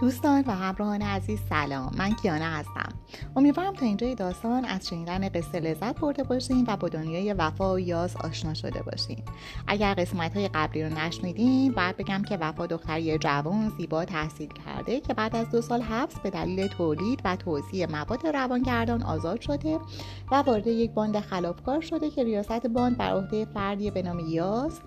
دوستان 0.00 0.44
و 0.46 0.50
همراهان 0.50 1.02
عزیز 1.02 1.40
سلام. 1.48 1.92
من 1.98 2.14
کیانه 2.14 2.44
هستم. 2.44 2.92
امیدوارم 3.36 3.74
تا 3.74 3.86
اینجای 3.86 4.14
داستان 4.14 4.64
از 4.64 4.88
شنیدن 4.88 5.28
قصه 5.28 5.60
لذت 5.60 6.00
برده 6.00 6.22
باشین 6.22 6.64
و 6.68 6.76
با 6.76 6.88
دنیای 6.88 7.32
وفا 7.32 7.74
و 7.74 7.80
یاس 7.80 8.16
آشنا 8.16 8.54
شده 8.54 8.82
باشین. 8.82 9.18
اگر 9.66 9.94
قسمت 9.94 10.36
های 10.36 10.48
قبلی 10.48 10.84
رو 10.84 10.98
نشنیدین 10.98 11.72
باید 11.72 11.96
بگم 11.96 12.22
که 12.22 12.36
وفا 12.36 12.66
دختری 12.66 13.18
جوان 13.18 13.72
زیبا 13.78 14.04
تحصیل 14.04 14.48
کرده 14.48 15.00
که 15.00 15.14
بعد 15.14 15.36
از 15.36 15.50
دو 15.50 15.60
سال 15.60 15.82
حبس 15.82 16.18
به 16.18 16.30
دلیل 16.30 16.66
تولید 16.66 17.20
و 17.24 17.36
توزیع 17.36 17.86
مواد 17.90 18.26
روانگردان 18.26 19.02
آزاد 19.02 19.40
شده 19.40 19.78
و 20.30 20.34
وارد 20.34 20.66
یک 20.66 20.90
باند 20.90 21.20
خلافکار 21.20 21.80
شده 21.80 22.10
که 22.10 22.24
ریاست 22.24 22.66
باند 22.66 22.98
بر 22.98 23.10
عهده 23.10 23.44
فردی 23.44 23.90
به 23.90 24.02
نام 24.02 24.18
یاس 24.18 24.80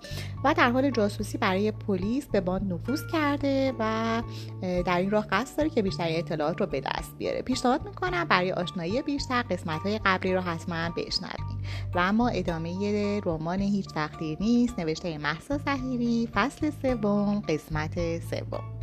و 0.44 0.54
در 0.54 0.70
حال 0.70 0.90
جاسوسی 0.90 1.38
برای 1.38 1.72
پلیس 1.72 2.26
به 2.26 2.40
باند 2.40 2.72
نفوذ 2.72 3.00
کرده 3.12 3.74
و 3.78 4.22
در 4.62 4.98
این 4.98 5.10
راه 5.10 5.26
قصد 5.30 5.56
داره 5.56 5.70
که 5.70 5.82
بیشتر 5.82 6.06
اطلاعات 6.08 6.60
رو 6.60 6.66
به 6.66 6.80
دست 6.80 7.18
بیاره. 7.18 7.42
پیشنهاد 7.42 7.84
می‌کنم 7.84 8.07
برای 8.10 8.52
آشنایی 8.52 9.02
بیشتر 9.02 9.42
قسمت 9.42 9.80
های 9.80 10.00
قبلی 10.04 10.34
رو 10.34 10.40
حتما 10.40 10.90
بشنوید. 10.96 11.58
و 11.94 11.98
اما 11.98 12.28
ادامه 12.28 13.20
رمان 13.24 13.60
هیچ 13.60 13.88
تقدیر 13.88 14.38
نیست 14.40 14.78
نوشته 14.78 15.18
محسا 15.18 15.58
صحیری 15.58 16.28
فصل 16.34 16.70
سوم 16.82 17.40
قسمت 17.40 18.18
سوم. 18.18 18.78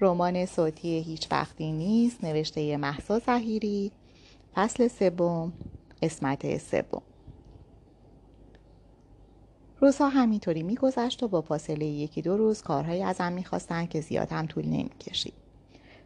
رمان 0.00 0.46
صوتی 0.46 1.02
هیچ 1.02 1.28
وقتی 1.30 1.72
نیست 1.72 2.24
نوشته 2.24 2.76
محسا 2.76 3.18
زهیری 3.18 3.92
فصل 4.54 4.88
سوم 4.88 5.52
قسمت 6.02 6.58
سوم. 6.58 7.02
روزها 9.80 10.08
همینطوری 10.08 10.62
میگذشت 10.62 11.22
و 11.22 11.28
با 11.28 11.40
فاصله 11.40 11.86
یکی 11.86 12.22
دو 12.22 12.36
روز 12.36 12.62
کارهایی 12.62 13.02
ازم 13.02 13.32
می‌خواستن 13.32 13.86
که 13.86 14.00
زیاد 14.00 14.32
هم 14.32 14.46
طول 14.46 14.64
نمی‌کشید. 14.64 15.34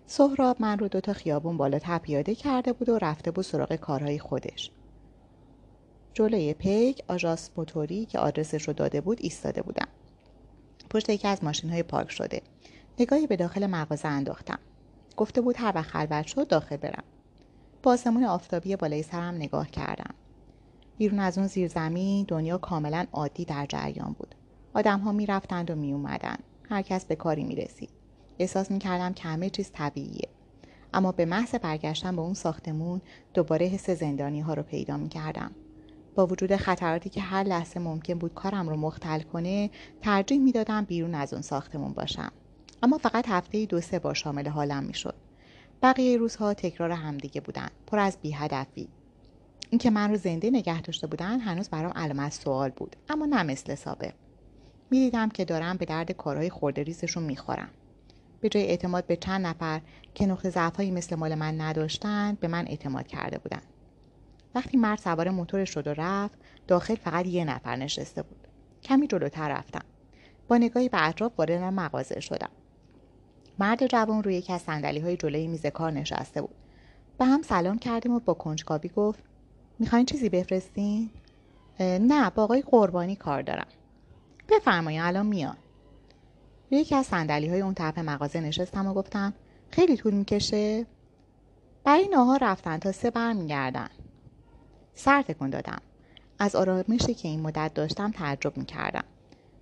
سهراب 0.06 0.56
من 0.60 0.78
رو 0.78 0.88
دوتا 0.88 1.12
خیابون 1.12 1.56
بالا 1.56 1.78
پیاده 2.02 2.34
کرده 2.34 2.72
بود 2.72 2.88
و 2.88 2.98
رفته 2.98 3.30
بود 3.30 3.44
سراغ 3.44 3.74
کارهای 3.74 4.18
خودش. 4.18 4.70
جلوی 6.14 6.54
پیک 6.54 7.02
آژاس 7.08 7.50
موتوری 7.56 8.06
که 8.06 8.18
آدرسش 8.18 8.68
رو 8.68 8.72
داده 8.74 9.00
بود 9.00 9.18
ایستاده 9.20 9.62
بودم. 9.62 9.88
پشت 10.90 11.10
یکی 11.10 11.28
از 11.28 11.44
ماشین 11.44 11.70
های 11.70 11.82
پارک 11.82 12.10
شده. 12.10 12.42
نگاهی 12.98 13.26
به 13.26 13.36
داخل 13.36 13.66
مغازه 13.66 14.08
انداختم. 14.08 14.58
گفته 15.16 15.40
بود 15.40 15.56
هر 15.58 15.72
وقت 15.74 15.90
خلوت 15.90 16.26
شد 16.26 16.48
داخل 16.48 16.76
برم. 16.76 17.04
با 17.82 17.92
آسمون 17.92 18.24
آفتابی 18.24 18.76
بالای 18.76 19.02
سرم 19.02 19.34
نگاه 19.34 19.70
کردم. 19.70 20.14
بیرون 21.00 21.20
از 21.20 21.38
اون 21.38 21.46
زیرزمین 21.46 22.24
دنیا 22.28 22.58
کاملا 22.58 23.06
عادی 23.12 23.44
در 23.44 23.66
جریان 23.66 24.16
بود 24.18 24.34
آدم 24.74 25.00
ها 25.00 25.12
می 25.12 25.26
رفتند 25.26 25.70
و 25.70 25.74
می 25.74 25.92
اومدن. 25.92 26.36
هر 26.70 26.82
کس 26.82 27.04
به 27.04 27.16
کاری 27.16 27.44
می 27.44 27.56
رسید. 27.56 27.90
احساس 28.38 28.70
می 28.70 28.78
کردم 28.78 29.12
که 29.12 29.22
همه 29.22 29.50
چیز 29.50 29.70
طبیعیه. 29.72 30.28
اما 30.94 31.12
به 31.12 31.24
محض 31.24 31.54
برگشتن 31.54 32.16
به 32.16 32.22
اون 32.22 32.34
ساختمون 32.34 33.00
دوباره 33.34 33.66
حس 33.66 33.90
زندانی 33.90 34.40
ها 34.40 34.54
رو 34.54 34.62
پیدا 34.62 34.96
می 34.96 35.08
کردم. 35.08 35.50
با 36.14 36.26
وجود 36.26 36.56
خطراتی 36.56 37.10
که 37.10 37.20
هر 37.20 37.42
لحظه 37.42 37.80
ممکن 37.80 38.14
بود 38.14 38.34
کارم 38.34 38.68
رو 38.68 38.76
مختل 38.76 39.20
کنه 39.20 39.70
ترجیح 40.02 40.38
می‌دادم 40.38 40.84
بیرون 40.84 41.14
از 41.14 41.32
اون 41.32 41.42
ساختمون 41.42 41.92
باشم 41.92 42.32
اما 42.82 42.98
فقط 42.98 43.28
هفته 43.28 43.66
دو 43.66 43.80
سه 43.80 43.98
بار 43.98 44.14
شامل 44.14 44.48
حالم 44.48 44.84
می‌شد 44.84 45.14
بقیه 45.82 46.16
روزها 46.16 46.54
تکرار 46.54 46.90
همدیگه 46.90 47.40
بودن 47.40 47.68
پر 47.86 47.98
از 47.98 48.18
بیهدفی 48.22 48.88
اینکه 49.70 49.90
من 49.90 50.10
رو 50.10 50.16
زنده 50.16 50.50
نگه 50.50 50.80
داشته 50.80 51.06
بودن 51.06 51.40
هنوز 51.40 51.68
برام 51.68 51.92
علامت 51.92 52.32
سوال 52.32 52.70
بود 52.70 52.96
اما 53.08 53.26
نه 53.26 53.42
مثل 53.42 53.74
سابق 53.74 54.12
می‌دیدم 54.90 55.28
که 55.28 55.44
دارم 55.44 55.76
به 55.76 55.84
درد 55.84 56.12
کارهای 56.12 56.50
خورده 56.50 56.82
ریزشون 56.82 57.22
می‌خورم. 57.22 57.68
به 58.40 58.48
جای 58.48 58.66
اعتماد 58.66 59.06
به 59.06 59.16
چند 59.16 59.46
نفر 59.46 59.80
که 60.14 60.26
نقطه 60.26 60.50
ضعفهایی 60.50 60.90
مثل 60.90 61.16
مال 61.16 61.34
من 61.34 61.60
نداشتند 61.60 62.40
به 62.40 62.48
من 62.48 62.66
اعتماد 62.66 63.06
کرده 63.06 63.38
بودند 63.38 63.62
وقتی 64.54 64.76
مرد 64.76 64.98
سوار 64.98 65.30
موتورش 65.30 65.70
شد 65.70 65.86
و 65.86 65.94
رفت 65.96 66.38
داخل 66.68 66.94
فقط 66.94 67.26
یه 67.26 67.44
نفر 67.44 67.76
نشسته 67.76 68.22
بود. 68.22 68.48
کمی 68.82 69.06
جلوتر 69.06 69.48
رفتم. 69.48 69.84
با 70.48 70.56
نگاهی 70.56 70.88
به 70.88 71.08
اطراف 71.08 71.32
وارد 71.38 71.62
مغازه 71.62 72.20
شدم. 72.20 72.50
مرد 73.58 73.86
جوان 73.86 74.22
روی 74.22 74.34
یکی 74.34 74.52
از 74.52 74.62
صندلی 74.62 75.00
های 75.00 75.16
جلوی 75.16 75.46
میز 75.46 75.66
کار 75.66 75.90
نشسته 75.92 76.40
بود. 76.40 76.54
به 77.18 77.24
هم 77.24 77.42
سلام 77.42 77.78
کردیم 77.78 78.12
و 78.12 78.20
با 78.20 78.34
کنجکاوی 78.34 78.88
گفت 78.88 79.29
می‌خواین 79.80 80.06
چیزی 80.06 80.28
بفرستین؟ 80.28 81.10
نه 81.80 82.30
با 82.30 82.44
آقای 82.44 82.62
قربانی 82.62 83.16
کار 83.16 83.42
دارم. 83.42 83.66
بفرمایید 84.48 85.02
الان 85.04 85.26
میان. 85.26 85.56
روی 86.70 86.80
یکی 86.80 86.94
از 86.94 87.06
سندلی 87.06 87.48
های 87.48 87.60
اون 87.60 87.74
طرف 87.74 87.98
مغازه 87.98 88.40
نشستم 88.40 88.86
و 88.86 88.94
گفتم 88.94 89.34
خیلی 89.70 89.96
طول 89.96 90.14
می‌کشه؟ 90.14 90.86
برای 91.84 92.08
ناهار 92.08 92.38
رفتن 92.42 92.78
تا 92.78 92.92
سه 92.92 93.10
برمیگردن. 93.10 93.88
سر 94.94 95.22
تکون 95.22 95.50
دادم. 95.50 95.80
از 96.38 96.56
آرامشی 96.56 97.14
که 97.14 97.28
این 97.28 97.40
مدت 97.40 97.74
داشتم 97.74 98.10
تعجب 98.10 98.56
می‌کردم. 98.56 99.04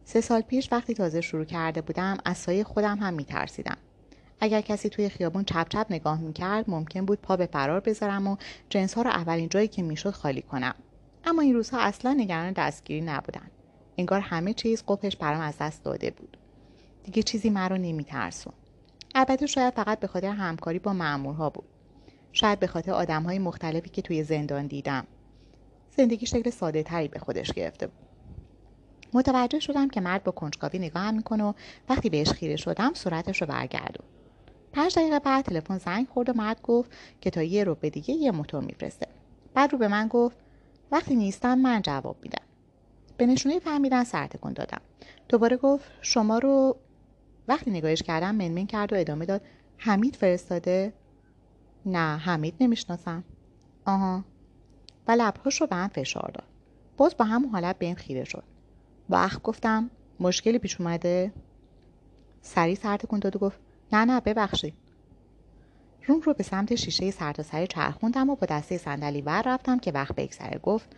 سه 0.04 0.20
سال 0.20 0.40
پیش 0.40 0.72
وقتی 0.72 0.94
تازه 0.94 1.20
شروع 1.20 1.44
کرده 1.44 1.80
بودم 1.80 2.18
از 2.24 2.38
سایه 2.38 2.64
خودم 2.64 2.98
هم 2.98 3.14
میترسیدم. 3.14 3.76
اگر 4.40 4.60
کسی 4.60 4.88
توی 4.88 5.08
خیابون 5.08 5.44
چپ 5.44 5.68
چپ 5.68 5.86
نگاه 5.90 6.20
می‌کرد 6.20 6.70
ممکن 6.70 7.04
بود 7.04 7.20
پا 7.20 7.36
به 7.36 7.46
فرار 7.46 7.80
بذارم 7.80 8.26
و 8.26 8.36
جنس 8.70 8.94
ها 8.94 9.02
رو 9.02 9.10
اولین 9.10 9.48
جایی 9.48 9.68
که 9.68 9.82
می‌شد 9.82 10.10
خالی 10.10 10.42
کنم. 10.42 10.74
اما 11.24 11.42
این 11.42 11.54
روزها 11.54 11.80
اصلا 11.80 12.12
نگران 12.12 12.52
دستگیری 12.52 13.00
نبودن. 13.00 13.50
انگار 13.98 14.20
همه 14.20 14.54
چیز 14.54 14.84
قپش 14.88 15.16
برام 15.16 15.40
از 15.40 15.54
دست 15.60 15.84
داده 15.84 16.10
بود. 16.10 16.36
دیگه 17.04 17.22
چیزی 17.22 17.50
مرا 17.50 17.76
نمیترسون. 17.76 18.52
البته 19.14 19.46
شاید 19.46 19.74
فقط 19.74 20.00
به 20.00 20.06
خاطر 20.06 20.30
همکاری 20.30 20.78
با 20.78 20.92
مامورها 20.92 21.50
بود. 21.50 21.68
شاید 22.32 22.58
به 22.58 22.66
خاطر 22.66 22.92
آدم 22.92 23.22
های 23.22 23.38
مختلفی 23.38 23.90
که 23.90 24.02
توی 24.02 24.22
زندان 24.22 24.66
دیدم. 24.66 25.06
زندگی 25.96 26.26
شکل 26.26 26.50
ساده 26.50 26.82
تری 26.82 27.08
به 27.08 27.18
خودش 27.18 27.52
گرفته 27.52 27.86
بود. 27.86 28.08
متوجه 29.12 29.60
شدم 29.60 29.88
که 29.88 30.00
مرد 30.00 30.24
با 30.24 30.32
کنجکاوی 30.32 30.78
نگاهم 30.78 31.14
می‌کنه 31.14 31.44
و 31.44 31.52
وقتی 31.88 32.10
بهش 32.10 32.28
خیره 32.28 32.56
شدم 32.56 32.94
صورتش 32.94 33.40
رو 33.40 33.46
برگردون. 33.46 34.06
پنج 34.78 34.98
دقیقه 34.98 35.18
بعد 35.18 35.44
تلفن 35.44 35.78
زنگ 35.78 36.08
خورد 36.08 36.28
و 36.28 36.32
مرد 36.32 36.62
گفت 36.62 36.92
که 37.20 37.30
تا 37.30 37.42
یه 37.42 37.64
رو 37.64 37.74
به 37.74 37.90
دیگه 37.90 38.14
یه 38.14 38.30
موتور 38.30 38.64
میفرسته. 38.64 39.06
بعد 39.54 39.72
رو 39.72 39.78
به 39.78 39.88
من 39.88 40.08
گفت 40.08 40.36
وقتی 40.90 41.16
نیستم 41.16 41.58
من 41.58 41.82
جواب 41.82 42.16
میدم. 42.22 42.44
به 43.16 43.26
نشونه 43.26 43.58
فهمیدن 43.58 44.04
سر 44.04 44.26
تکون 44.26 44.52
دادم. 44.52 44.80
دوباره 45.28 45.56
گفت 45.56 45.90
شما 46.00 46.38
رو 46.38 46.76
وقتی 47.48 47.70
نگاهش 47.70 48.02
کردم 48.02 48.34
منمن 48.34 48.66
کرد 48.66 48.92
و 48.92 48.96
ادامه 48.96 49.26
داد 49.26 49.42
حمید 49.76 50.16
فرستاده؟ 50.16 50.92
نه 51.86 52.16
حمید 52.16 52.54
نمی‌شناسم. 52.60 53.24
آها. 53.86 54.24
و 55.08 55.12
لبهاش 55.12 55.60
رو 55.60 55.66
به 55.66 55.76
هم 55.76 55.88
فشار 55.88 56.30
داد. 56.34 56.48
باز 56.96 57.16
با 57.16 57.24
همون 57.24 57.50
حالت 57.50 57.78
به 57.78 57.86
این 57.86 57.94
خیره 57.94 58.24
شد. 58.24 58.44
وقت 59.10 59.42
گفتم 59.42 59.90
مشکلی 60.20 60.58
پیش 60.58 60.80
اومده؟ 60.80 61.32
سریع 62.42 62.74
سر 62.74 62.96
تکون 62.96 63.18
داد 63.18 63.36
و 63.36 63.38
گفت 63.38 63.67
نه 63.92 64.04
نه 64.04 64.20
ببخشید. 64.20 64.74
روم 66.06 66.20
رو 66.20 66.34
به 66.34 66.42
سمت 66.42 66.74
شیشه 66.74 67.10
سرتاسری 67.10 67.66
چرخوندم 67.66 68.30
و 68.30 68.36
با 68.36 68.46
دسته 68.46 68.78
صندلی 68.78 69.22
ور 69.22 69.42
رفتم 69.46 69.78
که 69.78 69.92
وقت 69.92 70.14
بگذره 70.14 70.58
گفت 70.58 70.88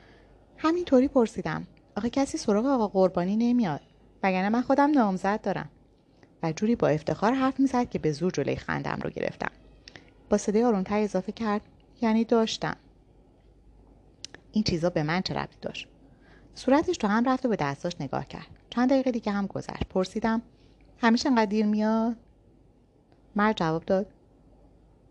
همینطوری 0.57 1.09
پرسیدم. 1.09 1.67
آخه 1.97 2.11
کسی 2.11 2.39
سراغ 2.39 2.67
آقا 2.67 2.89
قربانی 2.89 3.37
نمیاد؟ 3.37 3.81
وگرنه 4.23 4.49
من 4.49 4.63
خودم 4.63 4.91
نامزد 4.91 5.41
دارم. 5.41 5.69
و 6.43 6.53
جوری 6.53 6.77
با 6.77 6.89
افتخار 6.89 7.33
حرف 7.33 7.61
می‌زد 7.61 7.89
که 7.89 7.99
به 7.99 8.13
زور 8.13 8.33
جلوی 8.33 8.57
خندم 8.57 8.99
رو 9.03 9.11
گرفتم. 9.11 9.51
با 10.31 10.37
صدای 10.37 10.65
آرومتر 10.65 10.99
اضافه 10.99 11.33
کرد 11.33 11.61
یعنی 12.01 12.25
داشتم. 12.25 12.77
این 14.53 14.65
چیزا 14.65 14.91
به 14.91 15.03
من 15.03 15.21
چه 15.21 15.35
ربطی 15.35 15.57
داشت؟ 15.63 15.89
صورتش 16.55 16.97
تو 16.97 17.07
هم 17.07 17.29
رفت 17.29 17.47
و 17.47 17.49
به 17.49 17.57
دستاش 17.57 17.93
نگاه 18.01 18.25
کرد. 18.25 18.47
چند 18.71 18.91
دقیقه 18.91 19.11
دیگه 19.11 19.33
هم 19.33 19.47
گذشت. 19.47 19.89
پرسیدم 19.89 20.43
همیشه 20.99 21.29
انقدر 21.29 21.47
دیر 21.47 21.67
میاد؟ 21.67 22.17
مرد 23.37 23.57
جواب 23.57 23.85
داد. 23.85 24.07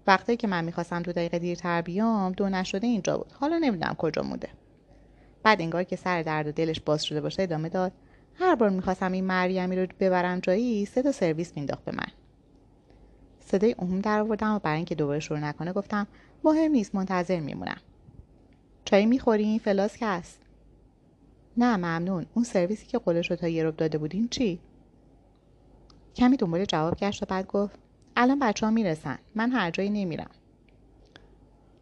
وقتی 0.08 0.38
که 0.38 0.48
من 0.48 0.64
می‌خواستم 0.64 1.02
دو 1.02 1.12
دقیقه 1.12 1.40
دیرتر 1.40 1.82
بیام 1.82 2.32
دو 2.32 2.50
نشده 2.50 2.88
اینجا 2.88 3.18
بود. 3.18 3.34
حالا 3.34 3.58
نمی‌دونم 3.58 3.94
کجا 3.94 4.22
موده 4.22 4.50
بعد 5.44 5.62
انگار 5.62 5.84
که 5.84 5.96
سر 5.96 6.22
درد 6.22 6.48
و 6.48 6.52
دلش 6.52 6.80
باز 6.80 7.04
شده 7.04 7.22
باشه 7.22 7.44
ادامه 7.44 7.70
داد. 7.70 7.92
هر 8.34 8.56
بار 8.56 8.70
می‌خواستم 8.70 9.12
این 9.12 9.26
مریمی 9.26 9.76
رو 9.76 9.88
ببرم 10.00 10.40
جایی 10.40 10.86
سه 10.86 11.02
تا 11.02 11.12
سرویس 11.12 11.52
مینداخت 11.56 11.86
به 11.86 11.92
من. 11.92 12.08
صدای 13.40 13.72
عموم 13.72 14.02
در 14.02 14.20
آوردم 14.20 14.56
و 14.56 14.60
برای 14.60 14.76
اینکه 14.76 14.96
دوباره 14.96 15.20
شروع 15.20 15.40
نکنه 15.40 15.74
گفتم 15.74 16.08
مهم 16.44 16.72
نیست 16.72 16.96
منتظر 16.96 17.40
میمونم. 17.40 17.78
چای 18.86 19.06
می‌خورین 19.06 19.60
فلاس 19.60 19.98
هست 20.02 20.40
نه 21.58 21.78
ممنون. 21.78 22.26
اون 22.34 22.46
سرویسی 22.46 22.86
که 22.86 22.98
قولش 22.98 23.32
رو 23.32 23.38
تا 23.38 23.48
یه 23.48 23.72
داده 23.72 23.98
بودین 23.98 24.28
چی؟ 24.28 24.60
کمی 26.16 26.38
دنبال 26.38 26.66
جواب 26.66 26.96
گشت 26.98 27.24
و 27.24 27.26
بعد 27.26 27.48
گفت 27.48 27.80
الان 28.22 28.40
بچه 28.40 28.66
ها 28.66 28.72
می‌رسن. 28.72 29.18
من 29.36 29.52
هر 29.52 29.72
جایی 29.72 29.90
نمیرم. 29.90 30.30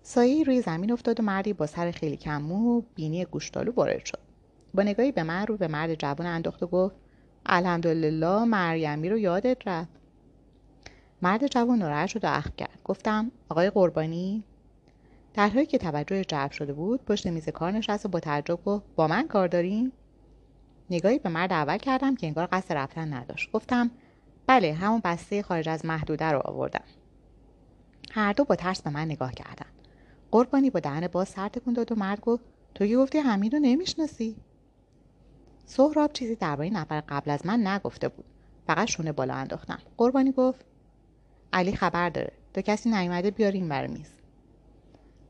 سایه 0.01 0.43
روی 0.43 0.61
زمین 0.61 0.91
افتاد 0.91 1.19
و 1.19 1.23
مردی 1.23 1.53
با 1.53 1.65
سر 1.65 1.91
خیلی 1.91 2.17
کم 2.17 2.41
مو 2.41 2.81
بینی 2.95 3.25
گوشتالو 3.25 3.71
وارد 3.71 4.05
شد. 4.05 4.19
با 4.73 4.83
نگاهی 4.83 5.11
به 5.11 5.23
من 5.23 5.47
رو 5.47 5.57
به 5.57 5.67
مرد 5.67 5.95
جوان 5.95 6.27
انداخت 6.27 6.63
و 6.63 6.67
گفت 6.67 6.95
الحمدلله 7.45 8.43
مریمی 8.43 9.09
رو 9.09 9.17
یادت 9.17 9.67
رفت. 9.67 9.89
مرد 11.21 11.47
جوان 11.47 11.77
ناراحت 11.77 12.07
شد 12.07 12.23
و 12.23 12.27
اخ 12.27 12.47
کرد. 12.57 12.79
گفتم 12.83 13.31
آقای 13.49 13.69
قربانی؟ 13.69 14.43
در 15.33 15.49
حالی 15.49 15.65
که 15.65 15.77
توجه 15.77 16.23
جلب 16.23 16.51
شده 16.51 16.73
بود 16.73 17.05
پشت 17.05 17.27
میز 17.27 17.49
کار 17.49 17.71
نشست 17.71 18.05
و 18.05 18.09
با 18.09 18.19
تعجب 18.19 18.59
گفت 18.65 18.85
با 18.95 19.07
من 19.07 19.27
کار 19.27 19.47
داریم 19.47 19.91
نگاهی 20.89 21.19
به 21.19 21.29
مرد 21.29 21.53
اول 21.53 21.77
کردم 21.77 22.15
که 22.15 22.27
انگار 22.27 22.47
قصد 22.51 22.73
رفتن 22.73 23.13
نداشت. 23.13 23.51
گفتم 23.51 23.91
بله 24.47 24.73
همون 24.73 25.01
بسته 25.03 25.41
خارج 25.43 25.69
از 25.69 25.85
محدوده 25.85 26.25
رو 26.25 26.41
آوردم. 26.45 26.83
هر 28.11 28.33
دو 28.33 28.43
با 28.43 28.55
ترس 28.55 28.81
به 28.81 28.89
من 28.89 29.05
نگاه 29.05 29.31
کردن. 29.31 29.65
قربانی 30.31 30.69
با 30.69 30.79
دهن 30.79 31.07
باز 31.07 31.29
سر 31.29 31.49
تکون 31.49 31.73
داد 31.73 31.91
و 31.91 31.95
مرد 31.95 32.19
گفت 32.21 32.43
تو 32.75 32.87
که 32.87 32.97
گفتی 32.97 33.17
همین 33.17 33.51
رو 33.51 33.59
نمی‌شناسی؟ 33.59 34.35
سهراب 35.65 36.13
چیزی 36.13 36.35
درباره 36.35 36.69
نفر 36.69 37.03
قبل 37.09 37.31
از 37.31 37.45
من 37.45 37.67
نگفته 37.67 38.07
بود. 38.07 38.25
فقط 38.67 38.87
شونه 38.87 39.11
بالا 39.11 39.33
انداختم. 39.33 39.79
قربانی 39.97 40.31
گفت 40.31 40.65
علی 41.53 41.75
خبر 41.75 42.09
داره. 42.09 42.31
تو 42.53 42.61
کسی 42.61 42.89
نیومده 42.89 43.31
بیاریم 43.31 43.69
بر 43.69 43.87
میز. 43.87 44.09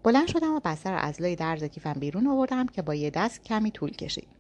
بلند 0.04 0.28
شدم 0.28 0.56
و 0.56 0.60
بستر 0.60 0.94
از 0.94 1.22
لای 1.22 1.36
درز 1.36 1.64
کیفم 1.64 1.94
بیرون 1.94 2.28
آوردم 2.28 2.66
که 2.66 2.82
با 2.82 2.96
یه 2.96 3.10
دست 3.10 3.44
کمی 3.44 3.72
طول 3.72 3.92
کشید. 3.92 4.37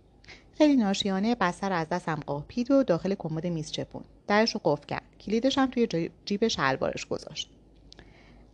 خیلی 0.58 0.76
ناشیانه 0.76 1.36
بستر 1.36 1.74
از 1.74 1.90
دستم 1.90 2.20
قاپید 2.26 2.72
و 2.72 2.84
داخل 2.84 3.16
کمد 3.16 3.48
میز 3.48 3.72
چپون. 3.72 4.04
درش 4.28 4.54
رو 4.56 4.62
قفل 4.64 4.86
کرد. 4.86 5.04
کلیدش 5.20 5.58
هم 5.58 5.70
توی 5.70 6.10
جیب 6.26 6.48
شلوارش 6.48 7.06
گذاشت. 7.06 7.50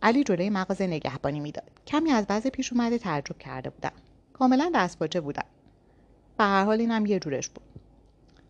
علی 0.02 0.24
جلوی 0.24 0.50
مغازه 0.50 0.86
نگهبانی 0.86 1.40
می‌داد. 1.40 1.70
کمی 1.86 2.10
از 2.10 2.26
بعض 2.26 2.46
پیش 2.46 2.72
اومده 2.72 2.98
تعجب 2.98 3.38
کرده 3.38 3.70
بودم. 3.70 3.92
کاملا 4.32 4.70
دستپاچه 4.74 5.20
بودم. 5.20 5.44
به 6.38 6.44
هر 6.44 6.64
حال 6.64 6.80
اینم 6.80 7.06
یه 7.06 7.18
جورش 7.18 7.48
بود. 7.48 7.64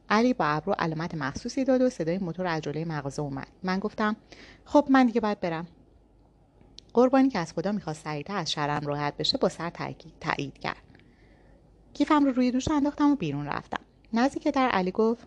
علی 0.08 0.34
با 0.34 0.44
ابرو 0.44 0.72
علامت 0.78 1.14
مخصوصی 1.14 1.64
داد 1.64 1.80
و 1.80 1.90
صدای 1.90 2.18
موتور 2.18 2.46
از 2.46 2.62
جلوی 2.62 2.84
مغازه 2.84 3.22
اومد. 3.22 3.48
من 3.62 3.78
گفتم 3.78 4.16
خب 4.64 4.86
من 4.90 5.06
دیگه 5.06 5.20
باید 5.20 5.40
برم. 5.40 5.66
قربانی 6.94 7.28
که 7.28 7.38
از 7.38 7.52
خدا 7.52 7.72
می‌خواست 7.72 8.04
سریعتر 8.04 8.36
از 8.36 8.52
شرم 8.52 8.86
راحت 8.86 9.16
بشه 9.16 9.38
با 9.38 9.48
سر 9.48 9.70
تایید 10.20 10.58
کرد. 10.58 10.83
کیفم 11.94 12.24
رو 12.24 12.32
روی 12.32 12.50
دوش 12.50 12.68
انداختم 12.68 13.10
و 13.10 13.16
بیرون 13.16 13.46
رفتم. 13.46 13.80
نزدیک 14.12 14.48
در 14.48 14.68
علی 14.68 14.90
گفت 14.90 15.26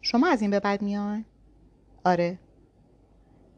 شما 0.00 0.28
از 0.28 0.42
این 0.42 0.50
به 0.50 0.60
بعد 0.60 0.82
میان 0.82 1.24
آره. 2.04 2.38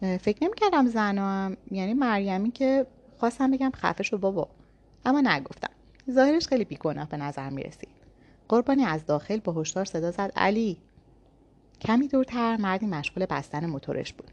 فکر 0.00 0.44
نمی‌کردم 0.44 0.86
زنم 0.86 1.56
یعنی 1.70 1.94
مریمی 1.94 2.50
که 2.50 2.86
خواستم 3.18 3.50
بگم 3.50 3.70
خفه 3.74 4.02
شو 4.02 4.18
بابا. 4.18 4.48
اما 5.04 5.20
نگفتم. 5.20 5.70
ظاهرش 6.10 6.46
خیلی 6.46 6.64
بیگناه 6.64 7.08
به 7.08 7.16
نظر 7.16 7.50
می‌رسید. 7.50 7.88
قربانی 8.48 8.84
از 8.84 9.06
داخل 9.06 9.40
با 9.40 9.52
هشدار 9.52 9.84
صدا 9.84 10.10
زد 10.10 10.32
علی. 10.36 10.78
کمی 11.80 12.08
دورتر 12.08 12.56
مردی 12.56 12.86
مشغول 12.86 13.26
بستن 13.26 13.66
موتورش 13.66 14.12
بود. 14.12 14.30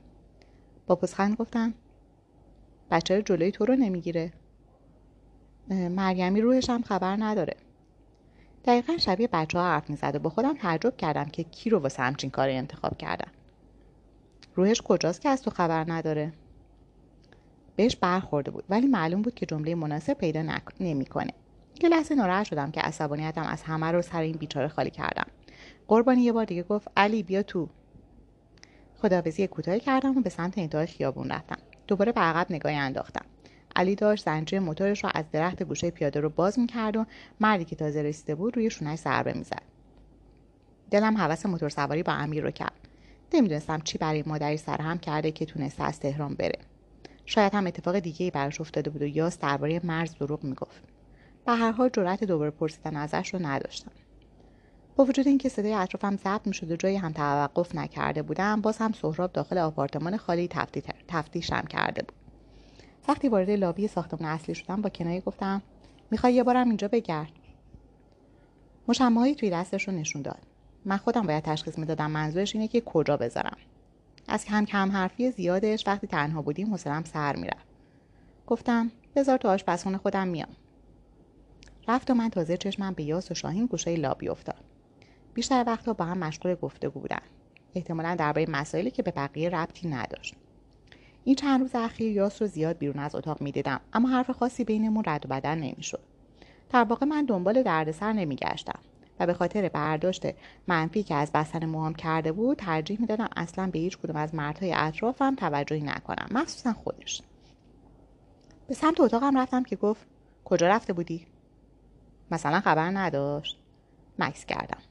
با 0.88 0.96
پوزخند 0.96 1.36
گفتم 1.36 1.74
بچه 2.92 3.22
جلوی 3.22 3.52
تو 3.52 3.66
رو 3.66 3.76
نمی‌گیره. 3.76 4.34
مریمی 5.70 6.42
روحش 6.42 6.70
هم 6.70 6.82
خبر 6.82 7.18
نداره. 7.20 7.56
دقیقا 8.66 8.98
شبیه 8.98 9.28
بچه 9.28 9.60
ها 9.60 9.66
حرف 9.66 9.90
می‌زد 9.90 10.16
و 10.16 10.20
با 10.20 10.30
خودم 10.30 10.54
تعجب 10.54 10.98
کردم 10.98 11.26
که 11.26 11.44
کی 11.44 11.70
رو 11.70 11.80
واسه 11.80 12.04
همچین 12.04 12.30
کاری 12.30 12.56
انتخاب 12.56 12.98
کردم 12.98 13.32
روحش 14.56 14.82
کجاست 14.82 15.22
که 15.22 15.30
از 15.30 15.42
تو 15.42 15.52
خبر 15.52 15.86
نداره؟ 15.88 16.34
بهش 17.76 17.96
برخورده 17.96 18.52
بود. 18.52 18.64
ولی 18.70 18.88
معلوم 18.88 19.22
بود 19.22 19.36
که 19.36 19.46
جمله 19.46 19.76
مناسب 19.76 20.14
پیدا 20.14 20.58
نمی‌کنه. 20.80 21.34
یه 21.84 21.90
لحظه 21.90 22.16
ناراحت 22.16 22.46
شدم 22.46 22.72
که 22.72 22.82
عصبانیتم 22.82 23.44
از 23.44 23.64
همه 23.64 23.92
رو 23.92 24.02
سر 24.02 24.22
این 24.22 24.38
بیچاره 24.38 24.68
خالی 24.68 24.90
کردم. 24.90 25.28
قربانی 25.88 26.22
یه 26.22 26.32
بار 26.32 26.46
دیگه 26.46 26.64
گفت 26.64 26.88
علی 26.98 27.24
بیا 27.24 27.44
تو. 27.44 27.70
خداحافظی 29.02 29.48
کوتاهی 29.48 29.80
کردم 29.80 30.18
و 30.18 30.22
به 30.22 30.30
سمت 30.30 30.58
انتهای 30.58 30.86
خیابون 30.86 31.30
رفتم. 31.32 31.58
دوباره 31.88 32.12
به 32.12 32.22
عقب 32.22 32.48
نگاهی 32.50 32.76
انداختم. 32.76 33.26
علی 33.76 33.96
داشت 33.96 34.26
زنجیره 34.26 34.60
موتورش 34.60 35.04
را 35.04 35.10
از 35.10 35.26
درخت 35.32 35.64
گوشه 35.64 35.92
پیاده 35.92 36.20
رو 36.20 36.30
باز 36.30 36.60
می‌کرد 36.60 36.98
و 36.98 37.06
مردی 37.40 37.66
که 37.66 37.76
تازه 37.76 38.02
رسیده 38.02 38.36
بود 38.36 38.56
روی 38.56 38.70
شونش 38.70 39.00
ضربه 39.00 39.34
می‌زد 39.34 39.62
دلم 40.92 41.18
حوس 41.18 41.46
موتور 41.46 41.70
سواری 41.70 42.04
با 42.04 42.14
امیر 42.14 42.44
رو 42.44 42.52
کرد. 42.52 42.88
نمی‌دونستم 43.34 43.80
چی 43.80 43.98
برای 43.98 44.24
مادری 44.28 44.58
سرهم 44.58 44.98
کرده 44.98 45.32
که 45.32 45.46
تونسته 45.46 45.84
از 45.84 46.00
تهران 46.00 46.36
بره. 46.36 46.60
شاید 47.26 47.54
هم 47.56 47.68
اتفاق 47.68 48.00
دیگه 48.00 48.24
ای 48.24 48.32
براش 48.32 48.62
افتاده 48.62 48.90
بود 48.90 49.02
و 49.02 49.06
یاس 49.06 49.40
درباره 49.40 49.82
مرز 49.84 50.16
دروغ 50.16 50.44
می‌گفت. 50.44 50.84
به 51.46 51.52
هر 51.52 51.72
حال 51.72 51.90
جرأت 51.94 52.24
دوباره 52.24 52.52
پرسیدن 52.52 52.96
ازش 52.96 53.34
رو 53.34 53.40
نداشتم. 53.46 53.92
با 54.96 55.06
وجود 55.06 55.28
اینکه 55.28 55.50
صدای 55.50 55.74
اطرافم 55.74 56.18
ضبط 56.18 56.48
می‌شد 56.48 56.72
و 56.72 56.76
جایی 56.76 56.98
هم 56.98 57.12
توقف 57.12 57.76
نکرده 57.76 58.22
بودم 58.22 58.62
باز 58.62 58.78
هم 58.78 58.92
سهراب 58.92 59.34
داخل 59.34 59.58
آپارتمان 59.58 60.18
خالی 60.18 60.50
تفتیشم 61.08 61.62
کرده 61.62 62.02
بود. 62.02 62.19
وقتی 63.10 63.30
وارد 63.30 63.50
لابی 63.50 63.88
ساختمان 63.88 64.32
اصلی 64.32 64.56
شدم 64.56 64.82
با 64.82 64.90
کنایه 64.90 65.22
گفتم 65.22 65.62
می‌خوای 66.12 66.34
یه 66.34 66.44
بارم 66.44 66.68
اینجا 66.68 66.88
بگرد. 66.88 67.32
مشمه 68.88 69.36
توی 69.36 69.50
دستش 69.50 69.88
رو 69.88 69.94
نشون 69.94 70.22
داد. 70.22 70.42
من 70.86 70.98
خودم 70.98 71.28
باید 71.28 71.44
تشخیص 71.44 71.80
می‌دادم 71.80 72.12
منظورش 72.12 72.56
اینه 72.56 72.68
که 72.68 72.82
کجا 72.82 73.18
بذارم. 73.18 73.58
از 74.28 74.46
کم 74.46 74.66
کم 74.66 74.92
حرفی 74.92 75.32
زیادش 75.32 75.88
وقتی 75.88 76.08
تنها 76.08 76.42
بودیم 76.42 76.72
حوصلم 76.72 77.04
سر 77.04 77.36
می‌رفت. 77.36 77.68
گفتم 78.48 78.92
بذار 79.16 79.38
تو 79.38 79.48
آشپزخونه 79.48 79.98
خودم 79.98 80.28
میام. 80.28 80.56
رفت 81.88 82.12
و 82.12 82.14
من 82.14 82.30
تازه 82.30 82.58
چشمم 82.58 82.94
به 82.94 83.04
یاس 83.04 83.32
و 83.32 83.34
شاهین 83.34 83.66
گوشه 83.66 83.96
لابی 83.96 84.30
افتاد. 84.30 84.64
بیشتر 85.34 85.64
وقتها 85.68 85.94
با 85.94 86.06
هم 86.06 86.18
مشغول 86.18 86.56
گفتگو 86.56 87.00
بودن. 87.00 87.22
احتمالا 87.76 88.16
درباره 88.16 88.50
مسائلی 88.50 88.92
که 88.92 89.04
به 89.04 89.12
بقیه 89.12 89.50
ربطی 89.50 89.88
نداشت. 89.88 90.36
این 91.30 91.36
چند 91.36 91.62
روز 91.62 91.76
اخیر 91.76 92.12
یاس 92.12 92.42
رو 92.42 92.48
زیاد 92.48 92.78
بیرون 92.78 93.00
از 93.00 93.16
اتاق 93.16 93.42
می‌دیدم 93.42 93.80
اما 93.94 94.10
حرف 94.10 94.30
خاصی 94.30 94.64
بینمون 94.64 95.04
رد 95.08 95.26
و 95.26 95.30
بدن 95.30 95.58
نمی‌شد. 95.58 96.00
در 96.70 96.84
واقع 96.84 97.06
من 97.06 97.26
دنبال 97.26 97.64
دردسر 97.64 98.14
نمیگشتم 98.14 98.80
و 99.20 99.26
به 99.26 99.34
خاطر 99.34 99.70
برداشت 99.70 100.26
منفی 100.68 101.04
که 101.04 101.16
از 101.16 101.32
بستن 101.32 101.66
موهام 101.66 101.94
کرده 101.94 102.32
بود 102.32 102.58
ترجیح 102.58 103.02
می‌دادم 103.02 103.30
اصلا 103.38 103.68
به 103.68 103.80
هیچ 103.80 103.98
کدوم 103.98 104.16
از 104.16 104.36
مردهای 104.36 104.74
اطرافم 104.74 105.36
توجهی 105.36 105.82
نکنم 105.82 106.28
مخصوصا 106.32 106.74
خودش. 106.74 107.22
به 108.68 108.74
سمت 108.74 109.00
اتاقم 109.00 109.38
رفتم 109.38 109.64
که 109.64 109.76
گفت 109.76 110.08
کجا 110.46 110.68
رفته 110.68 110.94
بودی؟ 110.94 111.28
مثلا 112.32 112.60
خبر 112.60 112.92
نداشت. 112.98 113.58
مکس 114.20 114.46
کردم. 114.46 114.82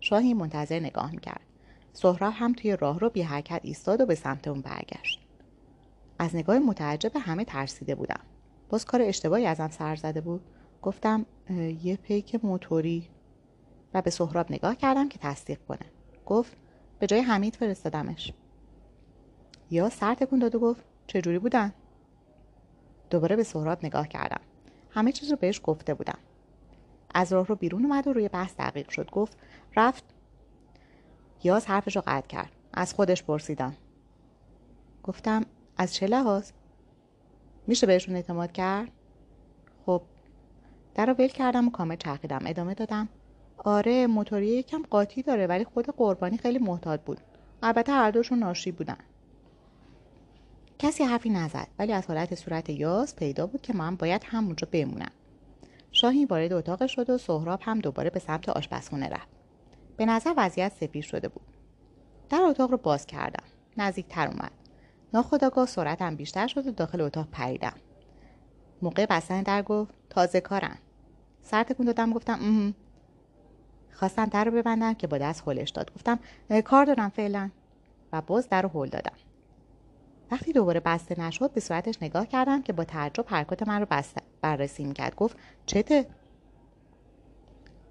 شاهی 0.00 0.34
منتظر 0.34 0.80
نگاه 0.80 1.10
می‌کرد. 1.10 1.46
سهراب 1.92 2.32
هم 2.36 2.52
توی 2.52 2.76
راه 2.76 2.98
رو 2.98 3.10
بی 3.10 3.22
حرکت 3.22 3.60
ایستاد 3.62 4.00
و 4.00 4.06
به 4.06 4.14
سمت 4.14 4.48
اون 4.48 4.60
برگشت. 4.60 5.20
از 6.22 6.36
نگاه 6.36 6.58
متعجب 6.58 7.12
همه 7.16 7.44
ترسیده 7.44 7.94
بودم. 7.94 8.20
باز 8.68 8.84
کار 8.84 9.02
اشتباهی 9.02 9.46
ازم 9.46 9.68
سر 9.68 9.96
زده 9.96 10.20
بود. 10.20 10.40
گفتم 10.82 11.26
یه 11.82 11.96
پیک 11.96 12.44
موتوری. 12.44 13.08
و 13.94 14.02
به 14.02 14.10
سهراب 14.10 14.52
نگاه 14.52 14.76
کردم 14.76 15.08
که 15.08 15.18
تصدیق 15.18 15.58
کنه. 15.68 15.86
گفت 16.26 16.56
به 16.98 17.06
جای 17.06 17.20
حمید 17.20 17.56
فرستادمش. 17.56 18.32
یا 19.70 19.88
سر 19.88 20.14
تکون 20.14 20.38
داد 20.38 20.54
و 20.54 20.58
گفت 20.58 20.84
چجوری 21.06 21.38
بودن؟ 21.38 21.72
دوباره 23.10 23.36
به 23.36 23.42
سهراب 23.42 23.84
نگاه 23.84 24.08
کردم. 24.08 24.40
همه 24.90 25.12
چیز 25.12 25.30
رو 25.30 25.36
بهش 25.36 25.60
گفته 25.64 25.94
بودم. 25.94 26.18
از 27.14 27.32
راه 27.32 27.46
رو 27.46 27.54
بیرون 27.54 27.84
اومد 27.84 28.06
و 28.06 28.12
روی 28.12 28.28
بحث 28.28 28.54
دقیق 28.58 28.88
شد. 28.88 29.10
گفت 29.10 29.36
رفت. 29.76 30.04
یاز 31.44 31.66
حرفش 31.66 31.96
رو 31.96 32.02
قطع 32.06 32.26
کرد. 32.26 32.52
از 32.74 32.94
خودش 32.94 33.22
پرسیدم. 33.22 33.74
گفتم 35.02 35.44
از 35.82 35.94
چه 35.94 36.06
لحاظ؟ 36.06 36.50
میشه 37.66 37.86
بهشون 37.86 38.16
اعتماد 38.16 38.52
کرد؟ 38.52 38.90
خب 39.86 40.02
در 40.94 41.06
رو 41.06 41.12
ول 41.12 41.28
کردم 41.28 41.68
و 41.68 41.70
کامل 41.70 41.96
چرخیدم. 41.96 42.40
ادامه 42.46 42.74
دادم. 42.74 43.08
آره 43.58 44.06
موتوری 44.06 44.46
یکم 44.46 44.82
قاطی 44.82 45.22
داره 45.22 45.46
ولی 45.46 45.64
خود 45.64 45.86
قربانی 45.86 46.36
خیلی 46.36 46.58
محتاط 46.58 47.00
بود. 47.00 47.20
البته 47.62 47.92
هر 47.92 48.10
دوشون 48.10 48.38
ناشی 48.38 48.72
بودن. 48.72 48.96
کسی 50.78 51.04
حرفی 51.04 51.30
نزد 51.30 51.68
ولی 51.78 51.92
از 51.92 52.06
حالت 52.06 52.34
صورت 52.34 52.70
یاس 52.70 53.16
پیدا 53.16 53.46
بود 53.46 53.62
که 53.62 53.72
من 53.76 53.96
باید 53.96 54.22
همونجا 54.26 54.68
بمونم. 54.70 55.12
شاهی 55.92 56.24
وارد 56.24 56.52
اتاق 56.52 56.86
شد 56.86 57.10
و 57.10 57.18
سهراب 57.18 57.60
هم 57.62 57.78
دوباره 57.78 58.10
به 58.10 58.18
سمت 58.18 58.48
آشپزخونه 58.48 59.08
رفت. 59.08 59.28
به 59.96 60.06
نظر 60.06 60.34
وضعیت 60.36 60.72
سفید 60.72 61.04
شده 61.04 61.28
بود. 61.28 61.46
در 62.30 62.42
اتاق 62.42 62.70
رو 62.70 62.76
باز 62.76 63.06
کردم. 63.06 63.44
نزدیکتر 63.76 64.28
اومد. 64.28 64.61
ناخداگاه 65.14 65.66
سرعتم 65.66 66.16
بیشتر 66.16 66.46
شد 66.46 66.66
و 66.66 66.70
داخل 66.70 67.00
اتاق 67.00 67.26
پریدم. 67.32 67.74
موقع 68.82 69.06
بستن 69.06 69.42
در 69.42 69.62
گفت 69.62 69.94
تازه 70.10 70.40
کارم. 70.40 70.78
سر 71.42 71.62
تکون 71.62 71.86
دادم 71.86 72.12
گفتم 72.12 72.74
خواستم 73.92 74.24
در 74.24 74.44
رو 74.44 74.50
ببندم 74.50 74.94
که 74.94 75.06
با 75.06 75.18
دست 75.18 75.42
هلش 75.48 75.70
داد. 75.70 75.94
گفتم 75.94 76.18
کار 76.64 76.84
دارم 76.84 77.08
فعلا. 77.08 77.50
و 78.12 78.20
باز 78.20 78.48
در 78.48 78.62
رو 78.62 78.68
هل 78.68 78.88
دادم. 78.88 79.16
وقتی 80.30 80.52
دوباره 80.52 80.80
بسته 80.80 81.20
نشد 81.20 81.52
به 81.52 81.60
صورتش 81.60 82.02
نگاه 82.02 82.26
کردم 82.26 82.62
که 82.62 82.72
با 82.72 82.84
تعجب 82.84 83.24
حرکات 83.28 83.68
من 83.68 83.80
رو 83.80 83.86
بررسی 84.42 84.84
می‌کرد. 84.84 85.14
گفت 85.14 85.36
چته؟ 85.66 86.06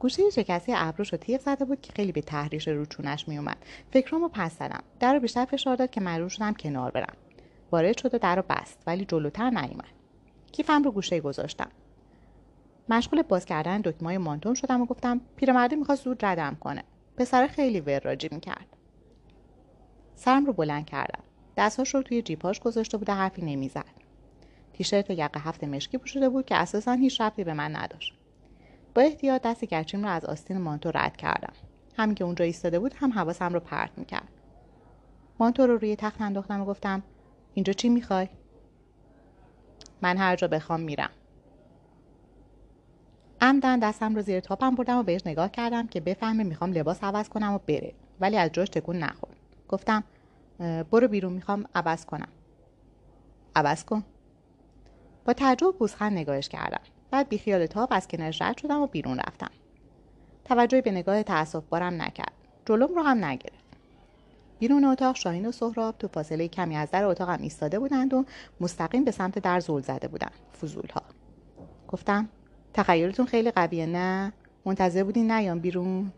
گوشه 0.01 0.29
شکسته 0.29 0.73
ابروش 0.75 1.11
رو 1.11 1.17
تیغ 1.17 1.41
زده 1.41 1.65
بود 1.65 1.81
که 1.81 1.93
خیلی 1.93 2.11
به 2.11 2.21
تحریش 2.21 2.67
روچونش 2.67 3.27
میومد 3.27 3.57
فکرامو 3.91 4.29
پس 4.33 4.57
زدم. 4.59 4.83
در 4.99 5.13
رو 5.13 5.19
بیشتر 5.19 5.45
فشار 5.45 5.75
داد 5.75 5.89
که 5.89 6.01
مجبور 6.01 6.29
شدم 6.29 6.53
کنار 6.53 6.91
برم. 6.91 7.13
وارد 7.71 7.97
شد 7.97 8.15
و 8.15 8.17
در 8.17 8.35
رو 8.35 8.43
بست 8.49 8.83
ولی 8.87 9.05
جلوتر 9.05 9.49
نیومد. 9.49 9.91
کیفم 10.51 10.83
رو 10.83 10.91
گوشه 10.91 11.19
گذاشتم. 11.19 11.67
مشغول 12.89 13.21
باز 13.21 13.45
کردن 13.45 13.81
دکمه 13.81 14.17
مانتون 14.17 14.53
شدم 14.53 14.81
و 14.81 14.85
گفتم 14.85 15.21
پیرمرده 15.35 15.75
می‌خواست 15.75 16.03
زود 16.03 16.25
ردم 16.25 16.57
کنه. 16.59 16.83
پسر 17.17 17.47
خیلی 17.47 17.79
وراجی 17.79 18.29
می‌کرد. 18.31 18.67
سرم 20.15 20.45
رو 20.45 20.53
بلند 20.53 20.85
کردم. 20.85 21.23
دستهاش 21.57 21.95
رو 21.95 22.01
توی 22.01 22.21
جیپاش 22.21 22.59
گذاشته 22.59 22.97
بود 22.97 23.09
و 23.09 23.13
حرفی 23.13 23.41
نمی‌زد. 23.41 24.01
تیشرت 24.73 25.09
یقه 25.09 25.39
هفت 25.39 25.63
مشکی 25.63 25.97
پوشیده 25.97 26.29
بود 26.29 26.45
که 26.45 26.55
اساسا 26.55 26.91
هیچ 26.91 27.21
ربطی 27.21 27.43
به 27.43 27.53
من 27.53 27.75
نداشت. 27.75 28.20
با 28.95 29.01
احتیاط 29.01 29.41
دست 29.41 29.65
گچیم 29.65 30.03
رو 30.03 30.09
از 30.09 30.25
آستین 30.25 30.57
مانتو 30.57 30.91
رد 30.95 31.17
کردم. 31.17 31.53
همین 31.97 32.15
که 32.15 32.23
اونجا 32.23 32.45
ایستاده 32.45 32.79
بود 32.79 32.93
هم 32.93 33.13
حواسم 33.13 33.53
رو 33.53 33.59
پرت 33.59 33.91
می‌کرد. 33.97 34.27
مانتو 35.39 35.67
رو 35.67 35.77
روی 35.77 35.95
تخت 35.95 36.21
انداختم 36.21 36.61
و 36.61 36.65
گفتم 36.65 37.03
اینجا 37.53 37.73
چی 37.73 37.89
می‌خوای؟ 37.89 38.27
من 40.01 40.17
هر 40.17 40.35
جا 40.35 40.47
بخوام 40.47 40.79
میرم. 40.79 41.09
عمدن 43.41 43.79
دستم 43.79 44.15
رو 44.15 44.21
زیر 44.21 44.39
تاپم 44.39 44.75
بردم 44.75 44.97
و 44.97 45.03
بهش 45.03 45.21
نگاه 45.25 45.51
کردم 45.51 45.87
که 45.87 45.99
بفهمه 45.99 46.43
می‌خوام 46.43 46.71
لباس 46.71 47.03
عوض 47.03 47.29
کنم 47.29 47.53
و 47.53 47.57
بره. 47.57 47.93
ولی 48.19 48.37
از 48.37 48.51
جاش 48.51 48.69
تکون 48.69 48.97
نخورد. 48.97 49.35
گفتم 49.67 50.03
برو 50.91 51.07
بیرون 51.07 51.33
می‌خوام 51.33 51.65
عوض 51.75 52.05
کنم. 52.05 52.27
عوض 53.55 53.83
کن. 53.83 54.03
با 55.25 55.33
تعجب 55.33 55.71
پوزخند 55.71 56.11
نگاهش 56.11 56.49
کردم. 56.49 56.81
بعد 57.11 57.29
بیخیال 57.29 57.65
تاب 57.65 57.89
از 57.91 58.07
کنارش 58.07 58.41
رد 58.41 58.57
شدم 58.57 58.81
و 58.81 58.87
بیرون 58.87 59.19
رفتم. 59.19 59.51
توجهی 60.45 60.81
به 60.81 60.91
نگاه 60.91 61.23
تأسف 61.23 61.63
بارم 61.69 62.01
نکرد. 62.01 62.33
جلوم 62.65 62.95
رو 62.95 63.01
هم 63.01 63.25
نگرفت. 63.25 63.63
بیرون 64.59 64.85
اتاق 64.85 65.15
شاهین 65.15 65.45
و 65.45 65.51
سهراب 65.51 65.97
تو 65.97 66.07
فاصله 66.07 66.47
کمی 66.47 66.75
از 66.75 66.91
در 66.91 67.03
اتاقم 67.03 67.41
ایستاده 67.41 67.79
بودند 67.79 68.13
و 68.13 68.25
مستقیم 68.59 69.03
به 69.03 69.11
سمت 69.11 69.39
در 69.39 69.59
زل 69.59 69.81
زده 69.81 70.07
بودند. 70.07 70.33
فضول 70.61 70.87
ها 70.93 71.01
گفتم 71.87 72.29
تخیلتون 72.73 73.25
خیلی 73.25 73.51
قویه 73.51 73.85
نه؟ 73.85 74.33
منتظر 74.65 75.03
بودین 75.03 75.31
نیام 75.31 75.59
بیرون؟ 75.59 76.11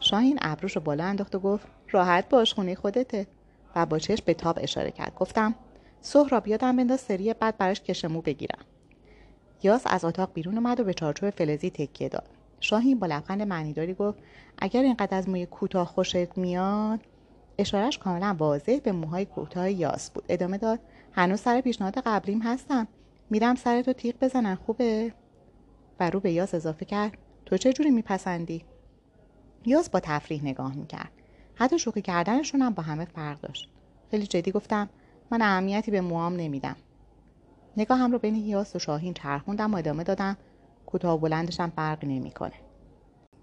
شاهین 0.00 0.38
ابروش 0.42 0.76
رو 0.76 0.82
بالا 0.82 1.04
انداخت 1.04 1.34
و 1.34 1.38
گفت 1.38 1.66
راحت 1.90 2.28
باش 2.28 2.54
خونه 2.54 2.74
خودته. 2.74 3.26
و 3.76 3.86
با 3.86 3.98
چشم 3.98 4.22
به 4.26 4.34
تاب 4.34 4.58
اشاره 4.62 4.90
کرد. 4.90 5.14
گفتم 5.14 5.54
سهراب 6.00 6.48
یادم 6.48 6.76
بنداز 6.76 7.00
سری 7.00 7.34
بعد 7.34 7.58
براش 7.58 7.80
کشمو 7.80 8.20
بگیرم. 8.20 8.64
یاس 9.62 9.82
از 9.86 10.04
اتاق 10.04 10.32
بیرون 10.34 10.54
اومد 10.54 10.80
و 10.80 10.84
به 10.84 10.94
چارچوب 10.94 11.30
فلزی 11.30 11.70
تکیه 11.70 12.08
داد. 12.08 12.28
شاهین 12.60 12.98
با 12.98 13.06
لبخند 13.06 13.42
معنیداری 13.42 13.94
گفت 13.94 14.18
اگر 14.58 14.82
اینقدر 14.82 15.16
از 15.16 15.28
موی 15.28 15.46
کوتاه 15.46 15.86
خوشت 15.86 16.38
میاد؟ 16.38 17.00
اشارش 17.58 17.98
کاملا 17.98 18.36
واضح 18.38 18.78
به 18.84 18.92
موهای 18.92 19.24
کوتاه 19.24 19.70
یاس 19.70 20.10
بود. 20.10 20.24
ادامه 20.28 20.58
داد 20.58 20.80
هنوز 21.12 21.40
سر 21.40 21.60
پیشنهاد 21.60 21.98
قبلیم 21.98 22.42
هستم. 22.42 22.88
میرم 23.30 23.54
سرتو 23.54 23.92
تیغ 23.92 24.14
بزنن 24.20 24.54
خوبه؟ 24.54 25.12
و 26.00 26.10
رو 26.10 26.20
به 26.20 26.32
یاس 26.32 26.54
اضافه 26.54 26.84
کرد 26.84 27.18
تو 27.46 27.56
چه 27.56 27.72
جوری 27.72 27.90
میپسندی؟ 27.90 28.64
یاس 29.66 29.90
با 29.90 30.00
تفریح 30.00 30.44
نگاه 30.44 30.76
می‌کرد. 30.76 31.10
حتی 31.54 31.78
شوخی 31.78 32.02
کردنشون 32.02 32.62
هم 32.62 32.74
با 32.74 32.82
همه 32.82 33.04
فرق 33.04 33.40
داشت. 33.40 33.70
خیلی 34.10 34.26
جدی 34.26 34.52
گفتم 34.52 34.88
من 35.30 35.42
اهمیتی 35.42 35.90
به 35.90 36.00
موام 36.00 36.36
نمیدم. 36.36 36.76
نگاهم 37.78 38.12
رو 38.12 38.18
بین 38.18 38.34
یاس 38.34 38.76
و 38.76 38.78
شاهین 38.78 39.14
چرخوندم 39.14 39.74
و 39.74 39.76
ادامه 39.76 40.04
دادم 40.04 40.36
کوتاه 40.86 41.20
بلندشم 41.20 41.72
فرقی 41.76 42.06
نمی‌کنه. 42.06 42.52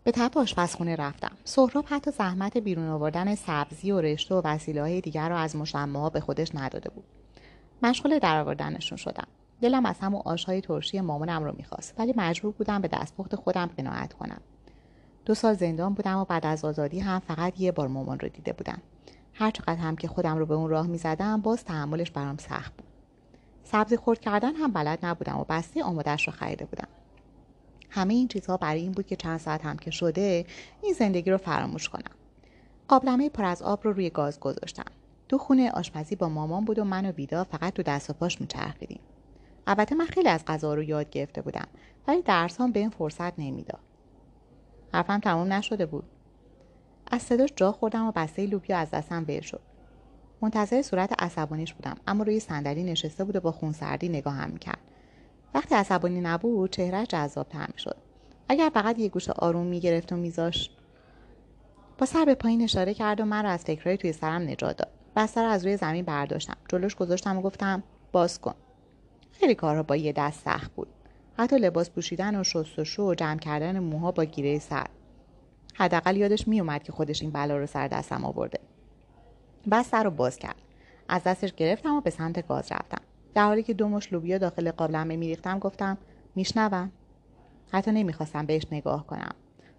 به 0.04 0.12
تپ 0.12 0.38
آشپزخونه 0.38 0.96
رفتم. 0.96 1.32
سهراب 1.44 1.86
حتی 1.88 2.12
زحمت 2.12 2.58
بیرون 2.58 2.88
آوردن 2.88 3.36
سبزی 3.36 3.92
و 3.92 4.02
رشته 4.02 4.36
و 4.36 4.42
وسیله 4.46 4.82
های 4.82 5.02
دیگر 5.02 5.30
رو 5.30 5.36
از 5.36 5.56
مشمه 5.56 6.00
ها 6.00 6.10
به 6.10 6.20
خودش 6.20 6.56
نداده 6.56 6.90
بود. 6.90 7.04
مشغول 7.84 8.20
درآوردنشون 8.20 8.98
شدم. 8.98 9.28
دلم 9.62 9.86
از 9.86 9.96
همون 10.00 10.22
آشهای 10.26 10.62
ترشی 10.62 11.02
مامانم 11.02 11.44
رو 11.44 11.54
می‌خواست 11.58 11.94
ولی 11.98 12.14
مجبور 12.18 12.52
بودم 12.52 12.82
به 12.82 12.88
دستپخت 12.88 13.36
خودم 13.36 13.70
قناعت 13.78 14.14
کنم. 14.14 14.42
دو 15.26 15.34
سال 15.34 15.54
زندان 15.54 15.94
بودم 15.94 16.18
و 16.18 16.26
بعد 16.26 16.46
از 16.46 16.66
آزادی 16.66 17.00
هم 17.00 17.20
فقط 17.20 17.62
یه 17.62 17.72
بار 17.72 17.88
مامان 17.88 18.20
رو 18.20 18.30
دیده 18.30 18.54
بودم. 18.54 18.82
هر 19.34 19.52
چقدر 19.52 19.76
هم 19.76 19.96
که 19.96 20.08
خودم 20.08 20.38
رو 20.38 20.46
به 20.46 20.54
اون 20.54 20.70
راه 20.70 20.88
می‌زدم 20.88 21.42
باز 21.42 21.64
تحملش 21.64 22.12
برام 22.12 22.38
سخت 22.38 22.74
بود. 22.78 22.95
سبزی 23.66 23.98
خورد 23.98 24.20
کردن 24.20 24.56
هم 24.56 24.72
بلد 24.72 25.00
نبودم 25.06 25.38
و 25.38 25.46
بسته 25.50 25.84
آمادهش 25.84 26.28
رو 26.28 26.34
خریده 26.34 26.66
بودم. 26.66 26.88
همه 27.90 28.14
این 28.14 28.28
چیزها 28.28 28.58
برای 28.58 28.82
این 28.82 28.92
بود 28.92 29.08
که 29.08 29.16
چند 29.16 29.40
ساعت 29.40 29.66
هم 29.66 29.78
که 29.78 29.92
شده 29.92 30.46
این 30.82 30.94
زندگی 30.94 31.32
رو 31.32 31.38
فراموش 31.38 31.90
کنم. 31.90 32.16
قابلمه 32.88 33.30
پر 33.30 33.44
از 33.44 33.62
آب 33.62 33.80
رو 33.84 33.94
روی 33.94 34.10
گاز 34.10 34.40
گذاشتم. 34.40 34.92
تو 35.30 35.38
خونه 35.38 35.72
آشپزی 35.72 36.16
با 36.16 36.30
مامان 36.30 36.66
بود 36.66 36.80
و 36.80 36.84
من 36.84 37.06
و 37.06 37.12
ویدا 37.12 37.44
فقط 37.44 37.74
تو 37.74 37.84
دست 37.84 38.10
و 38.10 38.14
پاش 38.14 38.42
میچرخیدیم. 38.42 39.00
البته 39.68 39.96
من 39.96 40.06
خیلی 40.06 40.30
از 40.30 40.46
غذا 40.46 40.74
رو 40.74 40.84
یاد 40.84 41.10
گرفته 41.10 41.42
بودم 41.42 41.68
ولی 42.08 42.22
درس 42.22 42.62
هم 42.62 42.72
به 42.72 42.80
این 42.80 42.90
فرصت 42.90 43.40
نمی‌داد. 43.40 43.80
حرفم 44.94 45.20
تمام 45.20 45.54
نشده 45.54 45.86
بود. 45.86 46.04
از 47.12 47.22
صداش 47.22 47.50
جا 47.56 47.72
خوردم 47.72 48.08
و 48.08 48.12
بسته 48.12 48.46
لوبیا 48.46 48.78
از 48.78 48.92
دستم 48.92 49.26
ول 49.28 49.42
شد. 49.42 49.62
منتظر 50.42 50.82
صورت 50.82 51.24
عصبانیش 51.24 51.74
بودم 51.74 51.96
اما 52.08 52.24
روی 52.24 52.40
صندلی 52.40 52.84
نشسته 52.84 53.24
بود 53.24 53.36
و 53.36 53.40
با 53.40 53.52
خونسردی 53.52 54.10
نگاهم 54.10 54.50
می‌کرد. 54.50 54.80
وقتی 55.54 55.76
عصبانی 55.76 56.22
نبود 56.22 56.70
چهره 56.70 57.06
جذابتر 57.06 57.68
می‌شد. 57.74 57.98
اگر 58.50 58.72
فقط 58.74 59.00
یه 59.00 59.10
گوش 59.10 59.30
آروم 59.30 59.66
می‌گرفت 59.66 60.14
و 60.14 60.16
میذاش. 60.16 60.70
با 61.98 62.06
سر 62.06 62.26
به 62.26 62.36
پایین 62.36 62.62
اشاره 62.62 62.94
کرد 62.94 63.20
و 63.20 63.26
من 63.26 63.44
را 63.44 63.50
از 63.50 63.64
فکرهای 63.64 63.98
توی 63.98 64.14
سرم 64.14 64.42
نجات 64.42 64.78
داد. 64.78 64.92
بستر 65.16 65.46
از 65.46 65.66
روی 65.66 65.78
زمین 65.78 66.06
برداشتم. 66.06 66.58
جلوش 66.70 66.96
گذاشتم 66.96 67.38
و 67.38 67.42
گفتم 67.42 67.84
باز 68.12 68.42
کن. 68.42 68.56
خیلی 69.32 69.56
کارها 69.56 69.84
با 69.84 69.96
یه 69.96 70.14
دست 70.14 70.44
سخت 70.46 70.72
بود. 70.76 70.88
حتی 71.38 71.58
لباس 71.58 71.90
پوشیدن 71.90 72.40
و 72.40 72.44
شستشو 72.44 73.04
و 73.04 73.16
جمع 73.16 73.40
کردن 73.40 73.80
موها 73.80 74.12
با 74.12 74.26
گیره 74.26 74.60
سر. 74.60 74.88
حداقل 75.74 76.18
یادش 76.18 76.48
میومد 76.48 76.84
که 76.84 76.92
خودش 76.92 77.22
این 77.22 77.32
بلا 77.32 77.58
رو 77.58 77.66
سر 77.66 77.88
دستم 77.88 78.26
آورده. 78.26 78.60
بس 79.72 79.90
سر 79.90 80.04
رو 80.04 80.12
باز 80.12 80.38
کرد. 80.38 80.56
از 81.10 81.24
دستش 81.24 81.54
گرفتم 81.54 81.96
و 81.96 82.02
به 82.02 82.10
سمت 82.10 82.48
گاز 82.48 82.72
رفتم. 82.72 83.02
در 83.34 83.46
حالی 83.46 83.64
که 83.64 83.74
دو 83.74 83.88
مش 83.88 84.14
لوبیا 84.14 84.38
داخل 84.38 84.72
قابلمه 84.72 85.16
میریختم 85.16 85.60
گفتم 85.60 85.98
میشنوم 86.36 86.92
حتی 87.72 87.92
نمی‌خواستم 87.92 88.46
بهش 88.46 88.64
نگاه 88.72 89.08
کنم. 89.08 89.36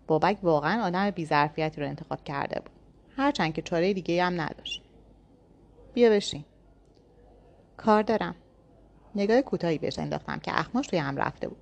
بابک 0.06 0.38
واقعا 0.42 0.84
آدم 0.84 1.10
بیظرفیتی 1.10 1.80
رو 1.80 1.86
انتخاب 1.86 2.24
کرده 2.24 2.60
بود. 2.60 2.70
هرچند 3.16 3.54
که 3.54 3.62
چاره 3.62 3.94
دیگه 3.94 4.24
هم 4.24 4.40
نداشت. 4.40 4.82
بیا 5.94 6.10
بشین. 6.10 6.44
کار 7.76 8.02
دارم. 8.02 8.34
نگاه 9.14 9.42
کوتاهی 9.42 9.78
بهش 9.78 9.98
انداختم 9.98 10.38
که 10.38 10.60
اخماش 10.60 10.88
روی 10.88 10.98
هم 10.98 11.16
رفته 11.16 11.48
بود. 11.48 11.58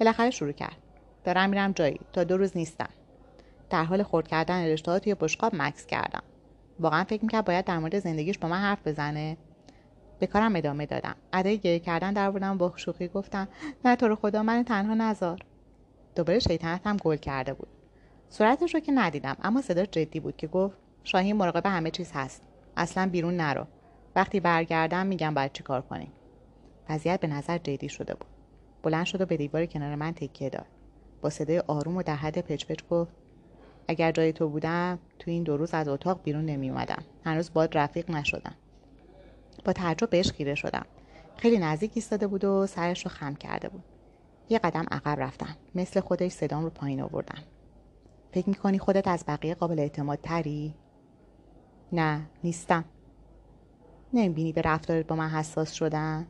بالاخره 0.00 0.30
شروع 0.30 0.52
کرد. 0.52 0.76
دارم 1.24 1.50
میرم 1.50 1.72
جایی. 1.72 2.00
تا 2.12 2.24
دو 2.24 2.36
روز 2.36 2.56
نیستم. 2.56 2.88
در 3.70 3.84
حال 3.84 4.02
خورد 4.02 4.28
کردن 4.28 4.64
رشته 4.64 4.98
توی 4.98 5.14
بشقاب 5.14 5.54
مکس 5.54 5.86
کردم. 5.86 6.22
واقعا 6.80 7.04
فکر 7.04 7.22
می‌کرد 7.22 7.44
باید 7.44 7.64
در 7.64 7.78
مورد 7.78 7.98
زندگیش 7.98 8.38
با 8.38 8.48
من 8.48 8.60
حرف 8.60 8.86
بزنه. 8.86 9.36
به 10.18 10.26
کارم 10.26 10.56
ادامه 10.56 10.86
دادم. 10.86 11.14
ادای 11.32 11.58
گریه 11.58 11.78
کردن 11.78 12.12
در 12.12 12.30
بودم 12.30 12.58
با 12.58 12.72
شوخی 12.76 13.08
گفتم 13.08 13.48
نه 13.84 13.96
تو 13.96 14.08
رو 14.08 14.14
خدا 14.16 14.42
من 14.42 14.62
تنها 14.62 14.94
نزار. 14.94 15.38
دوباره 16.16 16.38
شیطنتم 16.38 16.96
گل 16.96 17.16
کرده 17.16 17.54
بود. 17.54 17.68
صورتش 18.28 18.74
رو 18.74 18.80
که 18.80 18.92
ندیدم 18.92 19.36
اما 19.42 19.62
صدا 19.62 19.84
جدی 19.84 20.20
بود 20.20 20.36
که 20.36 20.46
گفت 20.46 20.76
شاهین 21.04 21.36
مراقب 21.36 21.66
همه 21.66 21.90
چیز 21.90 22.10
هست. 22.14 22.42
اصلا 22.76 23.08
بیرون 23.08 23.36
نرو. 23.36 23.66
وقتی 24.16 24.40
برگردم 24.40 25.06
میگم 25.06 25.34
باید 25.34 25.52
چی 25.52 25.62
کار 25.62 25.80
کنیم. 25.82 26.12
وضعیت 26.88 27.20
به 27.20 27.26
نظر 27.26 27.58
جدی 27.58 27.88
شده 27.88 28.14
بود. 28.14 28.28
بلند 28.82 29.04
شد 29.04 29.20
و 29.20 29.26
به 29.26 29.36
دیوار 29.36 29.66
کنار 29.66 29.94
من 29.94 30.12
تکیه 30.12 30.50
داد. 30.50 30.66
با 31.22 31.30
صدای 31.30 31.58
آروم 31.58 31.96
و 31.96 32.02
در 32.02 32.16
حد 32.16 32.38
پچ 32.38 32.66
پچ 32.66 32.82
گفت 32.90 33.12
اگر 33.88 34.12
جای 34.12 34.32
تو 34.32 34.48
بودم 34.48 34.98
تو 35.18 35.30
این 35.30 35.42
دو 35.42 35.56
روز 35.56 35.74
از 35.74 35.88
اتاق 35.88 36.22
بیرون 36.22 36.46
نمی 36.46 36.70
اومدم 36.70 37.02
هنوز 37.24 37.52
باد 37.52 37.78
رفیق 37.78 38.10
نشدم. 38.10 38.54
با 39.64 39.72
تعجب 39.72 40.10
بهش 40.10 40.30
خیره 40.30 40.54
شدم. 40.54 40.86
خیلی 41.36 41.58
نزدیک 41.58 41.92
ایستاده 41.94 42.26
بود 42.26 42.44
و 42.44 42.66
سرش 42.66 43.04
رو 43.04 43.10
خم 43.10 43.34
کرده 43.34 43.68
بود. 43.68 43.84
یه 44.48 44.58
قدم 44.58 44.86
عقب 44.90 45.20
رفتم. 45.20 45.56
مثل 45.74 46.00
خودش 46.00 46.32
صدام 46.32 46.64
رو 46.64 46.70
پایین 46.70 47.00
آوردم. 47.00 47.42
فکر 48.32 48.48
می‌کنی 48.48 48.78
خودت 48.78 49.08
از 49.08 49.24
بقیه 49.28 49.54
قابل 49.54 49.78
اعتماد 49.78 50.18
تری؟ 50.22 50.74
نه 51.92 52.26
نیستم. 52.44 52.84
نمی‌بینی 54.12 54.52
به 54.52 54.62
رفتارت 54.62 55.06
با 55.06 55.16
من 55.16 55.28
حساس 55.28 55.72
شدن؟ 55.72 56.26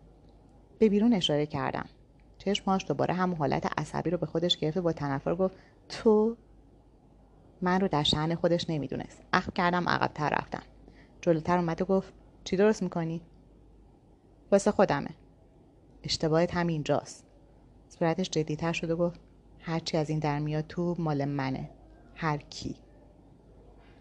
به 0.79 0.89
بیرون 0.89 1.13
اشاره 1.13 1.47
کردم. 1.47 1.87
چشماش 2.39 2.87
دوباره 2.87 3.15
همون 3.15 3.37
حالت 3.37 3.79
عصبی 3.79 4.11
رو 4.11 4.19
به 4.19 4.27
خودش 4.27 4.57
گرفته 4.57 4.81
با 4.81 4.93
تنفر 4.93 5.35
گفت 5.35 5.55
تو 5.89 6.37
من 7.63 7.81
رو 7.81 7.89
در 7.89 8.03
شهن 8.03 8.35
خودش 8.35 8.71
نمی‌دونست. 8.71 9.23
اخم 9.33 9.53
کردم 9.53 9.89
عقبتر 9.89 10.29
رفتم. 10.29 10.63
جلوتر 11.21 11.59
اومد 11.59 11.83
و 11.83 11.85
گفت 11.85 12.13
چی 12.45 12.57
درست 12.57 12.83
می‌کنی؟ 12.83 13.21
واسه 14.53 14.71
خودمه. 14.71 15.11
اشتباهت 16.03 16.55
همینجاست 16.55 17.25
صورتش 17.89 18.31
جدیتر 18.31 18.73
شد 18.73 18.91
و 18.91 18.97
گفت 18.97 19.21
هرچی 19.61 19.97
از 19.97 20.11
این 20.11 20.19
در 20.19 20.39
میاد 20.39 20.65
تو 20.69 20.97
مال 20.99 21.25
منه. 21.25 21.71
هر 22.15 22.37
کی. 22.37 22.77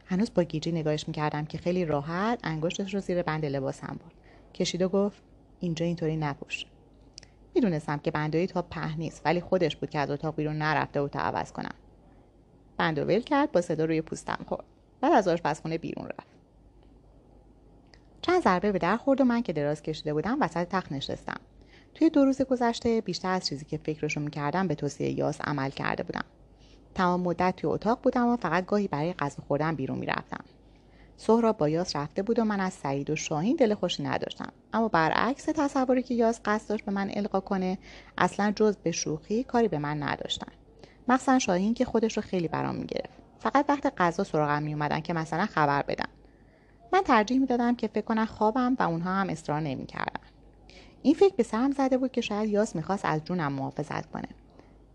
هنوز 0.06 0.34
با 0.34 0.44
گیجی 0.44 0.72
نگاهش 0.72 1.08
می‌کردم 1.08 1.46
که 1.46 1.58
خیلی 1.58 1.86
راحت 1.86 2.40
انگشتش 2.44 2.94
رو 2.94 3.00
زیر 3.00 3.22
بند 3.22 3.46
لباسم 3.46 3.88
برد. 3.88 4.14
کشید 4.54 4.82
و 4.82 4.90
گفت 4.90 5.22
اینجا 5.60 5.86
اینطوری 5.86 6.18
نپوش. 6.18 6.66
می‌دونستم 7.56 7.98
که 7.98 8.12
بندایی 8.12 8.48
تا 8.48 8.62
په 8.62 8.98
نیست 8.98 9.22
ولی 9.26 9.42
خودش 9.42 9.76
بود 9.76 9.90
که 9.90 10.00
از 10.00 10.10
اتاق 10.12 10.36
بیرون 10.36 10.58
نرفته 10.58 11.02
و 11.02 11.08
تا 11.08 11.20
عوض 11.20 11.52
کنم. 11.52 11.76
بند 12.78 13.00
ول 13.00 13.20
کرد 13.20 13.52
با 13.52 13.62
صدا 13.62 13.86
روی 13.86 14.02
پوستم 14.02 14.40
خورد. 14.50 14.64
بعد 15.02 15.14
از 15.14 15.28
آشپزخونه 15.28 15.78
بیرون 15.78 16.06
رفت. 16.06 16.28
چند 18.22 18.44
ضربه 18.44 18.72
به 18.72 18.80
در 18.80 18.98
خورد 18.98 19.22
و 19.22 19.24
من 19.24 19.44
که 19.44 19.54
دراز 19.54 19.82
کشیده 19.82 20.14
بودم 20.14 20.38
وسط 20.42 20.68
تخت 20.68 20.92
نشستم. 20.92 21.40
توی 21.96 22.10
دو 22.10 22.26
روز 22.26 22.42
گذشته 22.42 23.02
بیشتر 23.02 23.32
از 23.32 23.48
چیزی 23.48 23.66
که 23.66 23.78
فکرشو 23.78 24.20
می‌کردم 24.20 24.68
به 24.68 24.76
توصیه 24.76 25.12
یاس 25.12 25.42
عمل 25.42 25.70
کرده 25.70 26.04
بودم. 26.04 26.24
تمام 26.96 27.22
مدت 27.22 27.56
توی 27.58 27.70
اتاق 27.70 28.00
بودم 28.02 28.28
و 28.28 28.38
فقط 28.38 28.66
گاهی 28.66 28.88
برای 28.88 29.14
غذا 29.14 29.44
خوردن 29.48 29.76
بیرون 29.76 29.98
می‌رفتم. 29.98 30.44
سهراب 31.18 31.58
با 31.58 31.70
یاس 31.70 31.96
رفته 31.96 32.24
بود 32.24 32.40
و 32.40 32.44
من 32.44 32.60
از 32.60 32.74
سعید 32.74 33.10
و 33.10 33.16
شاهین 33.16 33.56
دل 33.56 33.74
خوشی 33.74 34.04
نداشتم. 34.04 34.52
اما 34.74 34.88
برعکس 34.88 35.46
تصوری 35.46 36.04
که 36.04 36.14
یاس 36.14 36.40
قصد 36.46 36.70
داشت 36.70 36.86
به 36.86 36.92
من 36.92 37.12
القا 37.14 37.40
کنه 37.40 37.78
اصلا 38.18 38.54
جز 38.56 38.78
به 38.78 38.92
شوخی 38.92 39.44
کاری 39.44 39.68
به 39.68 39.78
من 39.78 40.04
نداشتن. 40.04 40.52
مخصوصا 41.08 41.40
شاهین 41.40 41.74
که 41.74 41.86
خودش 41.86 42.18
رو 42.18 42.24
خیلی 42.24 42.48
برام 42.48 42.76
می‌گرفت. 42.76 43.20
فقط 43.40 43.66
وقت 43.70 43.94
غذا 43.98 44.24
سراغم 44.24 44.64
میومدن 44.64 45.00
که 45.00 45.14
مثلا 45.14 45.46
خبر 45.46 45.82
بدن 45.82 46.10
من 46.94 47.02
ترجیح 47.02 47.40
می‌دادم 47.40 47.76
که 47.76 47.88
فکر 47.88 48.06
کنن 48.06 48.26
خوابم 48.26 48.76
و 48.80 48.84
اونها 48.84 49.14
هم 49.14 49.30
اصرار 49.30 49.62
نمی‌کردن. 49.62 50.22
این 51.02 51.14
فکر 51.14 51.36
به 51.36 51.44
سرم 51.44 51.72
زده 51.72 51.98
بود 51.98 52.12
که 52.12 52.22
شاید 52.22 52.50
یاس 52.50 52.76
می‌خواست 52.76 53.06
از 53.06 53.24
جونم 53.24 53.54
محافظت 53.54 54.12
کنه. 54.12 54.28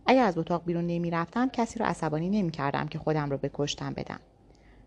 اگر 0.07 0.25
از 0.25 0.39
اتاق 0.39 0.65
بیرون 0.65 0.87
نمی‌رفتم 0.87 1.49
کسی 1.49 1.79
رو 1.79 1.87
عصبانی 1.87 2.29
نمی‌کردم 2.29 2.87
که 2.87 2.99
خودم 2.99 3.31
رو 3.31 3.37
به 3.37 3.51
کشتن 3.55 3.93
بدم. 3.93 4.21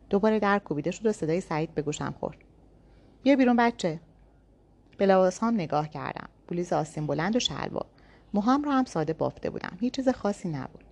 دوباره 0.09 0.39
در 0.39 0.59
کوبیده 0.59 0.91
شد 0.91 1.05
و 1.05 1.11
صدای 1.11 1.41
سعید 1.41 1.73
به 1.73 1.81
گوشم 1.81 2.15
خورد. 2.19 2.37
بیا 3.23 3.35
بیرون 3.35 3.55
بچه. 3.55 3.99
به 4.97 5.05
لباسهام 5.05 5.53
نگاه 5.53 5.89
کردم. 5.89 6.29
بلیز 6.47 6.73
آستین 6.73 7.07
بلند 7.07 7.35
و 7.35 7.39
شلوار. 7.39 7.85
موهام 8.33 8.63
رو 8.63 8.71
هم 8.71 8.85
ساده 8.85 9.13
بافته 9.13 9.49
بودم. 9.49 9.77
هیچ 9.79 9.93
چیز 9.93 10.09
خاصی 10.09 10.49
نبود. 10.49 10.84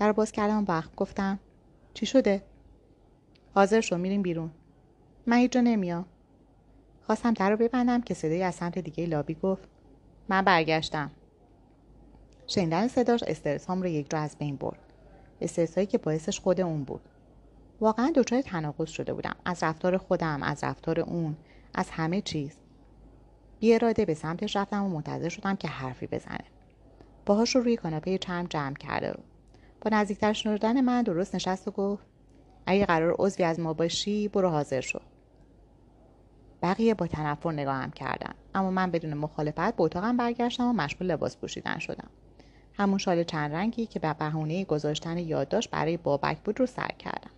در 0.00 0.12
باز 0.12 0.32
کردم 0.32 0.64
وقت 0.68 0.94
گفتم 0.96 1.38
چی 1.94 2.06
شده؟ 2.06 2.42
حاضر 3.54 3.80
شو 3.80 3.96
میریم 3.98 4.22
بیرون. 4.22 4.50
من 5.26 5.36
هیچ 5.36 5.52
جا 5.52 5.60
نمیام. 5.60 6.04
خواستم 7.02 7.32
در 7.32 7.50
رو 7.50 7.56
ببندم 7.56 8.00
که 8.00 8.14
صدای 8.14 8.42
از 8.42 8.54
سمت 8.54 8.78
دیگه 8.78 9.06
لابی 9.06 9.34
گفت 9.34 9.68
من 10.28 10.42
برگشتم. 10.42 11.10
شنیدن 12.46 12.88
صداش 12.88 13.22
استرسام 13.22 13.82
رو 13.82 13.88
یک 13.88 14.10
جا 14.10 14.18
از 14.18 14.36
بین 14.38 14.56
برد. 14.56 14.78
استرسایی 15.40 15.86
که 15.86 15.98
باعثش 15.98 16.40
خود 16.40 16.60
اون 16.60 16.84
بود. 16.84 17.02
واقعا 17.80 18.12
دچار 18.14 18.42
تناقض 18.42 18.88
شده 18.88 19.12
بودم. 19.12 19.36
از 19.44 19.62
رفتار 19.62 19.96
خودم 19.96 20.42
از 20.42 20.64
رفتار 20.64 21.00
اون 21.00 21.36
از 21.74 21.90
همه 21.90 22.20
چیز. 22.20 22.52
بی 23.60 23.74
اراده 23.74 24.04
به 24.04 24.14
سمتش 24.14 24.56
رفتم 24.56 24.84
و 24.84 24.88
منتظر 24.88 25.28
شدم 25.28 25.56
که 25.56 25.68
حرفی 25.68 26.06
بزنه. 26.06 26.44
باهاش 27.26 27.56
رو 27.56 27.62
روی 27.62 27.76
کاناپه 27.76 28.18
چرم 28.18 28.46
جمع 28.46 28.74
کرده 28.74 29.12
با 29.80 29.90
نزدیکتر 29.92 30.32
شدن 30.32 30.80
من 30.80 31.02
درست 31.02 31.34
نشست 31.34 31.68
و 31.68 31.70
گفت 31.70 32.04
اگه 32.66 32.86
قرار 32.86 33.16
عضوی 33.18 33.44
از 33.44 33.60
ما 33.60 33.72
باشی 33.72 34.28
برو 34.28 34.48
حاضر 34.48 34.80
شو. 34.80 35.00
بقیه 36.62 36.94
با 36.94 37.06
تنفر 37.06 37.52
نگاهم 37.52 37.90
کردن 37.90 38.34
اما 38.54 38.70
من 38.70 38.90
بدون 38.90 39.14
مخالفت 39.14 39.76
به 39.76 39.82
اتاقم 39.82 40.16
برگشتم 40.16 40.64
و 40.64 40.72
مشغول 40.72 41.06
لباس 41.06 41.36
پوشیدن 41.36 41.78
شدم. 41.78 42.10
همون 42.74 42.98
شال 42.98 43.24
چند 43.24 43.52
رنگی 43.52 43.86
که 43.86 43.98
به 43.98 44.14
بهونه 44.14 44.64
گذاشتن 44.64 45.18
یادداشت 45.18 45.70
برای 45.70 45.96
بابک 45.96 46.38
بود 46.38 46.60
رو 46.60 46.66
سر 46.66 46.90
کردم. 46.98 47.30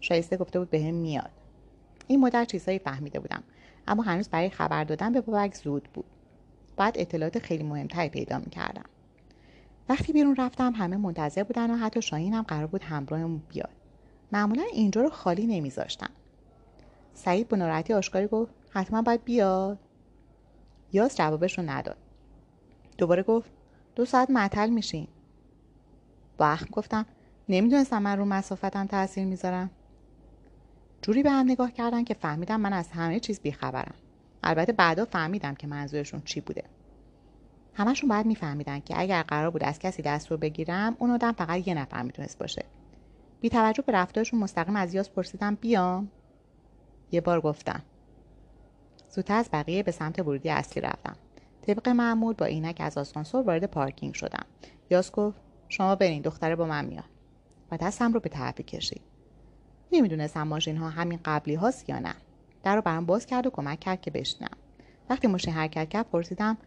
شایسته 0.00 0.36
گفته 0.36 0.58
بود 0.58 0.70
بهم 0.70 0.94
میاد. 0.94 1.30
این 2.06 2.20
مدت 2.20 2.46
چیزهایی 2.46 2.78
فهمیده 2.78 3.20
بودم 3.20 3.42
اما 3.88 4.02
هنوز 4.02 4.28
برای 4.28 4.50
خبر 4.50 4.84
دادن 4.84 5.12
به 5.12 5.20
بابک 5.20 5.54
زود 5.54 5.88
بود. 5.94 6.04
بعد 6.76 6.98
اطلاعات 6.98 7.38
خیلی 7.38 7.62
مهمتری 7.62 8.08
پیدا 8.08 8.38
می‌کردم. 8.38 8.84
وقتی 9.88 10.12
بیرون 10.12 10.36
رفتم 10.36 10.72
همه 10.72 10.96
منتظر 10.96 11.42
بودن 11.42 11.70
و 11.70 11.76
حتی 11.76 12.02
شاهین 12.02 12.34
هم 12.34 12.42
قرار 12.42 12.66
بود 12.66 12.82
همراهمون 12.82 13.42
بیاد. 13.48 13.70
معمولا 14.32 14.62
اینجا 14.72 15.02
رو 15.02 15.10
خالی 15.10 15.46
نمیذاشتن. 15.46 16.10
سعید 17.14 17.48
با 17.48 17.56
ناراحتی 17.56 17.92
آشکاری 17.92 18.26
گفت 18.26 18.54
حتما 18.70 19.02
باید 19.02 19.24
بیاد. 19.24 19.78
یاس 20.92 21.16
جوابش 21.16 21.58
رو 21.58 21.64
نداد. 21.70 21.96
دوباره 22.98 23.22
گفت 23.22 23.50
دو 23.94 24.04
ساعت 24.04 24.30
معطل 24.30 24.70
میشین. 24.70 25.08
با 26.38 26.56
گفتم 26.72 27.06
نمی‌دونستم 27.48 28.02
من 28.02 28.18
رو 28.18 28.24
مسافتم 28.24 28.86
تاثیر 28.86 29.24
می‌ذارم. 29.24 29.70
جوری 31.02 31.22
به 31.22 31.30
هم 31.30 31.50
نگاه 31.50 31.72
کردن 31.72 32.04
که 32.04 32.14
فهمیدم 32.14 32.60
من 32.60 32.72
از 32.72 32.88
همه 32.88 33.20
چیز 33.20 33.40
بیخبرم. 33.40 33.94
البته 34.42 34.72
بعدا 34.72 35.04
فهمیدم 35.04 35.54
که 35.54 35.66
منظورشون 35.66 36.22
چی 36.24 36.40
بوده. 36.40 36.64
همشون 37.76 38.08
باید 38.08 38.26
میفهمیدن 38.26 38.80
که 38.80 39.00
اگر 39.00 39.22
قرار 39.22 39.50
بود 39.50 39.64
از 39.64 39.78
کسی 39.78 40.02
دست 40.02 40.30
رو 40.30 40.36
بگیرم 40.36 40.96
اون 40.98 41.10
آدم 41.10 41.32
فقط 41.32 41.68
یه 41.68 41.74
نفر 41.74 42.02
می‌تونست 42.02 42.38
باشه. 42.38 42.64
بی 43.40 43.48
توجه 43.48 43.82
به 43.82 43.92
رفتارشون 43.92 44.40
مستقیم 44.40 44.76
از 44.76 44.94
یاس 44.94 45.10
پرسیدم 45.10 45.54
بیام 45.54 46.10
یه 47.12 47.20
بار 47.20 47.40
گفتم. 47.40 47.82
زودتر 49.10 49.34
از 49.34 49.48
بقیه 49.52 49.82
به 49.82 49.90
سمت 49.90 50.18
ورودی 50.18 50.50
اصلی 50.50 50.82
رفتم. 50.82 51.16
طبق 51.62 51.88
معمول 51.88 52.34
با 52.34 52.46
عینک 52.46 52.76
از 52.80 52.98
آسانسور 52.98 53.42
وارد 53.42 53.64
پارکینگ 53.64 54.14
شدم. 54.14 54.46
یاس 54.90 55.12
گفت 55.12 55.40
شما 55.68 55.94
برین 55.94 56.22
دختره 56.22 56.56
با 56.56 56.64
من 56.64 56.84
میاد. 56.84 57.04
و 57.70 57.76
دستم 57.76 58.12
رو 58.12 58.20
به 58.20 58.28
طرفی 58.28 58.62
کشید. 58.62 59.02
نمی‌دونستم 59.92 60.42
ماشین 60.42 60.76
ها 60.76 60.90
همین 60.90 61.20
قبلی 61.24 61.54
هاست 61.54 61.88
یا 61.88 61.98
نه. 61.98 62.14
در 62.62 62.76
رو 62.76 62.82
برام 62.82 63.06
باز 63.06 63.26
کرد 63.26 63.46
و 63.46 63.50
کمک 63.50 63.80
کرد 63.80 64.00
که 64.00 64.10
بشنم 64.10 64.56
وقتی 65.10 65.28
ماشین 65.28 65.54
حرکت 65.54 65.88
کرد 65.88 66.10
پرسیدم 66.10 66.58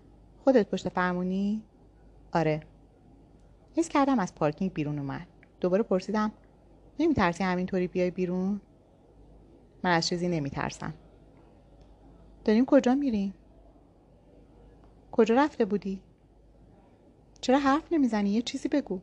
خودت 0.50 0.70
پشت 0.70 0.90
فرمونی؟ 0.90 1.64
آره. 2.32 2.62
حس 3.76 3.90
کردم 3.90 4.20
از 4.20 4.36
پارکینگ 4.36 4.74
بیرون 4.74 5.00
اومد. 5.00 5.28
دوباره 5.62 5.84
پرسیدم 5.84 6.32
نمیترسی 7.00 7.44
همینطوری 7.44 7.88
بیای 7.88 8.12
بیرون؟ 8.12 8.62
من 9.84 9.92
از 9.92 10.08
چیزی 10.08 10.28
نمیترسم. 10.28 10.94
داریم 12.46 12.66
کجا 12.66 12.96
میریم؟ 12.96 13.34
کجا 15.12 15.36
رفته 15.36 15.66
بودی؟ 15.66 16.02
چرا 17.42 17.60
حرف 17.60 17.94
نمی‌زنی؟ 17.94 18.30
یه 18.30 18.42
چیزی 18.42 18.70
بگو. 18.70 19.00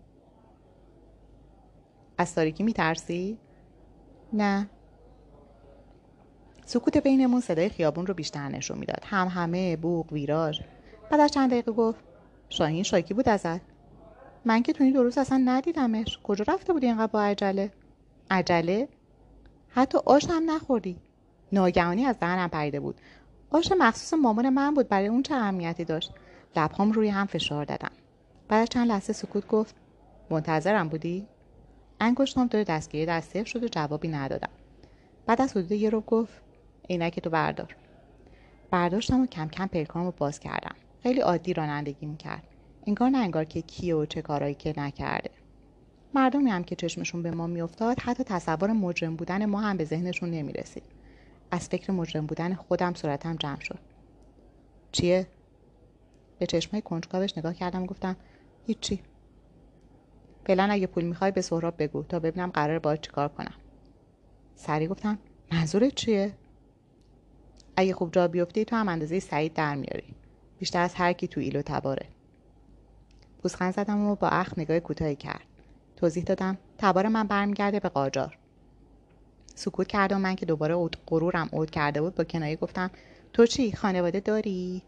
از 2.19 2.35
تاریکی 2.35 2.63
میترسی؟ 2.63 3.39
نه. 4.33 4.71
سکوت 6.65 6.97
بینمون 6.97 7.41
صدای 7.41 7.69
خیابون 7.69 8.07
رو 8.07 8.15
بیشتر 8.15 8.49
نشون 8.49 8.79
می‌داد. 8.79 9.05
هم 9.05 9.29
همه 9.29 9.77
بوق 9.77 10.13
ویراژ. 10.13 10.61
بعد 11.11 11.21
از 11.21 11.31
چند 11.31 11.51
دقیقه 11.51 11.73
گفت 11.73 11.99
شاهین 12.49 12.83
شاکی 12.83 13.15
بود 13.15 13.29
ازت. 13.29 13.61
من 14.45 14.63
که 14.63 14.73
تو 14.73 14.85
این 14.85 14.93
درست 14.93 15.19
اصلا 15.19 15.43
ندیدمش. 15.45 16.19
کجا 16.23 16.45
رفته 16.49 16.73
بودی 16.73 16.87
اینقدر 16.87 17.13
با 17.13 17.23
عجله؟ 17.23 17.73
عجله؟ 18.31 18.89
حتی 19.69 19.99
آش 20.07 20.31
هم 20.31 20.51
نخوردی. 20.51 20.97
ناگهانی 21.53 22.05
از 22.05 22.19
دهنم 22.19 22.49
پریده 22.49 22.81
بود. 22.81 23.01
آش 23.51 23.73
مخصوص 23.79 24.15
مامان 24.15 24.49
من 24.49 24.75
بود. 24.75 24.89
برای 24.89 25.07
اون 25.07 25.23
چه 25.23 25.35
اهمیتی 25.35 25.85
داشت؟ 25.85 26.13
لبهام 26.57 26.93
روی 26.93 27.09
هم 27.09 27.27
فشار 27.27 27.65
دادم 27.65 27.91
بعد 28.49 28.63
از 28.63 28.69
چند 28.69 28.89
لحظه 28.89 29.13
سکوت 29.13 29.47
گفت 29.47 29.75
منتظرم 30.31 30.89
بودی؟ 30.89 31.27
انگشتام 32.01 32.47
دور 32.47 32.65
دستگیری 32.65 33.07
در 33.07 33.21
صفر 33.21 33.45
شد 33.45 33.65
و 33.65 33.69
جوابی 33.69 34.09
ندادم. 34.09 34.51
بعد 35.27 35.43
از 35.43 35.51
حدود 35.57 35.73
یه 35.73 35.91
رو 35.91 36.01
گفت 36.01 36.43
عینک 36.91 37.21
تو 37.21 37.31
بردار. 37.31 37.77
برداشتم 38.71 39.21
و 39.21 39.27
کم 39.27 39.49
کم 39.49 39.67
پلکامو 39.67 40.11
باز 40.11 40.41
کردم. 40.41 40.75
خیلی 41.07 41.21
عادی 41.21 41.53
رانندگی 41.53 42.07
می‌کرد. 42.07 42.43
انگار 42.87 43.11
نه 43.11 43.19
انگار 43.19 43.45
که 43.45 43.63
کیه 43.63 43.97
و 43.97 44.07
چه 44.07 44.23
کارایی 44.23 44.55
که 44.55 44.75
نکرده. 44.77 45.31
مردمی 46.15 46.51
هم 46.51 46.65
که 46.65 46.77
چشمشون 46.77 47.23
به 47.23 47.31
ما 47.31 47.47
میافتاد 47.47 48.01
حتی 48.01 48.25
تصور 48.25 48.73
مجرم 48.73 49.17
بودن 49.17 49.47
ما 49.47 49.61
هم 49.61 49.77
به 49.77 49.85
ذهنشون 49.85 50.31
نمی‌رسید. 50.31 50.83
از 51.51 51.69
فکر 51.69 51.93
مجرم 51.93 52.27
بودن 52.27 52.55
خودم 52.55 52.95
صورتم 52.95 53.37
جمع 53.37 53.61
شد. 53.61 53.79
چیه؟ 54.93 55.27
به 56.39 56.47
چشمای 56.47 56.83
کنجکاوش 56.83 57.39
نگاه 57.39 57.55
کردم 57.55 57.83
و 57.83 57.87
گفتم 57.87 58.17
هیچی. 58.67 59.01
فعلا 60.47 60.69
اگه 60.71 60.87
پول 60.87 61.05
می‌خوای 61.05 61.31
به 61.31 61.41
سهراب 61.41 61.83
بگو 61.83 62.03
تا 62.03 62.19
ببینم 62.19 62.51
قرار 62.51 62.79
باید 62.79 63.01
چیکار 63.01 63.29
کنم. 63.29 63.55
سری 64.55 64.87
گفتم 64.87 65.19
منظورت 65.53 65.95
چیه؟ 65.95 66.33
اگه 67.77 67.95
خوب 67.95 68.13
جا 68.13 68.29
بیفتی 68.29 68.65
تو 68.65 68.77
هم 68.77 68.89
اندازه 68.89 69.21
سعید 69.21 69.55
در 69.55 69.75
میاری. 69.75 70.15
بیشتر 70.59 70.81
از 70.81 70.95
هر 70.95 71.13
کی 71.13 71.29
تو 71.29 71.41
ایلو 71.41 71.63
تباره. 71.63 72.07
پوزخند 73.43 73.75
زدم 73.75 74.01
و 74.01 74.15
با 74.15 74.29
اخ 74.29 74.59
نگاه 74.59 74.81
کوتاهی 74.81 75.17
کرد. 75.17 75.45
توضیح 75.97 76.25
دادم 76.25 76.59
تبار 76.79 77.09
من 77.09 77.27
برمیگرده 77.27 77.81
به 77.81 77.89
قاجار. 77.89 78.39
سکوت 79.55 79.87
کرد 79.87 80.13
و 80.13 80.19
من 80.19 80.35
که 80.35 80.47
دوباره 80.47 80.89
غرورم 81.07 81.49
عود 81.53 81.71
کرده 81.71 82.01
بود 82.01 82.15
با 82.15 82.25
کنایه 82.25 82.57
گفتم 82.57 82.91
تو 83.33 83.47
چی 83.47 83.73
خانواده 83.73 84.21
داری؟ 84.21 84.83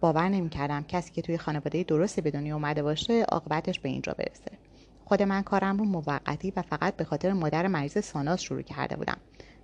باور 0.00 0.28
نمی‌کردم 0.28 0.84
کسی 0.88 1.12
که 1.12 1.22
توی 1.22 1.38
خانواده 1.38 1.82
درستی 1.82 2.20
به 2.20 2.30
دنیا 2.30 2.54
اومده 2.54 2.82
باشه 2.82 3.22
عاقبتش 3.22 3.80
به 3.80 3.88
اینجا 3.88 4.14
برسه. 4.18 4.58
خود 5.04 5.22
من 5.22 5.42
کارم 5.42 5.78
رو 5.78 5.84
موقتی 5.84 6.52
و 6.56 6.62
فقط 6.62 6.96
به 6.96 7.04
خاطر 7.04 7.32
مادر 7.32 7.66
مریض 7.66 7.98
ساناز 7.98 8.42
شروع 8.42 8.62
کرده 8.62 8.96
بودم. 8.96 9.16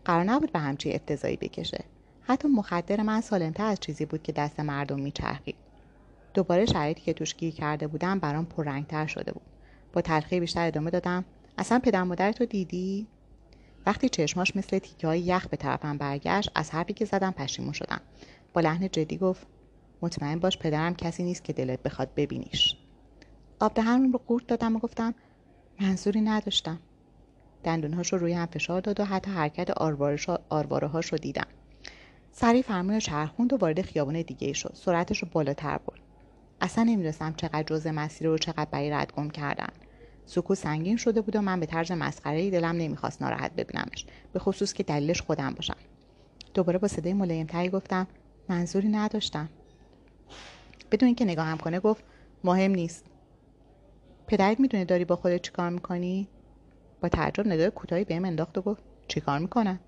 قرار 0.04 0.24
نبود 0.24 0.52
به 0.52 0.58
همچی 0.58 0.92
افتضایی 0.92 1.36
بکشه. 1.36 1.84
حتی 2.28 2.48
مخدر 2.48 3.02
من 3.02 3.20
سالمتر 3.20 3.64
از 3.64 3.80
چیزی 3.80 4.06
بود 4.06 4.22
که 4.22 4.32
دست 4.32 4.60
مردم 4.60 5.00
میچرخید. 5.00 5.56
دوباره 6.34 6.66
شرایطی 6.66 7.00
که 7.00 7.12
توش 7.12 7.34
گیر 7.34 7.54
کرده 7.54 7.86
بودم 7.86 8.18
برام 8.18 8.44
پررنگتر 8.44 9.06
شده 9.06 9.32
بود. 9.32 9.42
با 9.92 10.00
تلخی 10.00 10.40
بیشتر 10.40 10.66
ادامه 10.66 10.90
دادم. 10.90 11.24
اصلا 11.58 11.78
پدر 11.78 12.02
مادرتو 12.02 12.44
دیدی؟ 12.44 13.06
وقتی 13.86 14.08
چشماش 14.08 14.56
مثل 14.56 14.78
تیکه 14.78 15.06
های 15.06 15.20
یخ 15.20 15.46
به 15.48 15.56
طرفم 15.56 15.98
برگشت 15.98 16.50
از 16.54 16.70
حرفی 16.70 16.92
که 16.92 17.04
زدم 17.04 17.30
پشیمون 17.30 17.72
شدم. 17.72 18.00
با 18.52 18.60
لحن 18.60 18.88
جدی 18.88 19.16
گفت 19.16 19.46
مطمئن 20.02 20.38
باش 20.38 20.58
پدرم 20.58 20.94
کسی 20.94 21.22
نیست 21.22 21.44
که 21.44 21.52
دلت 21.52 21.82
بخواد 21.82 22.08
ببینیش. 22.16 22.76
آب 23.60 23.74
دهنم 23.74 24.12
رو 24.12 24.20
قورت 24.26 24.46
دادم 24.46 24.76
و 24.76 24.78
گفتم 24.78 25.14
منظوری 25.80 26.20
نداشتم. 26.20 26.78
دندونهاش 27.64 28.12
رو 28.12 28.18
روی 28.18 28.32
هم 28.32 28.46
فشار 28.46 28.80
داد 28.80 29.00
و 29.00 29.04
حتی 29.04 29.30
حرکت 29.30 29.70
آرواره 30.50 30.88
هاش 30.88 31.06
رو 31.06 31.18
دیدم. 31.18 31.46
سریع 32.38 32.62
فرمون 32.62 32.98
چرخوند 32.98 33.52
و 33.52 33.56
وارد 33.56 33.82
خیابون 33.82 34.22
دیگه 34.22 34.52
شد. 34.52 34.72
سرعتش 34.74 35.18
رو 35.22 35.28
بالاتر 35.32 35.78
برد. 35.78 36.00
اصلا 36.60 36.84
نمی‌دونستم 36.84 37.34
چقدر 37.36 37.62
جزء 37.62 37.90
مسیر 37.90 38.26
رو 38.26 38.38
چقدر 38.38 38.64
برای 38.64 38.90
ردگم 38.90 39.30
کردن. 39.30 39.68
سکوت 40.26 40.58
سنگین 40.58 40.96
شده 40.96 41.20
بود 41.20 41.36
و 41.36 41.40
من 41.40 41.60
به 41.60 41.66
طرز 41.66 41.92
مسخره 41.92 42.50
دلم 42.50 42.76
نمی‌خواست 42.76 43.22
ناراحت 43.22 43.52
ببینمش 43.52 44.06
به 44.32 44.38
خصوص 44.38 44.72
که 44.72 44.82
دلیلش 44.82 45.22
خودم 45.22 45.50
باشم. 45.50 45.76
دوباره 46.54 46.78
با 46.78 46.88
صدای 46.88 47.12
ملایمتری 47.12 47.68
گفتم 47.68 48.06
منظوری 48.48 48.88
نداشتم. 48.88 49.48
بدون 50.90 51.06
اینکه 51.06 51.24
نگاهم 51.24 51.58
کنه 51.58 51.80
گفت 51.80 52.04
مهم 52.44 52.70
نیست. 52.70 53.04
پدرت 54.26 54.60
می‌دونه 54.60 54.84
داری 54.84 55.04
با 55.04 55.16
خودت 55.16 55.42
چیکار 55.42 55.70
می‌کنی؟ 55.70 56.28
با 57.02 57.08
تعجب 57.08 57.46
ندای 57.46 57.70
کوتاهی 57.70 58.04
بهم 58.04 58.24
انداخت 58.24 58.58
و 58.58 58.62
گفت 58.62 58.82
چیکار 59.08 59.38
می‌کنم؟ 59.38 59.80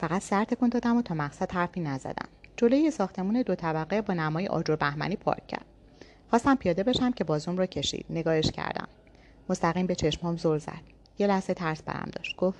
فقط 0.00 0.22
سر 0.22 0.44
تکون 0.44 0.68
دادم 0.68 0.96
و 0.96 1.02
تا 1.02 1.14
مقصد 1.14 1.52
حرفی 1.52 1.80
نزدم. 1.80 2.28
جلوی 2.56 2.90
ساختمون 2.90 3.42
دو 3.42 3.54
طبقه 3.54 4.02
با 4.02 4.14
نمای 4.14 4.46
آجر 4.46 4.76
بهمنی 4.76 5.16
پارک 5.16 5.46
کرد. 5.46 5.64
خواستم 6.30 6.54
پیاده 6.54 6.82
بشم 6.82 7.12
که 7.12 7.24
بازوم 7.24 7.56
رو 7.56 7.66
کشید. 7.66 8.06
نگاهش 8.10 8.50
کردم. 8.50 8.88
مستقیم 9.48 9.86
به 9.86 9.94
چشمام 9.94 10.36
زل 10.36 10.58
زد. 10.58 10.82
یه 11.18 11.26
لحظه 11.26 11.54
ترس 11.54 11.82
برم 11.82 12.10
داشت. 12.12 12.36
گفت 12.36 12.58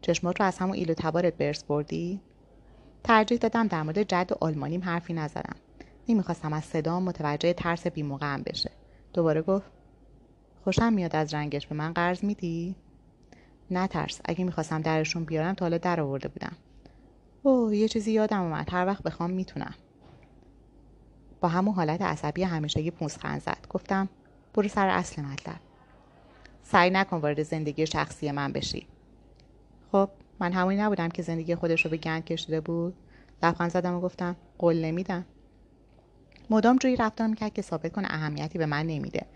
چشمات 0.00 0.40
رو 0.40 0.46
از 0.46 0.58
همون 0.58 0.74
ایلو 0.74 0.94
تبارت 0.94 1.34
برس 1.34 1.64
بردی؟ 1.64 2.20
ترجیح 3.04 3.38
دادم 3.38 3.66
در 3.66 3.82
مورد 3.82 4.02
جد 4.02 4.26
و 4.30 4.34
آلمانیم 4.40 4.82
حرفی 4.82 5.12
نزدم. 5.12 5.56
نمی‌خواستم 6.08 6.52
از 6.52 6.64
صدام 6.64 7.02
متوجه 7.02 7.52
ترس 7.52 7.86
بیموقعم 7.86 8.42
بشه. 8.42 8.70
دوباره 9.12 9.42
گفت 9.42 9.66
خوشم 10.64 10.92
میاد 10.92 11.16
از 11.16 11.34
رنگش 11.34 11.66
به 11.66 11.74
من 11.74 11.92
قرض 11.92 12.24
میدی؟ 12.24 12.76
نترس. 13.76 14.20
اگه 14.24 14.44
می‌خواستم 14.44 14.82
درشون 14.82 15.24
بیارم 15.24 15.54
تا 15.54 15.64
حالا 15.64 15.78
در 15.78 16.00
آورده 16.00 16.28
بودم. 16.28 16.52
اوه 17.42 17.76
یه 17.76 17.88
چیزی 17.88 18.12
یادم 18.12 18.42
اومد. 18.42 18.68
هر 18.72 18.86
وقت 18.86 19.02
بخوام 19.02 19.30
می‌تونم. 19.30 19.74
با 21.40 21.48
همون 21.48 21.74
حالت 21.74 22.02
عصبی 22.02 22.42
همیشگی 22.42 22.90
پوزخند 22.90 23.40
زد. 23.40 23.66
گفتم 23.70 24.08
برو 24.54 24.68
سر 24.68 24.88
اصل 24.88 25.22
مطلب. 25.22 25.60
سعی 26.62 26.90
نکن 26.90 27.16
وارد 27.16 27.42
زندگی 27.42 27.86
شخصی 27.86 28.30
من 28.30 28.52
بشی. 28.52 28.86
خب 29.92 30.10
من 30.40 30.52
همونی 30.52 30.76
نبودم 30.76 31.08
که 31.08 31.22
زندگی 31.22 31.54
خودش 31.54 31.84
رو 31.84 31.90
به 31.90 31.96
گند 31.96 32.24
کشیده 32.24 32.60
بود. 32.60 32.94
لبخند 33.42 33.70
زدم 33.70 33.94
و 33.94 34.00
گفتم 34.00 34.36
قول 34.58 34.84
نمیدم. 34.84 35.24
مدام 36.50 36.76
جویی 36.76 36.96
رفتار 36.96 37.26
می‌کرد 37.26 37.52
که 37.52 37.62
ثابت 37.62 37.92
کنه 37.92 38.08
اهمیتی 38.10 38.58
به 38.58 38.66
من 38.66 38.86
نمیده. 38.86 39.26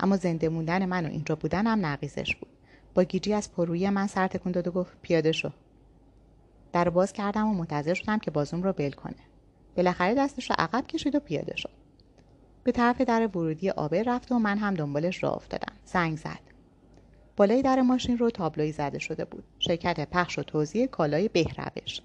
اما 0.00 0.16
زنده 0.16 0.48
موندن 0.48 0.84
من 0.84 1.06
و 1.06 1.08
اینجا 1.08 1.34
بودنم 1.34 1.86
نقیزش 1.86 2.36
بود. 2.36 2.50
با 2.94 3.04
گیجی 3.04 3.32
از 3.32 3.52
پروی 3.52 3.90
من 3.90 4.06
سر 4.06 4.26
تکون 4.26 4.52
داد 4.52 4.68
و 4.68 4.70
گفت 4.70 4.92
پیاده 5.02 5.32
شو. 5.32 5.50
در 6.72 6.88
باز 6.88 7.12
کردم 7.12 7.48
و 7.48 7.54
منتظر 7.54 7.94
شدم 7.94 8.18
که 8.18 8.30
بازوم 8.30 8.62
رو 8.62 8.72
بل 8.72 8.90
کنه. 8.90 9.14
بالاخره 9.76 10.14
دستش 10.14 10.50
رو 10.50 10.56
عقب 10.58 10.86
کشید 10.86 11.14
و 11.14 11.20
پیاده 11.20 11.56
شد. 11.56 11.70
به 12.64 12.72
طرف 12.72 13.00
در 13.00 13.26
ورودی 13.26 13.70
آبر 13.70 14.02
رفت 14.02 14.32
و 14.32 14.38
من 14.38 14.58
هم 14.58 14.74
دنبالش 14.74 15.22
را 15.22 15.30
افتادم. 15.30 15.72
زنگ 15.84 16.18
زد. 16.18 16.40
بالای 17.36 17.62
در 17.62 17.82
ماشین 17.82 18.18
رو 18.18 18.30
تابلوی 18.30 18.72
زده 18.72 18.98
شده 18.98 19.24
بود. 19.24 19.44
شرکت 19.58 20.08
پخش 20.10 20.38
و 20.38 20.42
توزیع 20.42 20.86
کالای 20.86 21.28
بهروش. 21.28 22.00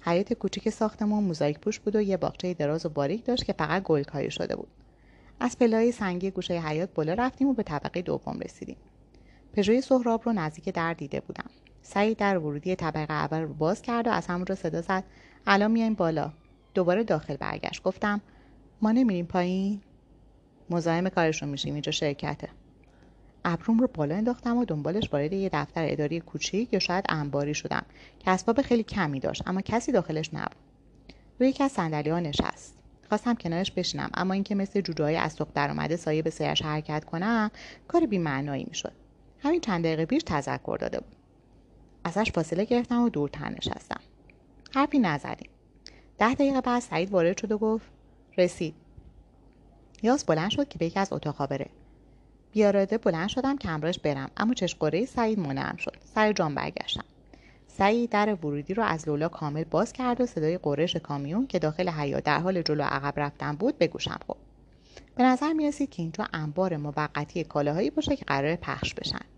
حیات 0.00 0.32
کوچیک 0.32 0.70
ساختمون 0.70 1.24
موزاییک 1.24 1.58
پوش 1.58 1.80
بود 1.80 1.96
و 1.96 2.00
یه 2.00 2.16
باغچه 2.16 2.54
دراز 2.54 2.86
و 2.86 2.88
باریک 2.88 3.24
داشت 3.24 3.44
که 3.44 3.52
فقط 3.52 3.82
گلکاری 3.82 4.30
شده 4.30 4.56
بود. 4.56 4.68
از 5.40 5.58
پلای 5.58 5.92
سنگی 5.92 6.30
گوشه 6.30 6.54
حیات 6.54 6.94
بالا 6.94 7.14
رفتیم 7.14 7.48
و 7.48 7.54
به 7.54 7.62
طبقه 7.62 8.02
دوم 8.02 8.38
رسیدیم. 8.40 8.76
پژوی 9.52 9.80
سهراب 9.80 10.22
رو 10.24 10.32
نزدیک 10.32 10.68
در 10.68 10.94
دیده 10.94 11.20
بودم. 11.20 11.50
سعید 11.82 12.18
در 12.18 12.38
ورودی 12.38 12.76
طبقه 12.76 13.12
اول 13.12 13.40
رو 13.40 13.54
باز 13.54 13.82
کرد 13.82 14.06
و 14.06 14.10
از 14.10 14.26
همون 14.26 14.46
رو 14.46 14.54
صدا 14.54 14.82
زد. 14.82 15.04
الان 15.46 15.70
میایم 15.70 15.94
بالا. 15.94 16.32
دوباره 16.74 17.04
داخل 17.04 17.36
برگشت. 17.36 17.82
گفتم 17.82 18.20
ما 18.82 18.92
نمیریم 18.92 19.26
پایین. 19.26 19.80
مزاحم 20.70 21.08
کارشون 21.08 21.48
میشیم. 21.48 21.74
اینجا 21.74 21.92
شرکته. 21.92 22.48
ابروم 23.44 23.78
رو 23.78 23.88
بالا 23.94 24.14
انداختم 24.14 24.56
و 24.56 24.64
دنبالش 24.64 25.12
وارد 25.12 25.32
یه 25.32 25.50
دفتر 25.52 25.86
اداری 25.88 26.20
کوچیک 26.20 26.72
یا 26.72 26.78
شاید 26.78 27.04
انباری 27.08 27.54
شدم. 27.54 27.84
که 28.18 28.30
اسباب 28.30 28.62
خیلی 28.62 28.82
کمی 28.82 29.20
داشت 29.20 29.42
اما 29.46 29.60
کسی 29.60 29.92
داخلش 29.92 30.34
نبود. 30.34 30.56
روی 31.40 31.48
یکی 31.48 31.64
از 31.64 31.72
صندلی 31.72 32.10
ها 32.10 32.20
نشست. 32.20 32.78
خواستم 33.08 33.34
کنارش 33.34 33.72
بشینم 33.72 34.10
اما 34.14 34.34
اینکه 34.34 34.54
مثل 34.54 34.80
جوجههای 34.80 35.16
از 35.16 35.32
سوق 35.32 35.48
درآمده 35.54 35.96
سایه 35.96 36.22
به 36.22 36.30
سرش 36.30 36.62
حرکت 36.62 37.04
کنم 37.04 37.50
کار 37.88 38.06
بیمعنایی 38.06 38.64
می‌شد. 38.68 39.01
همین 39.42 39.60
چند 39.60 39.84
دقیقه 39.84 40.06
پیش 40.06 40.22
تذکر 40.26 40.76
داده 40.80 41.00
بود. 41.00 41.16
ازش 42.04 42.32
فاصله 42.32 42.64
گرفتم 42.64 43.02
و 43.02 43.08
دورتر 43.08 43.48
نشستم. 43.48 44.00
حرفی 44.74 44.98
نزدیم. 44.98 45.50
ده 46.18 46.34
دقیقه 46.34 46.60
بعد 46.60 46.82
سعید 46.82 47.10
وارد 47.10 47.38
شد 47.38 47.52
و 47.52 47.58
گفت 47.58 47.86
رسید. 48.38 48.74
یاس 50.02 50.24
بلند 50.24 50.50
شد 50.50 50.68
که 50.68 50.78
به 50.78 50.86
یکی 50.86 50.98
از 50.98 51.12
اتاقها 51.12 51.46
بره. 51.46 51.66
بیاراده 52.52 52.98
بلند 52.98 53.28
شدم 53.28 53.56
که 53.56 53.68
همراهش 53.68 53.98
برم 53.98 54.30
اما 54.36 54.54
چشقاره 54.54 55.04
سعید 55.04 55.38
منعم 55.38 55.76
شد. 55.76 55.96
سر 56.14 56.32
جان 56.32 56.54
برگشتم. 56.54 57.04
سعید 57.68 58.10
در 58.10 58.34
ورودی 58.34 58.74
رو 58.74 58.82
از 58.82 59.08
لولا 59.08 59.28
کامل 59.28 59.64
باز 59.64 59.92
کرد 59.92 60.20
و 60.20 60.26
صدای 60.26 60.58
قرش 60.58 60.96
کامیون 60.96 61.46
که 61.46 61.58
داخل 61.58 61.88
حیات 61.88 62.24
در 62.24 62.38
حال 62.38 62.62
جلو 62.62 62.82
عقب 62.82 63.20
رفتن 63.20 63.52
بود 63.52 63.78
به 63.78 63.86
گوشم 63.86 64.20
خورد. 64.26 64.40
به 65.16 65.22
نظر 65.22 65.52
می‌رسید 65.52 65.90
که 65.90 66.02
اینجا 66.02 66.26
انبار 66.32 66.76
موقتی 66.76 67.44
کالاهایی 67.44 67.90
باشه 67.90 68.16
که 68.16 68.24
قرار 68.24 68.56
پخش 68.56 68.94
بشن. 68.94 69.31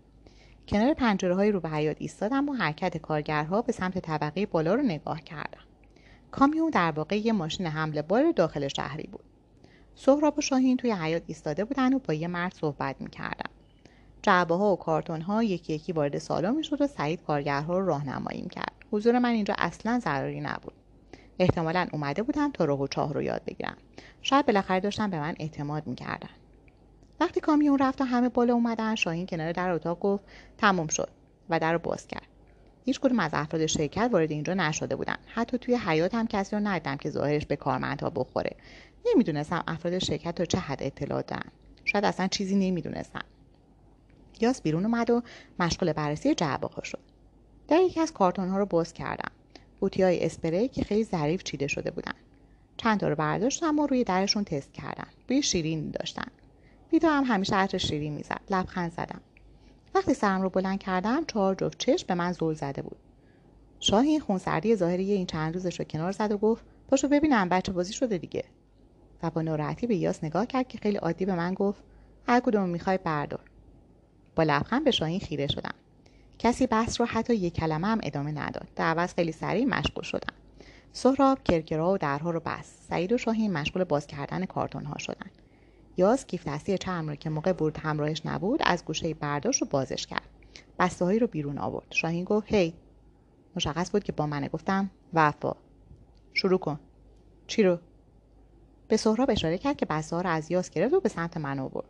کنار 0.67 0.93
پنجره 0.93 1.35
های 1.35 1.51
رو 1.51 1.59
به 1.59 1.69
حیات 1.69 1.97
ایستادم 1.99 2.49
و 2.49 2.53
حرکت 2.53 2.97
کارگرها 2.97 3.61
به 3.61 3.71
سمت 3.71 3.99
طبقه 3.99 4.45
بالا 4.45 4.75
رو 4.75 4.81
نگاه 4.81 5.21
کردم. 5.21 5.61
کامیون 6.31 6.69
در 6.69 6.91
واقع 6.91 7.17
یه 7.17 7.33
ماشین 7.33 7.67
حمله 7.67 8.01
بار 8.01 8.31
داخل 8.31 8.67
شهری 8.67 9.09
بود. 9.11 9.23
سهراب 9.95 10.37
و 10.37 10.41
شاهین 10.41 10.77
توی 10.77 10.91
حیات 10.91 11.23
ایستاده 11.27 11.65
بودن 11.65 11.93
و 11.93 11.99
با 11.99 12.13
یه 12.13 12.27
مرد 12.27 12.53
صحبت 12.53 12.95
می‌کردن. 12.99 13.49
جعبه 14.21 14.55
ها 14.55 14.73
و 14.73 14.75
کارتون 14.75 15.21
ها 15.21 15.43
یکی 15.43 15.73
یکی 15.73 15.91
وارد 15.91 16.17
سالن 16.17 16.55
می‌شد 16.55 16.81
و 16.81 16.87
سعید 16.87 17.23
کارگرها 17.23 17.79
رو 17.79 17.85
راهنمایی 17.85 18.41
می‌کرد 18.41 18.71
حضور 18.91 19.19
من 19.19 19.29
اینجا 19.29 19.55
اصلا 19.57 19.99
ضروری 19.99 20.41
نبود. 20.41 20.73
احتمالا 21.39 21.87
اومده 21.91 22.23
بودم 22.23 22.51
تا 22.51 22.65
راه 22.65 22.81
و 22.81 22.87
چاه 22.87 23.13
رو 23.13 23.21
یاد 23.21 23.41
بگیرم. 23.45 23.77
شاید 24.21 24.45
بالاخره 24.45 24.79
داشتن 24.79 25.09
به 25.09 25.19
من 25.19 25.35
اعتماد 25.39 25.87
می‌کردن. 25.87 26.29
وقتی 27.19 27.39
کامیون 27.39 27.79
رفت 27.79 28.01
و 28.01 28.03
همه 28.03 28.29
بالا 28.29 28.53
اومدن 28.53 28.95
شاهین 28.95 29.25
کنار 29.25 29.51
در 29.51 29.69
اتاق 29.69 29.99
گفت 29.99 30.23
تموم 30.57 30.87
شد 30.87 31.09
و 31.49 31.59
در 31.59 31.77
باز 31.77 32.07
کرد. 32.07 32.27
هیچ 32.85 32.99
کدوم 32.99 33.19
از 33.19 33.31
افراد 33.33 33.65
شرکت 33.65 34.09
وارد 34.13 34.31
اینجا 34.31 34.53
نشده 34.53 34.95
بودن. 34.95 35.15
حتی 35.25 35.57
توی 35.57 35.75
حیات 35.75 36.15
هم 36.15 36.27
کسی 36.27 36.55
رو 36.55 36.67
ندیدم 36.67 36.97
که 36.97 37.09
ظاهرش 37.09 37.45
به 37.45 37.55
کارمندها 37.55 38.09
بخوره. 38.09 38.55
نمی‌دونستم 39.05 39.63
افراد 39.67 39.99
شرکت 39.99 40.35
تا 40.35 40.45
چه 40.45 40.57
حد 40.57 40.83
اطلاع 40.83 41.21
دارن 41.21 41.51
شاید 41.85 42.05
اصلا 42.05 42.27
چیزی 42.27 42.55
نمی‌دونستم 42.55 43.23
یاس 44.39 44.61
بیرون 44.61 44.85
اومد 44.85 45.09
و 45.09 45.21
مشغول 45.59 45.93
بررسی 45.93 46.35
جعبه 46.35 46.67
ها 46.67 46.83
شد. 46.83 46.99
در 47.67 47.81
یکی 47.81 47.99
از 47.99 48.13
کارتون 48.13 48.49
ها 48.49 48.57
رو 48.57 48.65
باز 48.65 48.93
کردم. 48.93 49.31
بوتی 49.79 50.03
های 50.03 50.25
اسپری 50.25 50.67
که 50.67 50.83
خیلی 50.83 51.03
ظریف 51.03 51.43
چیده 51.43 51.67
شده 51.67 51.91
بودن. 51.91 52.13
چند 52.77 52.99
تا 52.99 53.07
رو 53.07 53.15
برداشتم 53.15 53.79
و 53.79 53.87
روی 53.87 54.03
درشون 54.03 54.43
تست 54.43 54.73
کردم 54.73 55.07
بوی 55.27 55.43
شیرین 55.43 55.91
داشتن. 55.91 56.27
بیدا 56.89 57.09
هم 57.09 57.23
همیشه 57.27 57.55
عطر 57.55 57.77
شیرین 57.77 58.13
می‌زد. 58.13 58.41
لبخند 58.49 58.91
زدم. 58.91 59.21
وقتی 59.95 60.13
سرم 60.13 60.41
رو 60.41 60.49
بلند 60.49 60.79
کردم 60.79 61.25
چهار 61.25 61.55
جفت 61.55 61.77
چشم 61.77 62.07
به 62.07 62.15
من 62.15 62.31
زل 62.31 62.53
زده 62.53 62.81
بود. 62.81 62.97
شاهین 63.79 64.19
خونسردی 64.19 64.75
ظاهری 64.75 65.11
این 65.11 65.25
چند 65.25 65.53
روزش 65.53 65.79
رو 65.79 65.85
کنار 65.85 66.11
زد 66.11 66.31
و 66.31 66.37
گفت 66.37 66.63
پاشو 66.87 67.07
ببینم 67.07 67.49
بچه 67.49 67.71
بازی 67.71 67.93
شده 67.93 68.17
دیگه. 68.17 68.43
و 69.23 69.29
با 69.29 69.41
ناراحتی 69.41 69.87
به 69.87 69.95
یاس 69.95 70.23
نگاه 70.23 70.45
کرد 70.45 70.67
که 70.67 70.77
خیلی 70.77 70.97
عادی 70.97 71.25
به 71.25 71.35
من 71.35 71.53
گفت 71.53 71.83
هر 72.27 72.39
کدوم 72.39 72.69
می‌خوای 72.69 72.97
بردار. 72.97 73.51
با 74.35 74.43
لبخند 74.43 74.83
به 74.83 74.91
شاهین 74.91 75.19
خیره 75.19 75.47
شدم. 75.47 75.73
کسی 76.39 76.67
بحث 76.67 77.01
رو 77.01 77.07
حتی 77.07 77.35
یک 77.35 77.53
کلمه 77.53 77.87
هم 77.87 77.99
ادامه 78.03 78.31
نداد. 78.31 78.67
در 78.75 78.85
عوض 78.85 79.13
خیلی 79.13 79.31
سریع 79.31 79.65
مشغول 79.65 80.03
شدم. 80.03 80.33
سهراب 80.93 81.43
کرکرا 81.43 81.93
و 81.93 81.97
درها 81.97 82.31
رو 82.31 82.39
بست. 82.39 82.85
سعید 82.89 83.13
و 83.13 83.17
شاهین 83.17 83.53
مشغول 83.53 83.83
باز 83.83 84.07
کردن 84.07 84.45
کارتون 84.45 84.85
ها 84.85 84.97
شدن. 84.97 85.31
یاز 85.97 86.27
کیف 86.27 86.47
دستی 86.47 86.77
چرم 86.77 87.09
رو 87.09 87.15
که 87.15 87.29
موقع 87.29 87.53
برد 87.53 87.77
همراهش 87.77 88.21
نبود 88.25 88.59
از 88.63 88.85
گوشه 88.85 89.13
برداشت 89.13 89.61
و 89.61 89.65
بازش 89.65 90.07
کرد. 90.07 90.29
بسته 90.79 91.05
هایی 91.05 91.19
رو 91.19 91.27
بیرون 91.27 91.57
آورد. 91.57 91.87
شاهین 91.89 92.23
گفت 92.23 92.53
هی 92.53 92.73
مشخص 93.55 93.91
بود 93.91 94.03
که 94.03 94.11
با 94.11 94.27
منه. 94.27 94.49
گفتم 94.49 94.89
وفا. 95.13 95.55
شروع 96.33 96.59
کن. 96.59 96.79
چی 97.47 97.63
رو؟ 97.63 97.77
به 98.87 98.97
سهراب 98.97 99.29
اشاره 99.31 99.57
کرد 99.57 99.77
که 99.77 99.85
بسته 99.85 100.21
رو 100.21 100.29
از 100.29 100.51
یاس 100.51 100.69
گرفت 100.69 100.93
و 100.93 100.99
به 100.99 101.09
سمت 101.09 101.37
من 101.37 101.59
آورد. 101.59 101.87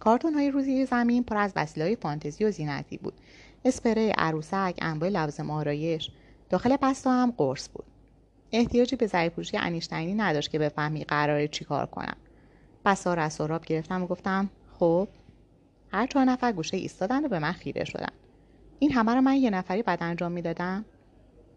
کارتون 0.00 0.34
های 0.34 0.50
روزی 0.50 0.86
زمین 0.86 1.24
پر 1.24 1.36
از 1.36 1.52
وسیله 1.56 1.86
های 1.86 1.96
فانتزی 1.96 2.44
و 2.44 2.50
زینتی 2.50 2.96
بود. 2.96 3.14
اسپری 3.64 4.10
عروسک 4.10 4.74
انواع 4.78 5.10
لوازم 5.10 5.50
آرایش 5.50 6.10
داخل 6.50 6.76
بسته 6.82 7.10
هم 7.10 7.34
قرص 7.36 7.68
بود. 7.74 7.84
احتیاجی 8.52 8.96
به 8.96 9.06
ظریف‌پوشی 9.06 9.56
انیشتینی 9.56 10.14
نداشت 10.14 10.50
که 10.50 10.58
بفهمی 10.58 11.04
قراره 11.04 11.48
چیکار 11.48 11.86
کنم. 11.86 12.16
بسا 12.84 13.14
را 13.14 13.22
از 13.22 13.32
سهراب 13.32 13.64
گرفتم 13.64 14.02
و 14.02 14.06
گفتم 14.06 14.50
خب 14.78 15.08
هر 15.92 16.06
چهار 16.06 16.24
نفر 16.24 16.52
گوشه 16.52 16.76
ایستادن 16.76 17.24
و 17.24 17.28
به 17.28 17.38
من 17.38 17.52
خیره 17.52 17.84
شدن. 17.84 18.12
این 18.78 18.92
همه 18.92 19.14
رو 19.14 19.20
من 19.20 19.36
یه 19.36 19.50
نفری 19.50 19.82
بعد 19.82 20.02
انجام 20.02 20.32
می‌دادم. 20.32 20.84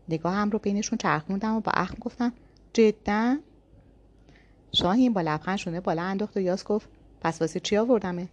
نگاهم 0.10 0.50
رو 0.50 0.60
بینشون 0.60 0.98
چرخوندم 0.98 1.56
و 1.56 1.60
با 1.60 1.72
اخم 1.76 1.98
گفتم 2.02 2.34
جدا؟ 2.74 3.38
شاهین 4.72 5.14
با 5.14 5.22
لبخند 5.22 5.58
شونه 5.58 5.80
بالا 5.80 6.02
انداخت 6.02 6.38
و 6.38 6.40
یاس 6.40 6.64
گفت 6.64 6.90
پس 7.22 7.42
واسه 7.42 7.60
چی 7.60 7.78
آوردمه؟ 7.78 8.30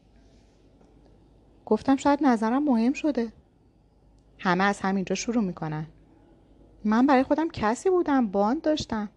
گفتم 1.66 1.96
شاید 1.96 2.18
نظرم 2.22 2.64
مهم 2.64 2.92
شده. 2.92 3.32
همه 4.38 4.64
از 4.64 4.80
همینجا 4.80 5.14
شروع 5.14 5.44
می‌کنن. 5.44 5.86
من 6.84 7.06
برای 7.06 7.22
خودم 7.22 7.48
کسی 7.48 7.90
بودم 7.90 8.26
باند 8.26 8.62
داشتم. 8.62 9.08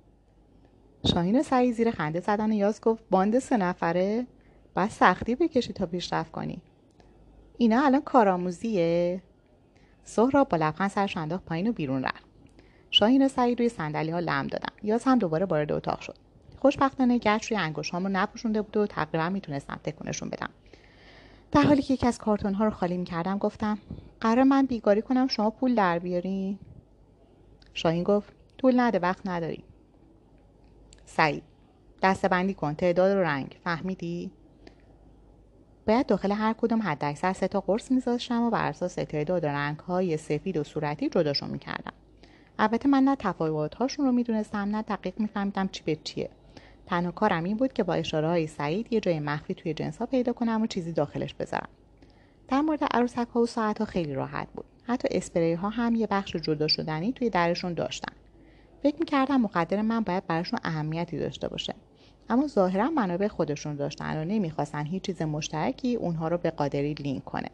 شاهین 1.05 1.41
سعی 1.41 1.71
زیر 1.71 1.91
خنده 1.91 2.19
زدن 2.19 2.51
یاز 2.51 2.81
گفت 2.81 3.03
باند 3.09 3.39
سه 3.39 3.57
نفره؟ 3.57 4.27
باید 4.75 4.89
سختی 4.89 5.35
بکشی 5.35 5.73
تا 5.73 5.85
پیشرفت 5.85 6.31
کنی. 6.31 6.61
اینا 7.57 7.85
الان 7.85 8.01
کارآموزیه؟ 8.01 9.21
سهراب 10.03 10.49
با 10.49 10.57
لبخند 10.57 10.89
سرش 10.89 11.17
انداخت 11.17 11.45
پایین 11.45 11.67
و 11.67 11.71
بیرون 11.71 12.03
رفت. 12.03 12.25
شاهین 12.91 13.25
و 13.25 13.27
سعید 13.27 13.59
روی 13.59 13.69
صندلی 13.69 14.11
ها 14.11 14.19
لم 14.19 14.47
دادم 14.47 14.73
یاز 14.83 15.03
هم 15.03 15.19
دوباره 15.19 15.45
وارد 15.45 15.71
اتاق 15.71 15.99
شد. 15.99 16.15
خوشبختانه 16.59 17.17
گچ 17.17 17.51
روی 17.51 17.59
انگشتام 17.59 18.03
رو 18.03 18.09
نپوشونده 18.09 18.61
بود 18.61 18.77
و 18.77 18.87
تقریبا 18.87 19.29
می‌تونستم 19.29 19.79
تکونشون 19.83 20.29
بدم. 20.29 20.49
در 21.51 21.61
حالی 21.61 21.81
که 21.81 21.93
یکی 21.93 22.07
از 22.07 22.17
کارتون 22.17 22.53
ها 22.53 22.65
رو 22.65 22.71
خالی 22.71 22.97
می‌کردم 22.97 23.37
گفتم 23.37 23.77
قرار 24.21 24.43
من 24.43 24.65
بیگاری 24.65 25.01
کنم 25.01 25.27
شما 25.27 25.49
پول 25.49 25.75
در 25.75 25.99
بیاری 25.99 26.59
شاهین 27.73 28.03
گفت 28.03 28.33
طول 28.57 28.79
نده 28.79 28.99
وقت 28.99 29.27
نداری 29.27 29.63
سعید. 31.15 31.43
دسته 32.03 32.27
بندی 32.27 32.53
کن 32.53 32.73
تعداد 32.73 33.17
و 33.17 33.19
رنگ. 33.19 33.59
فهمیدی؟ 33.63 34.31
باید 35.87 36.05
داخل 36.05 36.31
هر 36.31 36.53
کدوم 36.53 36.81
حد 36.81 37.03
اکثر 37.05 37.33
سه 37.33 37.47
تا 37.47 37.59
قرص 37.59 37.91
میذاشتم 37.91 38.41
و 38.41 38.49
بر 38.49 38.67
اساس 38.67 38.95
تعداد 38.95 39.45
رنگ 39.45 39.79
های 39.79 40.17
سفید 40.17 40.57
و 40.57 40.63
صورتی 40.63 41.09
جداشون 41.09 41.49
می‌کردم. 41.49 41.93
البته 42.59 42.89
من 42.89 43.03
نه 43.03 43.15
تفاوت 43.15 43.75
هاشون 43.75 44.05
رو 44.05 44.11
می‌دونستم 44.11 44.57
نه 44.57 44.81
دقیق 44.81 45.19
میفهمیدم 45.19 45.67
چی 45.67 45.83
به 45.83 45.95
چیه. 46.03 46.29
تنها 46.85 47.11
کارم 47.11 47.43
این 47.43 47.57
بود 47.57 47.73
که 47.73 47.83
با 47.83 47.93
اشاره 47.93 48.27
های 48.27 48.47
سعید 48.47 48.93
یه 48.93 48.99
جای 48.99 49.19
مخفی 49.19 49.53
توی 49.53 49.73
جنس 49.73 49.97
ها 49.97 50.05
پیدا 50.05 50.33
کنم 50.33 50.61
و 50.61 50.67
چیزی 50.67 50.91
داخلش 50.91 51.33
بذارم. 51.33 51.69
در 52.47 52.61
مورد 52.61 52.83
عروسک 52.83 53.27
ها 53.33 53.41
و 53.41 53.45
ساعت 53.45 53.79
ها 53.79 53.85
خیلی 53.85 54.13
راحت 54.13 54.47
بود. 54.53 54.65
حتی 54.83 55.07
اسپری 55.11 55.53
ها 55.53 55.69
هم 55.69 55.95
یه 55.95 56.07
بخش 56.07 56.35
جدا 56.35 56.67
شدنی 56.67 57.13
توی 57.13 57.29
درشون 57.29 57.73
داشتن. 57.73 58.13
فکر 58.83 58.95
می‌کردم 58.99 59.41
مقدر 59.41 59.81
من 59.81 59.99
باید 59.99 60.27
براشون 60.27 60.59
اهمیتی 60.63 61.19
داشته 61.19 61.47
باشه. 61.47 61.75
اما 62.29 62.47
ظاهرا 62.47 62.89
منابع 62.89 63.27
خودشون 63.27 63.75
داشتن 63.75 64.21
و 64.21 64.25
نمی‌خواستن 64.25 64.85
هیچ 64.85 65.03
چیز 65.03 65.21
مشترکی 65.21 65.95
اونها 65.95 66.27
رو 66.27 66.37
به 66.37 66.51
قادری 66.51 66.93
لینک 66.93 67.25
کنه. 67.25 67.49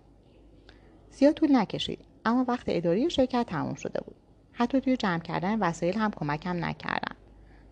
زیاد 1.11 1.33
طول 1.33 1.55
نکشید 1.55 1.99
اما 2.25 2.45
وقت 2.47 2.63
اداری 2.67 3.09
شرکت 3.09 3.45
تموم 3.49 3.73
شده 3.73 4.01
بود. 4.05 4.15
حتی 4.51 4.81
توی 4.81 4.97
جمع 4.97 5.19
کردن 5.19 5.59
وسایل 5.59 5.97
هم 5.97 6.11
کمکم 6.11 6.65
نکردن. 6.65 7.15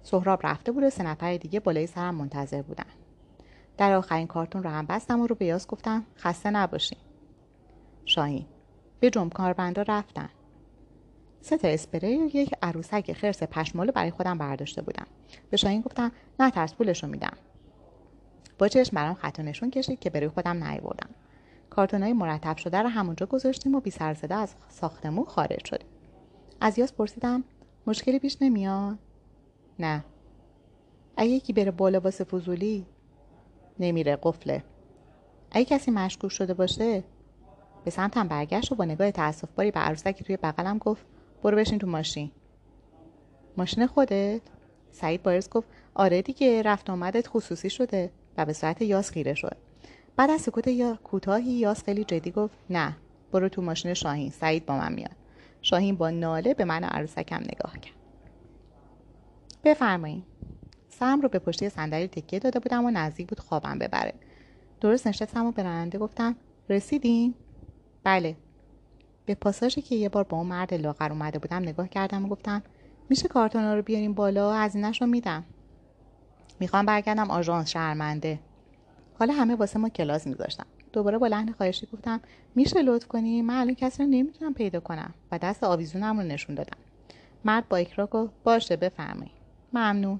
سهراب 0.03 0.39
رفته 0.47 0.71
بود 0.71 0.83
و 0.83 0.89
سه 0.89 1.03
نفر 1.03 1.37
دیگه 1.37 1.59
بالای 1.59 1.87
سرم 1.87 2.15
منتظر 2.15 2.61
بودن. 2.61 2.85
در 3.77 3.93
آخرین 3.93 4.27
کارتون 4.27 4.63
رو 4.63 4.69
هم 4.69 4.85
بستم 4.85 5.19
و 5.19 5.27
رو 5.27 5.35
بیاز 5.35 5.67
گفتم 5.67 6.05
خسته 6.17 6.49
نباشین. 6.49 6.99
شاهین 8.05 8.45
به 8.99 9.09
جمع 9.09 9.29
کاربندا 9.29 9.81
رفتن. 9.81 10.29
سه 11.41 11.57
تا 11.57 11.67
اسپری 11.67 12.17
و 12.17 12.29
یک 12.33 12.53
عروسک 12.61 13.13
خرس 13.13 13.43
پشمالو 13.43 13.91
برای 13.91 14.11
خودم 14.11 14.37
برداشته 14.37 14.81
بودم. 14.81 15.07
به 15.49 15.57
شاهین 15.57 15.81
گفتم 15.81 16.11
نه 16.39 16.51
ترس 16.51 16.73
پولش 16.73 17.03
رو 17.03 17.09
میدم. 17.09 17.37
با 18.57 18.67
چشم 18.67 18.95
برام 18.95 19.13
خط 19.13 19.39
نشون 19.39 19.71
کشید 19.71 19.99
که 19.99 20.09
بروی 20.09 20.27
خودم 20.27 20.63
نیاوردم. 20.63 21.09
های 21.77 22.13
مرتب 22.13 22.57
شده 22.57 22.77
رو 22.77 22.89
همونجا 22.89 23.25
گذاشتیم 23.25 23.75
و 23.75 23.79
بی 23.79 23.91
سرزده 23.91 24.35
از 24.35 24.55
ساختمون 24.69 25.25
خارج 25.25 25.65
شدیم. 25.65 25.87
از 26.61 26.79
یاس 26.79 26.93
پرسیدم 26.93 27.43
مشکلی 27.87 28.19
پیش 28.19 28.37
نمیاد؟ 28.41 28.97
نه. 29.79 30.05
اگه 31.17 31.29
یکی 31.29 31.53
بره 31.53 31.71
بالا 31.71 31.99
واسه 31.99 32.23
فضولی؟ 32.23 32.85
نمیره 33.79 34.17
قفله. 34.23 34.63
اگه 35.51 35.65
کسی 35.65 35.91
مشکوک 35.91 36.31
شده 36.31 36.53
باشه؟ 36.53 37.03
به 37.85 37.91
سمتم 37.91 38.27
برگشت 38.27 38.71
و 38.71 38.75
با 38.75 38.85
نگاه 38.85 39.11
تأسف 39.11 39.51
باری 39.55 39.71
به 39.71 39.79
عروسکی 39.79 40.23
توی 40.23 40.37
بغلم 40.37 40.77
گفت 40.77 41.05
برو 41.43 41.57
بشین 41.57 41.79
تو 41.79 41.87
ماشین. 41.87 42.31
ماشین 43.57 43.87
خودت؟ 43.87 44.41
سعید 44.91 45.23
بارز 45.23 45.49
گفت 45.49 45.67
آره 45.95 46.21
دیگه 46.21 46.61
رفت 46.61 46.89
آمدت 46.89 47.27
خصوصی 47.27 47.69
شده 47.69 48.11
و 48.37 48.45
به 48.45 48.53
صورت 48.53 48.81
یاس 48.81 49.11
خیره 49.11 49.33
شد. 49.33 49.57
بعد 50.15 50.29
از 50.29 50.41
سکوت 50.41 50.67
یا 50.67 50.99
کوتاهی 51.03 51.51
یاس 51.51 51.83
خیلی 51.83 52.03
جدی 52.03 52.31
گفت 52.31 52.53
نه 52.69 52.97
برو 53.31 53.49
تو 53.49 53.61
ماشین 53.61 53.93
شاهین 53.93 54.29
سعید 54.29 54.65
با 54.65 54.77
من 54.77 54.93
میاد. 54.93 55.15
شاهین 55.61 55.95
با 55.95 56.09
ناله 56.09 56.53
به 56.53 56.65
من 56.65 56.83
عروسکم 56.83 57.41
نگاه 57.41 57.77
کرد. 57.79 57.95
بفرمایید 59.63 60.23
سم 60.89 61.21
رو 61.21 61.29
به 61.29 61.39
پشتی 61.39 61.69
صندلی 61.69 62.07
تکیه 62.07 62.39
داده 62.39 62.59
بودم 62.59 62.85
و 62.85 62.91
نزدیک 62.91 63.27
بود 63.27 63.39
خوابم 63.39 63.79
ببره. 63.79 64.13
درست 64.81 65.07
نشستم 65.07 65.45
و 65.45 65.51
به 65.51 65.63
راننده 65.63 65.97
گفتم 65.97 66.35
رسیدیم 66.69 67.35
بله. 68.03 68.35
به 69.27 69.35
پاساژی 69.35 69.81
که 69.81 69.95
یه 69.95 70.09
بار 70.09 70.23
با 70.23 70.37
اون 70.37 70.47
مرد 70.47 70.73
لاغر 70.73 71.11
اومده 71.11 71.39
بودم 71.39 71.61
نگاه 71.61 71.87
کردم 71.87 72.25
و 72.25 72.27
گفتم 72.27 72.63
میشه 73.09 73.27
کارتونا 73.27 73.75
رو 73.75 73.81
بیاریم 73.81 74.13
بالا؟ 74.13 74.53
هزینهش 74.53 75.01
رو 75.01 75.07
میدم. 75.07 75.43
می‌خوام 76.59 76.85
برگردم 76.85 77.31
آژانس 77.31 77.69
شرمنده. 77.69 78.39
حالا 79.19 79.33
همه 79.33 79.55
واسه 79.55 79.79
ما 79.79 79.89
کلاس 79.89 80.27
میذاشتم 80.27 80.65
دوباره 80.93 81.17
با 81.17 81.27
لحن 81.27 81.51
خواهشی 81.51 81.87
گفتم 81.93 82.21
میشه 82.55 82.81
لطف 82.81 83.07
کنی؟ 83.07 83.41
من 83.41 83.55
الان 83.55 83.75
کسی 83.75 84.03
رو 84.03 84.09
نمی‌تونم 84.09 84.53
پیدا 84.53 84.79
کنم 84.79 85.13
و 85.31 85.37
دست 85.37 85.63
آویزونم 85.63 86.19
رو 86.19 86.25
نشون 86.25 86.55
دادم. 86.55 86.77
مرد 87.45 87.69
با 87.69 87.77
اکرا 87.77 88.07
گفت 88.07 88.33
باشه 88.43 88.75
بفرمایید 88.75 89.31
ممنون. 89.73 90.19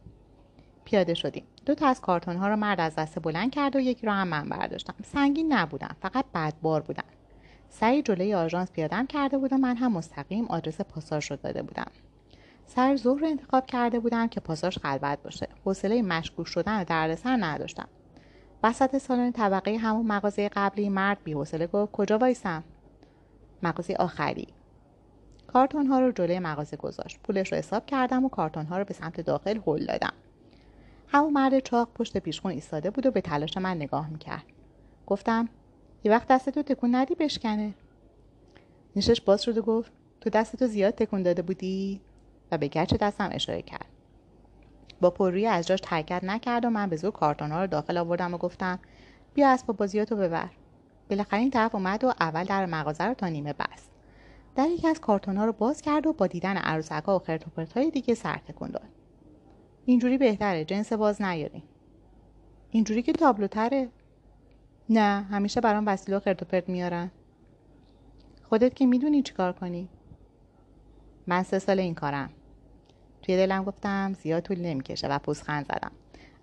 پیاده 0.86 1.14
شدیم. 1.14 1.44
دو 1.66 1.76
تا 1.76 1.88
از 1.88 2.02
کارتون 2.02 2.36
ها 2.36 2.48
رو 2.48 2.56
مرد 2.56 2.80
از 2.80 2.96
دست 2.96 3.20
بلند 3.20 3.52
کرد 3.52 3.76
و 3.76 3.80
یکی 3.80 4.06
رو 4.06 4.12
هم 4.12 4.28
من 4.28 4.50
برداشتم. 4.50 4.94
سنگین 5.04 5.54
نبودم 5.54 5.96
فقط 6.02 6.26
بدبار 6.34 6.82
بودم. 6.82 7.04
سعی 7.70 8.02
جلوی 8.02 8.34
آژانس 8.34 8.72
پیادم 8.72 9.08
کرده 9.08 9.38
بود 9.38 9.54
و 9.54 9.58
من 9.58 9.78
هم 9.78 9.92
مستقیم 9.92 10.46
آدرس 10.46 10.82
پاساژ 10.82 11.32
رو 11.32 11.38
داده 11.38 11.64
بودم. 11.64 11.92
سر 12.68 12.96
ظهر 12.96 13.26
انتخاب 13.26 13.66
کرده 13.66 14.00
بودم 14.00 14.28
که 14.28 14.40
پاساژ 14.40 14.78
خلوت 14.78 15.24
باشه. 15.24 15.48
حوصله 15.66 16.02
مشکوک 16.02 16.48
شدن 16.48 16.82
و 16.82 16.84
دردسر 16.84 17.38
نداشتم. 17.40 17.88
وسط 18.64 18.98
سالن 18.98 19.32
طبقه 19.32 19.78
همون 19.78 20.08
مغازه 20.08 20.50
قبلی 20.50 20.90
مرد 20.90 21.18
بیحوصله 21.24 21.68
گفت 21.68 21.92
کجا 21.92 22.18
وایسم؟ 22.18 22.64
مغازه 23.64 23.96
آخری. 24.00 24.48
کارتون 25.48 25.88
ها 25.88 26.00
رو 26.00 26.12
جلوی 26.12 26.40
مغازه 26.40 26.78
گذاشت. 26.78 27.20
پولش 27.24 27.52
رو 27.52 27.58
حساب 27.58 27.86
کردم 27.86 28.26
و 28.26 28.30
کارتون 28.30 28.66
ها 28.66 28.78
رو 28.78 28.84
به 28.84 28.94
سمت 28.94 29.22
داخل 29.22 29.60
هل 29.68 29.86
دادم. 29.86 30.14
همون 31.08 31.34
مرد 31.34 31.60
چاق 31.60 31.90
پشت 31.96 32.18
پیشخون 32.18 32.52
ایستاده 32.52 32.90
بود 32.90 33.06
و 33.06 33.12
به 33.12 33.22
تلاش 33.22 33.58
من 33.58 33.76
نگاه 33.76 34.10
می‌کرد. 34.10 34.44
گفتم 35.08 35.50
یه 36.04 36.12
وقت 36.12 36.28
دستتو 36.28 36.62
تکون 36.64 36.96
ندی 36.96 37.16
بشکنه. 37.16 37.74
نیشش 38.96 39.22
باز 39.22 39.44
شد 39.44 39.58
و 39.58 39.62
گفت 39.62 39.92
تو 40.22 40.30
دستتو 40.30 40.68
زیاد 40.68 40.94
تکون 40.94 41.24
داده 41.24 41.42
بودی؟ 41.42 42.02
و 42.52 42.58
به 42.58 42.68
گچ 42.68 42.94
دستم 42.94 43.30
اشاره 43.32 43.62
کرد. 43.62 43.86
با 45.02 45.10
پررویی 45.10 45.48
از 45.48 45.68
جاش 45.68 45.82
حرکت 45.86 46.24
نکرد 46.24 46.66
و 46.66 46.70
من 46.70 46.90
به 46.90 46.96
زور 46.96 47.12
کارتون 47.12 47.52
ها 47.52 47.62
رو 47.62 47.68
داخل 47.68 47.98
آوردم 47.98 48.34
و 48.34 48.38
گفتم 48.38 48.80
بیا 49.34 49.50
اسباب 49.50 49.78
بازیاتو 49.78 50.16
ببر. 50.16 50.50
بالاخره 51.10 51.40
این 51.40 51.52
طرف 51.52 51.76
اومد 51.76 52.04
و 52.04 52.14
اول 52.20 52.44
در 52.44 52.66
مغازه 52.66 53.04
رو 53.04 53.14
تا 53.14 53.28
نیمه 53.28 53.54
بست 53.54 53.90
در 54.56 54.68
یکی 54.68 54.88
از 54.88 55.02
کارتون 55.02 55.38
ها 55.38 55.46
رو 55.46 55.52
باز 55.52 55.82
کرد 55.82 56.08
و 56.08 56.14
با 56.14 56.28
دیدن 56.28 56.58
عروسک 56.58 57.04
ها 57.06 57.16
و 57.16 57.20
خرت 57.20 57.74
های 57.76 57.92
دیگه 57.92 58.14
سر 58.14 58.38
تکون 58.38 58.70
داد. 58.70 58.90
اینجوری 59.86 60.18
بهتره 60.18 60.66
جنس 60.66 60.94
باز 60.94 61.22
نیاریم. 61.22 61.64
اینجوری 62.72 63.02
که 63.02 63.14
تابلوتره. 63.14 63.90
نه 64.90 65.26
همیشه 65.32 65.62
برام 65.62 65.88
وسیله 65.88 66.18
و 66.18 66.20
خرت 66.20 66.42
و 66.42 66.46
پرت 66.46 66.70
میارن. 66.70 67.12
خودت 68.44 68.76
که 68.76 68.86
می‌دونی 68.86 69.22
چیکار 69.22 69.54
کنی. 69.54 69.90
من 71.28 71.44
سه 71.44 71.60
سال 71.60 71.80
این 71.80 71.94
کارم. 71.94 72.30
توی 73.22 73.38
دلم 73.38 73.64
گفتم 73.64 74.14
زیاد 74.14 74.44
طول 74.44 74.60
نمی‌کشه 74.60 75.08
و 75.08 75.20
پوزخند 75.20 75.66
زدم. 75.66 75.92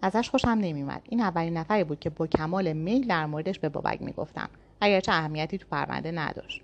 ازش 0.03 0.31
خوشم 0.31 0.49
نمیومد 0.49 1.03
این 1.09 1.21
اولین 1.21 1.57
نفری 1.57 1.85
بود 1.85 2.01
که 2.01 2.11
با 2.11 2.27
کمال 2.27 2.73
میل 2.73 3.07
در 3.07 3.27
موردش 3.27 3.59
به 3.59 3.69
بابک 3.69 4.03
می‌گفتم. 4.03 4.49
اگرچه 4.81 5.13
اهمیتی 5.13 5.59
تو 5.59 5.67
پرونده 5.71 6.11
نداشت. 6.11 6.63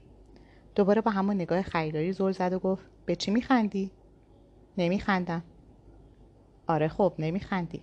دوباره 0.74 1.00
با 1.00 1.10
همون 1.10 1.36
نگاه 1.36 1.62
خریداری 1.62 2.12
زل 2.12 2.32
زد 2.32 2.52
و 2.52 2.58
گفت 2.58 2.84
به 3.06 3.16
چی 3.16 3.30
میخندی؟ 3.30 3.90
نمیخندم. 4.78 5.42
آره 6.66 6.88
خب 6.88 7.14
نمیخندی. 7.18 7.82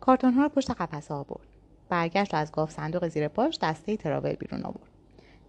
کارتون 0.00 0.34
ها 0.34 0.42
رو 0.42 0.48
پشت 0.48 0.70
قفسه 0.70 1.14
آورد. 1.14 1.46
برگشت 1.88 2.34
و 2.34 2.36
از 2.36 2.52
گاف 2.52 2.70
صندوق 2.70 3.08
زیر 3.08 3.28
پاش 3.28 3.58
دسته 3.62 3.96
تراول 3.96 4.32
بیرون 4.32 4.62
آورد. 4.62 4.88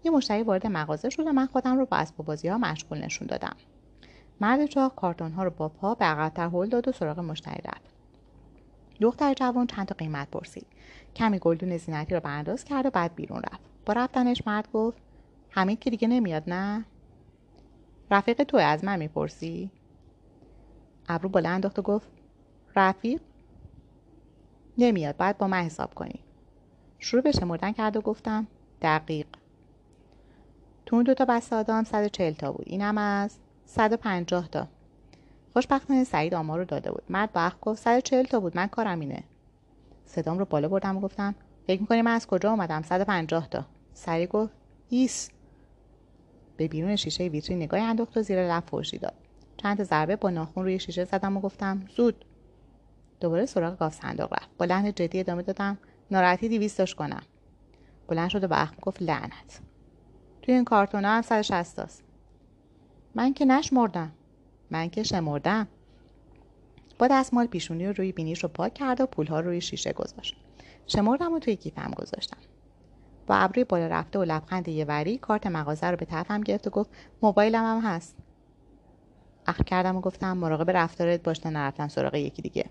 یه 0.03 0.11
مشتری 0.11 0.43
وارد 0.43 0.67
مغازه 0.67 1.09
شد 1.09 1.27
و 1.27 1.31
من 1.31 1.45
خودم 1.45 1.77
رو 1.77 1.85
با 1.85 1.97
اسباب 1.97 2.27
بازی 2.27 2.47
ها 2.47 2.57
مشغول 2.57 2.97
نشون 2.97 3.27
دادم. 3.27 3.55
مرد 4.41 4.65
چاق 4.65 4.95
کارتون 4.95 5.31
ها 5.31 5.43
رو 5.43 5.49
با 5.49 5.69
پا 5.69 5.95
به 5.95 6.05
عقبتر 6.05 6.49
هل 6.49 6.69
داد 6.69 6.87
و 6.87 6.91
سراغ 6.91 7.19
مشتری 7.19 7.61
رفت. 7.65 7.93
دختر 9.01 9.33
جوان 9.33 9.67
چند 9.67 9.87
تا 9.87 9.95
قیمت 9.97 10.31
پرسید. 10.31 10.67
کمی 11.15 11.39
گلدون 11.39 11.77
زینتی 11.77 12.13
رو 12.13 12.19
برانداز 12.19 12.63
کرد 12.63 12.85
و 12.85 12.89
بعد 12.89 13.15
بیرون 13.15 13.41
رفت. 13.41 13.61
با 13.85 13.93
رفتنش 13.93 14.47
مرد 14.47 14.71
گفت 14.71 14.97
حمید 15.49 15.79
که 15.79 15.89
دیگه 15.89 16.07
نمیاد 16.07 16.43
نه؟ 16.47 16.85
رفیق 18.11 18.43
تو 18.43 18.57
از 18.57 18.83
من 18.83 18.99
می‌پرسی؟ 18.99 19.71
ابرو 21.09 21.29
بلند 21.29 21.53
انداخت 21.53 21.79
و 21.79 21.81
گفت 21.81 22.07
رفیق؟ 22.75 23.21
نمیاد 24.77 25.17
باید 25.17 25.37
با 25.37 25.47
من 25.47 25.63
حساب 25.63 25.93
کنی. 25.93 26.19
شروع 26.99 27.21
به 27.21 27.31
شمردن 27.31 27.71
کرد 27.71 27.97
و 27.97 28.01
گفتم 28.01 28.47
دقیق. 28.81 29.27
تو 30.85 30.95
اون 30.95 31.05
دوتا 31.05 31.25
بسته 31.25 31.55
آدم 31.55 31.83
140 31.83 32.33
تا 32.33 32.51
بود. 32.51 32.65
اینم 32.69 32.97
از 32.97 33.37
150 33.65 34.47
تا. 34.47 34.67
خوشبختانه 35.53 36.03
سعید 36.03 36.33
آمار 36.33 36.59
رو 36.59 36.65
داده 36.65 36.91
بود. 36.91 37.03
مرد 37.09 37.33
با 37.33 37.51
گفت 37.61 37.81
140 37.81 38.23
تا 38.23 38.39
بود. 38.39 38.57
من 38.57 38.67
کارم 38.67 38.99
اینه. 38.99 39.23
صدام 40.05 40.37
رو 40.37 40.45
بالا 40.45 40.67
بردم 40.67 40.97
و 40.97 40.99
گفتم 40.99 41.35
فکر 41.67 41.81
می‌کنی 41.81 42.01
من 42.01 42.11
از 42.11 42.27
کجا 42.27 42.51
اومدم؟ 42.51 42.81
150 42.81 43.49
تا. 43.49 43.65
سعید 43.93 44.29
گفت 44.29 44.53
ایس. 44.89 45.29
به 46.57 46.67
بیرون 46.67 46.95
شیشه 46.95 47.23
ویترین 47.23 47.61
نگاهی 47.61 47.83
انداخت 47.83 48.17
و 48.17 48.21
زیر 48.21 48.47
لب 48.51 48.63
فرشی 48.67 48.97
داد. 48.97 49.13
چند 49.57 49.83
ضربه 49.83 50.15
با 50.15 50.29
ناخون 50.29 50.63
روی 50.63 50.79
شیشه 50.79 51.05
زدم 51.05 51.37
و 51.37 51.41
گفتم 51.41 51.85
زود. 51.95 52.25
دوباره 53.19 53.45
سراغ 53.45 53.77
گاف 53.77 53.93
صندوق 53.93 54.33
رفت. 54.33 54.49
با 54.57 54.65
لحن 54.65 54.91
جدی 54.91 55.19
ادامه 55.19 55.41
دادم 55.41 55.77
ناراحتی 56.11 56.49
دیویستش 56.49 56.95
کنم. 56.95 57.21
بلند 58.07 58.29
شد 58.29 58.43
و 58.43 58.47
به 58.47 58.69
گفت 58.81 59.01
لعنت. 59.01 59.59
توی 60.41 60.53
این 60.53 60.65
کارتون 60.65 61.05
هم 61.05 61.21
160 61.21 61.79
است 61.79 62.03
من 63.15 63.33
که 63.33 63.45
نشمردم. 63.45 64.11
من 64.71 64.89
که 64.89 65.03
شمردم. 65.03 65.67
با 66.99 67.07
دستمال 67.07 67.45
پیشونی 67.45 67.87
رو 67.87 67.93
روی 67.97 68.11
بینیش 68.11 68.43
رو 68.43 68.49
پاک 68.49 68.73
کرد 68.73 69.01
و 69.01 69.05
پولها 69.05 69.39
رو 69.39 69.45
روی 69.45 69.61
شیشه 69.61 69.93
گذاشت. 69.93 70.35
شمردم 70.87 71.33
و 71.33 71.39
توی 71.39 71.55
کیفم 71.55 71.91
گذاشتم. 71.91 72.37
با 73.27 73.35
ابروی 73.35 73.63
بالا 73.63 73.87
رفته 73.87 74.19
و 74.19 74.23
لبخند 74.23 74.67
یه 74.67 74.85
وری 74.85 75.17
کارت 75.17 75.47
مغازه 75.47 75.87
رو 75.87 75.97
به 75.97 76.05
طرفم 76.05 76.41
گرفت 76.41 76.67
و 76.67 76.69
گفت 76.69 76.89
موبایلم 77.21 77.63
هم 77.65 77.81
هست. 77.81 78.15
اخ 79.47 79.61
کردم 79.63 79.95
و 79.95 80.01
گفتم 80.01 80.37
مراقب 80.37 80.69
رفتارت 80.71 81.23
باش 81.23 81.45
نرفتم 81.45 81.87
سراغ 81.87 82.15
یکی 82.15 82.41
دیگه. 82.41 82.65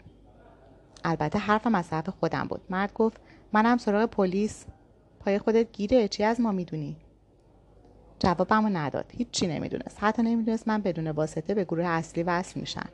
البته 1.05 1.39
حرفم 1.39 1.75
از 1.75 1.89
طرف 1.89 2.09
خودم 2.09 2.45
بود. 2.49 2.61
مرد 2.71 2.93
گفت 2.93 3.21
منم 3.53 3.77
سراغ 3.77 4.05
پلیس. 4.05 4.65
پای 5.21 5.39
خودت 5.39 5.73
گیره 5.73 6.09
چی 6.09 6.25
از 6.25 6.41
ما 6.41 6.53
می‌دونی؟ 6.53 6.97
جوابمو 8.19 8.69
نداد. 8.69 9.13
هیچی 9.17 9.47
نمی‌دونست. 9.47 9.97
حتی 10.01 10.23
نمی‌دونست 10.23 10.69
من 10.69 10.83
بدون 10.83 11.11
واسطه 11.11 11.55
به 11.55 11.65
گروه 11.65 11.85
اصلی 11.85 12.23
وصل 12.23 12.61
میشن 12.61 12.89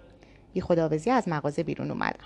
بی 0.52 0.60
خداوزی 0.60 1.10
از 1.10 1.28
مغازه 1.28 1.62
بیرون 1.62 1.90
اومدم. 1.90 2.24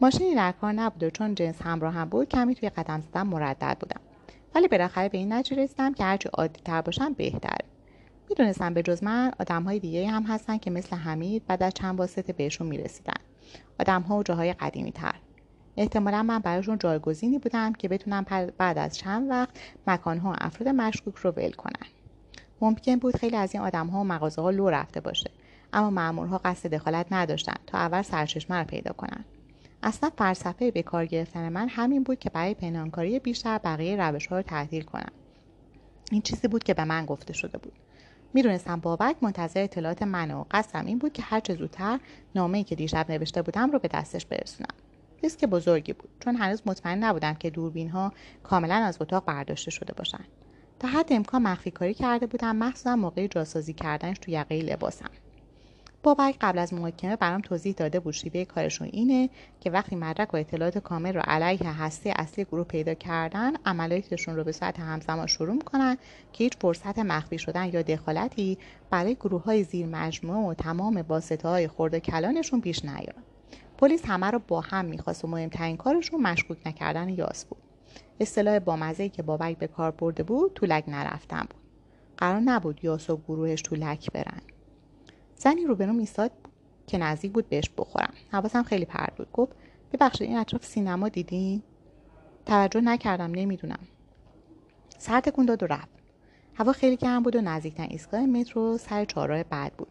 ماشینی 0.00 0.34
در 0.34 0.52
کار 0.52 0.72
نبود 0.72 1.08
چون 1.08 1.34
جنس 1.34 1.62
همراه 1.62 1.94
هم 1.94 2.08
بود 2.08 2.28
کمی 2.28 2.54
توی 2.54 2.68
قدم 2.68 3.00
زدن 3.00 3.22
مردد 3.22 3.76
بودم. 3.80 4.00
ولی 4.54 4.68
بالاخره 4.68 5.08
به 5.08 5.18
این 5.18 5.32
نتیجه 5.32 5.62
رسیدم 5.62 5.94
که 5.94 6.04
هرچی 6.04 6.28
عادی 6.32 6.60
تر 6.64 6.80
باشم 6.82 7.12
بهتره. 7.12 7.64
می‌دونستم 8.28 8.74
به 8.74 8.82
جز 8.82 9.04
من 9.04 9.32
آدم 9.40 9.62
های 9.62 9.78
دیگه 9.78 10.08
هم 10.08 10.22
هستن 10.22 10.58
که 10.58 10.70
مثل 10.70 10.96
حمید 10.96 11.46
بعد 11.46 11.62
از 11.62 11.74
چند 11.74 11.98
واسطه 11.98 12.32
بهشون 12.32 12.66
می‌رسیدن. 12.66 13.20
آدم 13.80 14.02
ها 14.02 14.18
و 14.18 14.22
جاهای 14.22 14.52
قدیمی 14.52 14.92
تر 14.92 15.14
احتمالا 15.76 16.22
من 16.22 16.38
براشون 16.38 16.78
جایگزینی 16.78 17.38
بودم 17.38 17.72
که 17.72 17.88
بتونم 17.88 18.26
بعد 18.58 18.78
از 18.78 18.98
چند 18.98 19.30
وقت 19.30 19.60
مکانها 19.86 20.30
و 20.30 20.34
افراد 20.38 20.68
مشکوک 20.68 21.16
رو 21.16 21.30
ول 21.30 21.50
کنن. 21.50 21.86
ممکن 22.60 22.96
بود 22.96 23.16
خیلی 23.16 23.36
از 23.36 23.54
این 23.54 23.62
آدم 23.62 23.86
ها 23.86 24.00
و 24.00 24.04
مغازه 24.04 24.42
ها 24.42 24.50
لو 24.50 24.70
رفته 24.70 25.00
باشه 25.00 25.30
اما 25.72 25.90
مامورها 25.90 26.40
قصد 26.44 26.74
دخالت 26.74 27.06
نداشتن 27.10 27.54
تا 27.66 27.78
اول 27.78 28.02
سرچشمه 28.02 28.56
رو 28.56 28.64
پیدا 28.64 28.92
کنن. 28.92 29.24
اصلا 29.82 30.10
فلسفه 30.18 30.70
به 30.70 30.82
کار 30.82 31.06
گرفتن 31.06 31.48
من 31.48 31.68
همین 31.68 32.02
بود 32.02 32.18
که 32.18 32.30
برای 32.30 32.54
پنهانکاری 32.54 33.18
بیشتر 33.18 33.58
بقیه 33.58 33.96
روش 33.96 34.26
ها 34.26 34.36
رو 34.36 34.42
تعطیل 34.42 34.82
کنم. 34.82 35.12
این 36.10 36.22
چیزی 36.22 36.48
بود 36.48 36.64
که 36.64 36.74
به 36.74 36.84
من 36.84 37.06
گفته 37.06 37.32
شده 37.32 37.58
بود. 37.58 37.72
می‌دونستم 38.34 38.80
بابک 38.80 39.16
منتظر 39.22 39.62
اطلاعات 39.62 40.02
من 40.02 40.30
و 40.30 40.44
قصدم 40.50 40.86
این 40.86 40.98
بود 40.98 41.12
که 41.12 41.22
هرچه 41.22 41.54
زودتر 41.54 42.00
نامه 42.34 42.64
که 42.64 42.74
دیشب 42.74 43.10
نوشته 43.10 43.42
بودم 43.42 43.70
رو 43.70 43.78
به 43.78 43.88
دستش 43.88 44.26
برسونم. 44.26 44.74
ریسک 45.22 45.44
بزرگی 45.44 45.92
بود 45.92 46.10
چون 46.20 46.36
هنوز 46.36 46.62
مطمئن 46.66 47.04
نبودم 47.04 47.34
که 47.34 47.50
دوربین 47.50 47.90
ها 47.90 48.12
کاملا 48.42 48.74
از 48.74 48.98
اتاق 49.00 49.24
برداشته 49.24 49.70
شده 49.70 49.92
باشند 49.92 50.28
تا 50.78 50.88
حد 50.88 51.12
امکان 51.12 51.42
مخفی 51.42 51.70
کاری 51.70 51.94
کرده 51.94 52.26
بودم 52.26 52.56
مخصوصا 52.56 52.96
موقع 52.96 53.26
جاسازی 53.26 53.72
کردنش 53.72 54.18
تو 54.18 54.30
یقه 54.30 54.62
لباسم. 54.62 55.10
بابک 56.02 56.36
قبل 56.40 56.58
از 56.58 56.74
محاکمه 56.74 57.16
برام 57.16 57.40
توضیح 57.40 57.74
داده 57.74 58.00
بود 58.00 58.14
شیوه 58.14 58.44
کارشون 58.44 58.88
اینه 58.92 59.30
که 59.60 59.70
وقتی 59.70 59.96
مدرک 59.96 60.34
و 60.34 60.36
اطلاعات 60.36 60.78
کامل 60.78 61.14
رو 61.14 61.20
علیه 61.24 61.82
هسته 61.82 62.12
اصلی 62.16 62.44
گروه 62.44 62.64
پیدا 62.64 62.94
کردن 62.94 63.52
عملیاتشون 63.66 64.36
رو 64.36 64.44
به 64.44 64.52
صورت 64.52 64.80
همزمان 64.80 65.26
شروع 65.26 65.54
می‌کنن 65.54 65.96
که 66.32 66.44
هیچ 66.44 66.52
فرصت 66.60 66.98
مخفی 66.98 67.38
شدن 67.38 67.70
یا 67.72 67.82
دخالتی 67.82 68.58
برای 68.90 69.14
گروه 69.14 69.42
های 69.44 69.64
زیر 69.64 69.86
مجموعه 69.86 70.50
و 70.50 70.54
تمام 70.54 71.04
واسطه 71.08 71.48
های 71.48 71.68
خورده 71.68 72.00
کلانشون 72.00 72.60
پیش 72.60 72.84
نیاد. 72.84 73.14
پلیس 73.78 74.04
همه 74.04 74.30
رو 74.30 74.40
با 74.48 74.60
هم 74.60 74.84
می‌خواست 74.84 75.24
و 75.24 75.28
مهمترین 75.28 75.76
کارشون 75.76 76.20
مشکوک 76.20 76.58
نکردن 76.66 77.08
یاس 77.08 77.44
بود. 77.44 77.62
اصطلاح 78.20 78.58
بامزه 78.58 79.08
که 79.08 79.22
بابک 79.22 79.58
به 79.58 79.66
کار 79.66 79.90
برده 79.90 80.22
بود 80.22 80.54
طولک 80.54 80.84
نرفتن 80.88 81.40
بود. 81.40 81.60
قرار 82.16 82.40
نبود 82.40 82.84
یاس 82.84 83.10
و 83.10 83.16
گروهش 83.16 83.62
طولک 83.62 84.12
برن. 84.12 84.42
زنی 85.42 85.64
روبروم 85.64 85.98
ایستاد 85.98 86.30
که 86.86 86.98
نزدیک 86.98 87.32
بود 87.32 87.48
بهش 87.48 87.70
بخورم. 87.78 88.12
حواسم 88.32 88.62
خیلی 88.62 88.84
پرد 88.84 89.14
بود. 89.16 89.32
گفت 89.32 89.52
ببخشید 89.92 90.28
این 90.28 90.38
اطراف 90.38 90.64
سینما 90.64 91.08
دیدین؟ 91.08 91.62
توجه 92.46 92.80
نکردم 92.80 93.30
نمی‌دونم. 93.30 93.78
سر 94.98 95.20
تکون 95.20 95.46
داد 95.46 95.62
و 95.62 95.66
رفت. 95.66 95.88
هوا 96.54 96.72
خیلی 96.72 96.96
گرم 96.96 97.22
بود 97.22 97.36
و 97.36 97.40
نزدیکترین 97.40 97.90
ایستگاه 97.90 98.26
مترو 98.26 98.78
سر 98.78 99.04
چهارراه 99.04 99.42
بعد 99.42 99.72
بود. 99.72 99.88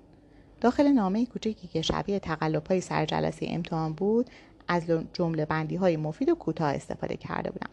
داخل 0.62 0.88
نامه 0.88 1.26
کوچکی 1.26 1.68
که 1.68 1.82
شبیه 1.82 2.20
تقلب 2.20 2.68
های 2.68 2.82
سر 2.82 3.06
جلسه 3.06 3.46
امتحان 3.50 3.94
بود 3.94 4.30
از 4.68 4.84
جمله 5.14 5.46
بندی 5.46 5.76
های 5.76 5.98
مفید 5.98 6.30
و 6.30 6.36
کوتاه 6.36 6.74
استفاده 6.74 7.18
کرده 7.18 7.52
بودم. 7.52 7.70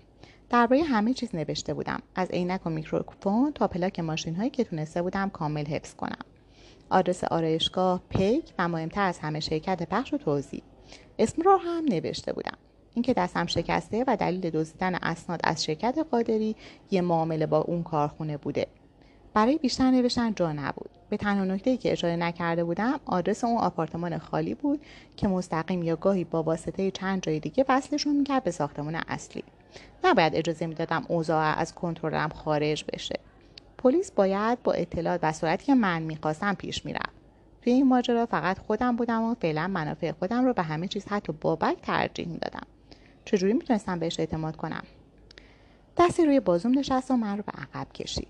درباره 0.51 0.83
همه 0.83 1.15
چیز 1.15 1.35
نوشته 1.35 1.75
بودم. 1.75 2.03
از 2.15 2.31
عینک 2.31 2.67
و 2.67 2.71
میکروفون 2.71 3.53
تا 3.53 3.69
پلاک 3.69 4.01
ماشین 4.01 4.35
هایی 4.35 4.51
که 4.51 4.65
تونسته 4.65 5.03
بودم 5.03 5.31
کامل 5.31 5.67
حفظ 5.67 5.95
کنم. 5.95 6.19
آدرس 6.90 7.25
آرایشگاه 7.25 8.03
پیک 8.09 8.53
و 8.59 8.68
مهمتر 8.68 9.03
از 9.03 9.18
همه 9.18 9.40
شرکت 9.40 9.88
پخش 9.88 10.14
و 10.14 10.18
توضیح 10.18 10.62
اسم 11.18 11.42
را 11.42 11.57
هم 11.57 11.85
نوشته 11.85 12.33
بودم. 12.33 12.57
اینکه 12.94 13.14
دستم 13.14 13.46
شکسته 13.46 14.05
و 14.07 14.16
دلیل 14.16 14.51
دزدیدن 14.51 14.94
اسناد 14.94 15.40
از 15.44 15.64
شرکت 15.64 16.07
قادری 16.11 16.57
یه 16.90 17.01
معامله 17.01 17.46
با 17.46 17.59
اون 17.59 17.83
کارخونه 17.83 18.37
بوده. 18.37 18.66
برای 19.35 19.59
بیشتر 19.59 19.90
نوشتن 19.90 20.35
جا 20.35 20.53
نبود. 20.53 20.90
به 21.11 21.16
تنها 21.16 21.44
نکته 21.44 21.77
که 21.77 21.92
اشاره 21.92 22.16
نکرده 22.16 22.64
بودم 22.64 23.01
آدرس 23.07 23.44
اون 23.44 23.59
آپارتمان 23.59 24.18
خالی 24.18 24.55
بود 24.55 24.80
که 25.16 25.28
مستقیم 25.28 25.82
یا 25.82 25.97
گاهی 25.97 26.24
با 26.24 26.43
واسطه 26.43 26.91
چند 26.91 27.22
جای 27.22 27.41
دیگه 27.41 27.64
وصلشون 27.68 28.16
می‌کرد 28.16 28.45
به 28.45 28.51
ساختمان 28.51 28.95
اصلی. 28.95 29.45
نباید 30.05 30.34
اجازه 30.34 30.66
می‌دادم 30.66 31.05
اوضاع 31.09 31.59
از 31.59 31.74
کنترلم 31.74 32.28
خارج 32.28 32.84
بشه. 32.93 33.20
پلیس 33.79 34.11
باید 34.11 34.62
با 34.62 34.72
اطلاعات 34.72 35.20
و 35.22 35.33
صورتی 35.33 35.64
که 35.66 35.74
من 35.74 36.03
می‌خواستم 36.03 36.55
پیش 36.55 36.85
می‌رفت. 36.85 37.16
توی 37.62 37.72
این 37.72 37.89
ماجرا 37.89 38.27
فقط 38.27 38.59
خودم 38.59 38.97
بودم 38.97 39.22
و 39.22 39.35
فعلا 39.35 39.68
منافع 39.68 40.12
خودم 40.12 40.45
رو 40.45 40.53
به 40.53 40.62
همه 40.62 40.89
چیز 40.89 41.05
حتی 41.09 41.33
بابک 41.33 41.77
ترجیح 41.83 42.29
می‌دادم. 42.29 42.66
چجوری 43.24 43.53
می‌تونستم 43.53 43.99
بهش 43.99 44.20
اعتماد 44.20 44.57
کنم؟ 44.57 44.83
دستی 45.97 46.24
روی 46.24 46.41
بازوم 46.41 46.79
نشست 46.79 47.11
و 47.11 47.16
من 47.16 47.37
رو 47.37 47.43
به 47.43 47.53
عقب 47.53 47.93
کشید. 47.93 48.29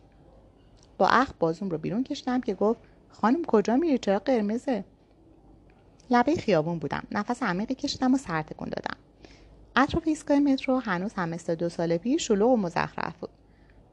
با 0.99 1.09
اخ 1.09 1.32
بازوم 1.38 1.68
رو 1.68 1.78
بیرون 1.78 2.05
کشیدم 2.05 2.40
که 2.40 2.55
گفت 2.55 2.80
خانم 3.09 3.44
کجا 3.44 3.76
میری؟ 3.76 3.99
چرا 3.99 4.18
قرمزه؟ 4.18 4.84
لبه 6.11 6.34
خیابون 6.34 6.78
بودم. 6.78 7.03
نفس 7.12 7.42
عمیقی 7.42 7.74
کشیدم 7.74 8.14
و 8.14 8.16
سر 8.16 8.42
تکون 8.42 8.68
دادم. 8.68 8.97
اطراف 9.76 10.03
ایستگاه 10.07 10.38
مترو 10.38 10.78
هنوز 10.78 11.12
هم 11.14 11.28
مثل 11.28 11.55
دو 11.55 11.68
سال 11.68 11.97
پیش 11.97 12.26
شلوغ 12.26 12.51
و 12.51 12.57
مزخرف 12.57 13.16
بود. 13.16 13.30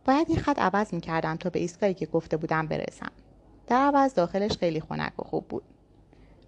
باید 0.05 0.29
این 0.29 0.39
خط 0.39 0.59
عوض 0.59 0.93
می‌کردم 0.93 1.35
تا 1.35 1.49
به 1.49 1.59
ایستگاهی 1.59 1.93
که 1.93 2.05
گفته 2.05 2.37
بودم 2.37 2.67
برسم. 2.67 3.11
در 3.67 3.77
عوض 3.77 4.13
داخلش 4.13 4.57
خیلی 4.57 4.79
خنک 4.79 5.19
و 5.19 5.23
خوب 5.23 5.47
بود. 5.47 5.63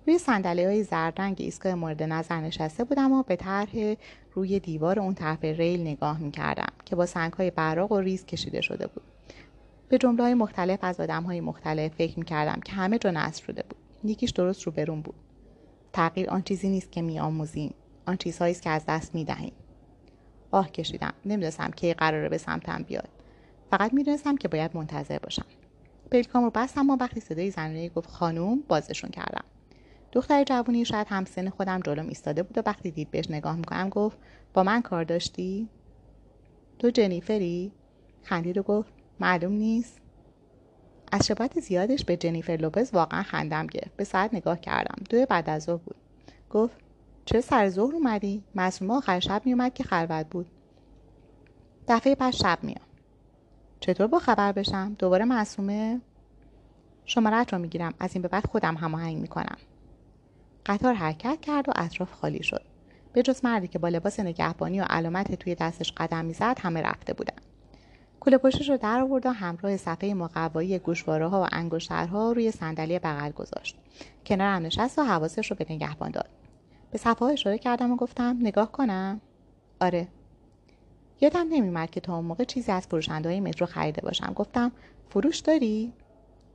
روی 0.08 0.18
صندلی 0.18 0.64
های 0.64 0.84
زرد 0.84 1.22
رنگ 1.22 1.36
ایستگاه 1.40 1.76
مورد 1.76 2.04
نظر 2.04 2.42
نشسته 2.42 2.84
بودم 2.84 3.12
و 3.12 3.24
به 3.24 3.36
طرح 3.36 3.96
روی 4.34 4.60
دیوار 4.60 5.00
اون 5.00 5.14
طرف 5.14 5.44
ریل 5.44 5.82
نگاه 5.82 6.20
می‌کردم 6.20 6.74
که 6.86 6.96
با 6.96 7.06
سنگ 7.06 7.34
های 7.34 7.52
براق 7.52 7.92
و 7.92 8.00
ریز 8.00 8.26
کشیده 8.26 8.62
شده 8.62 8.88
بود. 8.88 9.04
به 9.90 9.98
جمله 9.98 10.24
های 10.24 10.34
مختلف 10.34 10.80
از 10.82 11.00
آدم 11.00 11.24
های 11.24 11.42
مختلف 11.42 11.92
فکر 11.96 12.20
می‌کردم 12.20 12.60
که 12.60 12.72
همه 12.72 12.98
جا 12.98 13.12
نصر 13.12 13.44
شده 13.44 13.64
بود. 13.70 14.12
یکیش 14.12 14.30
درست 14.30 14.64
رو 14.64 14.72
برون 14.72 15.02
بود. 15.02 15.16
تغییر 15.94 16.30
آن 16.30 16.42
چیزی 16.42 16.70
نیست 16.70 16.92
که 16.92 17.02
میآموزیم. 17.02 17.74
آن 18.06 18.18
چیزهایی 18.18 18.54
که 18.54 18.70
از 18.70 18.84
دست 18.88 19.16
می‌دهیم. 19.16 19.54
آه 20.52 20.72
کشیدم. 20.72 21.14
نمی‌دونستم 21.26 21.72
کی 21.72 21.94
قراره 21.94 22.30
به 22.30 22.38
سمتم 22.38 22.84
بیاد. 22.84 23.10
فقط 23.72 23.94
می‌دونستم 23.94 24.38
که 24.38 24.48
باید 24.48 24.76
منتظر 24.76 25.20
باشم. 25.20 25.46
پلکام 26.12 26.44
رو 26.44 26.52
بستم 26.56 26.90
و 26.90 26.98
وقتی 27.00 27.20
صدای 27.20 27.52
زنونه 27.52 27.90
گفت 27.90 28.10
خانوم 28.10 28.64
بازشون 28.68 29.10
کردم. 29.10 29.44
دختر 30.12 30.44
جوونی 30.44 30.86
شاید 30.86 31.08
همسن 31.10 31.50
خودم 31.50 31.80
جلوم 31.80 32.08
ایستاده 32.08 32.44
بود 32.44 32.58
و 32.58 32.62
وقتی 32.66 32.92
دید 32.92 33.12
بهش 33.12 33.32
نگاه 33.32 33.56
می‌کنم 33.56 33.90
گفت 33.90 34.18
با 34.54 34.64
من 34.64 34.82
کار 34.82 35.04
داشتی؟ 35.04 35.70
تو 36.80 36.90
جنیفری؟ 36.90 37.72
خندید 38.24 38.58
و 38.58 38.64
گفت 38.64 38.94
معلوم 39.20 39.52
نیست. 39.52 40.02
از 41.12 41.28
شباهت 41.28 41.60
زیادش 41.60 42.06
به 42.06 42.18
جنیفر 42.18 42.58
لوپز 42.62 42.94
واقعا 42.94 43.24
خندم 43.24 43.68
گرفت. 43.68 43.96
به 43.96 44.04
ساعت 44.04 44.34
نگاه 44.34 44.60
کردم. 44.60 45.04
دو 45.10 45.26
بعد 45.26 45.50
از 45.50 45.64
ظهر 45.64 45.78
بود. 45.78 45.96
گفت 46.50 46.78
چه 47.26 47.42
سر 47.42 47.70
ظهر 47.70 47.96
اومدی؟ 47.96 48.44
معصومه 48.56 48.94
آخر 48.94 49.20
شب 49.20 49.42
میومد 49.46 49.74
که 49.74 49.84
خلوت 49.84 50.30
بود. 50.30 50.48
دفعه 51.88 52.16
بعد 52.16 52.34
شب 52.34 52.60
میام 52.62 52.85
چطور 53.80 54.08
با 54.08 54.20
خبر 54.20 54.52
بشم؟ 54.52 54.96
دوباره 55.00 55.26
معصومه؟ 55.26 56.02
شمارت 57.06 57.54
رو 57.54 57.60
می‌گیرم. 57.60 57.94
از 58.00 58.14
این 58.14 58.22
به 58.22 58.28
بعد 58.28 58.48
خودم 58.48 58.76
هماهنگ 58.76 59.18
می‌کنم. 59.18 59.58
قطار 60.66 60.94
حرکت 60.94 61.42
کرد 61.42 61.70
و 61.70 61.72
اطراف 61.76 62.14
خالی 62.14 62.44
شد. 62.44 62.62
به 63.14 63.22
جز 63.22 63.46
مردی 63.46 63.68
که 63.68 63.80
با 63.80 63.90
لباس 63.90 64.20
نگهبانی 64.20 64.82
و 64.82 64.84
علامت 64.84 65.36
توی 65.36 65.56
دستش 65.56 65.92
قدم 65.92 66.26
می‌زد 66.26 66.58
همه 66.62 66.82
رفته 66.82 67.14
بودن. 67.14 67.36
کوله 68.20 68.38
پشتش 68.38 68.70
رو 68.70 68.78
در 68.78 69.02
آورد 69.02 69.26
و 69.26 69.30
همراه 69.30 69.78
صفحه 69.78 70.14
مقوایی 70.14 70.80
گوشواره 70.80 71.28
ها 71.28 71.42
و 71.42 71.48
انگشترها 71.52 72.32
روی 72.32 72.52
صندلی 72.52 73.00
بغل 73.00 73.32
گذاشت. 73.32 73.78
کنارم 74.26 74.66
نشست 74.66 75.00
و 75.00 75.04
حواسش 75.04 75.52
رو 75.52 75.58
به 75.58 75.66
نگهبان 75.70 76.12
داد. 76.12 76.30
به 76.92 76.98
صفحه 76.98 77.28
اشاره 77.28 77.58
کردم 77.58 77.92
و 77.92 77.96
گفتم 77.96 78.38
نگاه 78.42 78.72
کنم. 78.72 79.22
آره. 79.82 80.08
یادم 81.22 81.48
نمیمد 81.50 81.92
که 81.92 82.00
تا 82.00 82.16
اون 82.16 82.26
موقع 82.26 82.44
چیزی 82.44 82.72
از 82.72 82.88
فروشنده 82.88 83.30
های 83.30 83.40
مترو 83.40 83.68
خریده 83.68 84.02
باشم. 84.02 84.34
گفتم 84.36 84.72
فروش 85.10 85.40
داری؟ 85.40 85.94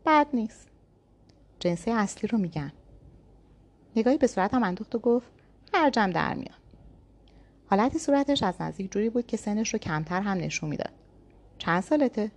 بد 0.07 0.27
نیست. 0.33 0.69
جنسه 1.61 1.91
اصلی 1.91 2.29
رو 2.29 2.39
میگن. 2.39 2.73
نگاهی 3.97 4.17
به 4.19 4.27
صورتم 4.27 4.63
اندوخت 4.63 4.95
و 4.95 4.99
گفت 4.99 5.29
هرجم 5.75 6.11
در 6.11 6.35
میاد. 6.35 6.61
حالت 7.67 7.99
صورتش 7.99 8.43
از 8.43 8.61
نزدیک 8.61 8.93
جوری 8.93 9.11
بود 9.11 9.27
که 9.27 9.37
سنش 9.37 9.73
رو 9.73 9.79
کمتر 9.79 10.21
هم 10.21 10.39
نشون 10.39 10.71
می‌داد. 10.71 10.93
چند 11.59 11.83
سالته؟ 11.83 12.31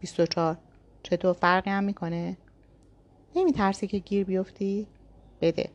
24 0.00 0.58
چطور 1.02 1.32
فرقی 1.32 1.70
هم 1.70 1.84
می‌کنه؟ 1.84 2.36
نمیترسی 3.36 3.86
که 3.86 3.98
گیر 3.98 4.24
بیفتی؟ 4.24 4.86
بده. 5.40 5.70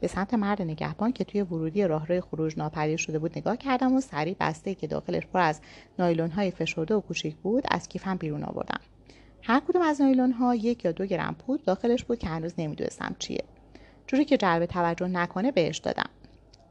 به 0.00 0.06
سمت 0.06 0.34
مرد 0.34 0.62
نگهبان 0.62 1.12
که 1.12 1.24
توی 1.24 1.42
ورودی 1.42 1.84
راهروی 1.84 2.20
خروج 2.20 2.58
ناپدید 2.58 2.98
شده 2.98 3.18
بود 3.18 3.38
نگاه 3.38 3.56
کردم 3.56 3.94
و 3.94 4.00
سریع 4.00 4.36
بسته 4.40 4.74
که 4.74 4.86
داخلش 4.86 5.26
پر 5.26 5.40
از 5.40 5.60
نایلون 5.98 6.30
های 6.30 6.50
فشرده 6.50 6.94
و 6.94 7.00
کوچیک 7.00 7.36
بود 7.36 7.64
از 7.70 7.88
کیفم 7.88 8.16
بیرون 8.16 8.44
آوردم. 8.44 8.80
هر 9.42 9.60
کدوم 9.60 9.82
از 9.82 10.00
نایلون 10.00 10.32
ها 10.32 10.54
یک 10.54 10.84
یا 10.84 10.92
دو 10.92 11.06
گرم 11.06 11.34
پود 11.34 11.64
داخلش 11.64 12.04
بود 12.04 12.18
که 12.18 12.28
هنوز 12.28 12.54
نمی‌دونستم 12.58 13.16
چیه. 13.18 13.44
جوری 14.06 14.24
که 14.24 14.36
جلب 14.36 14.66
توجه 14.66 15.06
نکنه 15.06 15.52
بهش 15.52 15.78
دادم. 15.78 16.10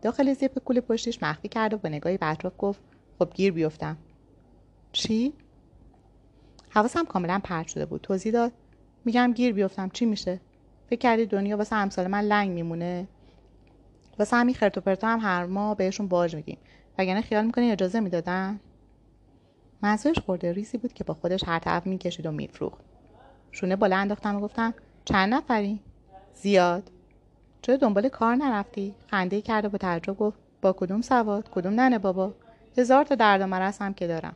داخل 0.02 0.34
زیپ 0.34 0.60
کوله 0.60 0.82
پشتیش 0.82 1.24
مخفی 1.24 1.48
کرد 1.48 1.74
و 1.74 1.78
با 1.78 1.90
نگاهی 1.90 2.18
به 2.18 2.26
اطراف 2.26 2.54
گفت 2.58 2.80
خب 3.20 3.34
گیر 3.34 3.52
بیفتم. 3.52 3.98
چی؟ 4.92 5.34
حواسم 6.70 7.06
کاملا 7.06 7.42
پرت 7.44 7.68
شده 7.68 7.86
بود. 7.86 8.02
توضیح 8.02 8.34
داد. 8.34 8.52
میگم 9.06 9.34
گیر 9.34 9.54
بیفتم. 9.54 9.90
چی 9.90 10.06
میشه؟ 10.06 10.40
فکر 10.90 11.00
کردی 11.00 11.26
دنیا 11.26 11.58
واسه 11.58 11.76
امثال 11.76 12.08
من 12.08 12.22
لنگ 12.22 12.52
میمونه؟ 12.52 13.08
واسه 14.20 14.38
همین 14.38 14.56
خرت 14.56 14.78
و 14.78 14.82
پرتا 14.82 15.08
هم 15.08 15.20
هر 15.20 15.46
ماه 15.46 15.78
بهشون 15.78 16.08
باج 16.08 16.36
میدیم. 16.36 16.58
وگرنه 16.98 17.22
خیال 17.22 17.46
می‌کنی 17.46 17.72
اجازه 17.72 18.00
می‌دادن؟ 18.00 18.60
منظورش 19.82 20.20
خورده 20.20 20.54
ریزی 20.54 20.78
بود 20.78 20.94
که 20.94 21.04
با 21.04 21.14
خودش 21.14 21.44
هر 21.48 21.60
طرف 21.60 21.88
می‌کشید 21.88 22.26
و 22.26 22.32
میفروخت. 22.32 22.82
شونه 23.52 23.76
بالا 23.76 23.98
انداختم 23.98 24.36
و 24.36 24.40
گفتم 24.40 24.74
چند 25.06 25.34
نفری؟ 25.34 25.80
زیاد. 26.34 26.92
چرا 27.62 27.78
دنبال 27.78 28.10
کار 28.10 28.36
نرفتی؟ 28.36 28.96
خنده 29.08 29.42
کرده 29.42 29.70
با 29.70 29.78
تعجب 29.78 30.18
گفت 30.18 30.40
با 30.62 30.74
کدوم 30.74 31.02
سواد؟ 31.02 31.50
کدوم 31.50 31.74
ننه 31.74 31.98
بابا؟ 31.98 32.34
هزار 32.78 33.06
تا 33.06 33.16
درد 33.16 33.42
و 33.42 33.48
مرض 33.48 33.78
هم 33.78 33.94
که 33.94 34.08
دارم. 34.08 34.36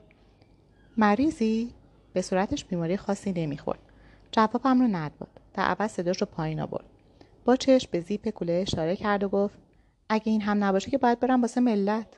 مریضی؟ 0.98 1.74
به 2.14 2.22
صورتش 2.22 2.66
بیماری 2.66 2.98
خاصی 2.98 3.32
نمی‌خورد. 3.32 3.80
جوابم 4.32 4.82
رو 4.82 4.88
نداد. 4.88 5.30
در 5.54 5.64
عوض 5.64 5.92
صداش 5.92 6.22
رو 6.22 6.28
پایین 6.32 6.60
آورد. 6.60 6.86
با 7.46 7.56
چشم 7.56 7.90
به 7.92 8.00
زیپ 8.00 8.30
کوله 8.30 8.54
اشاره 8.54 8.96
کرد 8.96 9.24
و 9.24 9.30
گفت 9.30 9.58
اگه 10.10 10.32
این 10.32 10.42
هم 10.42 10.64
نباشه 10.64 10.92
که 10.92 10.98
باید 10.98 11.20
برم 11.20 11.42
واسه 11.42 11.62
ملت. 11.62 12.18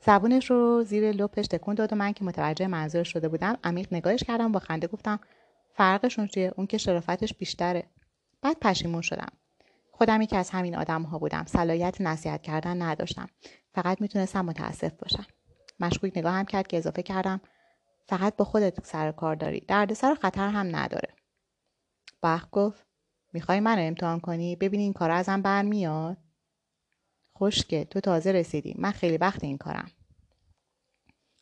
زبونش 0.00 0.50
رو 0.50 0.84
زیر 0.84 1.12
لپش 1.12 1.46
تکون 1.46 1.74
داد 1.74 1.92
و 1.92 1.96
من 1.96 2.12
که 2.12 2.24
متوجه 2.24 2.66
منظور 2.66 3.02
شده 3.02 3.28
بودم 3.28 3.56
عمیق 3.64 3.88
نگاهش 3.94 4.22
کردم 4.22 4.52
با 4.52 4.60
خنده 4.60 4.86
گفتم 4.86 5.20
فرقشون 5.72 6.26
چیه؟ 6.26 6.52
اون 6.56 6.66
که 6.66 6.78
شرافتش 6.78 7.34
بیشتره. 7.34 7.84
بعد 8.42 8.56
پشیمون 8.60 9.02
شدم. 9.02 9.32
خودم 9.90 10.24
که 10.24 10.36
از 10.36 10.50
همین 10.50 10.76
آدم 10.76 11.02
ها 11.02 11.18
بودم. 11.18 11.44
صلاحیت 11.46 12.00
نصیحت 12.00 12.42
کردن 12.42 12.82
نداشتم. 12.82 13.28
فقط 13.74 14.00
می‌تونستم 14.00 14.44
متاسف 14.44 14.92
باشم. 14.92 15.26
مشکوک 15.80 16.12
نگاهم 16.16 16.44
کرد 16.44 16.66
که 16.66 16.76
اضافه 16.76 17.02
کردم 17.02 17.40
فقط 18.08 18.36
با 18.36 18.44
خودت 18.44 18.86
سر 18.86 19.12
کار 19.12 19.34
داری. 19.34 19.60
دردسر 19.60 20.14
خطر 20.14 20.48
هم 20.48 20.76
نداره. 20.76 21.08
بخ 22.22 22.46
گفت 22.52 22.86
می‌خوای 23.32 23.60
منو 23.60 23.82
امتحان 23.82 24.20
کنی؟ 24.20 24.56
ببینی 24.56 24.82
این 24.82 24.92
کار 24.92 25.10
ازم 25.10 25.42
برمیاد. 25.42 26.16
خوشگه 27.40 27.84
تو 27.84 28.00
تازه 28.00 28.32
رسیدی. 28.32 28.74
من 28.78 28.90
خیلی 28.90 29.16
وقت 29.16 29.44
این 29.44 29.58
کارم. 29.58 29.90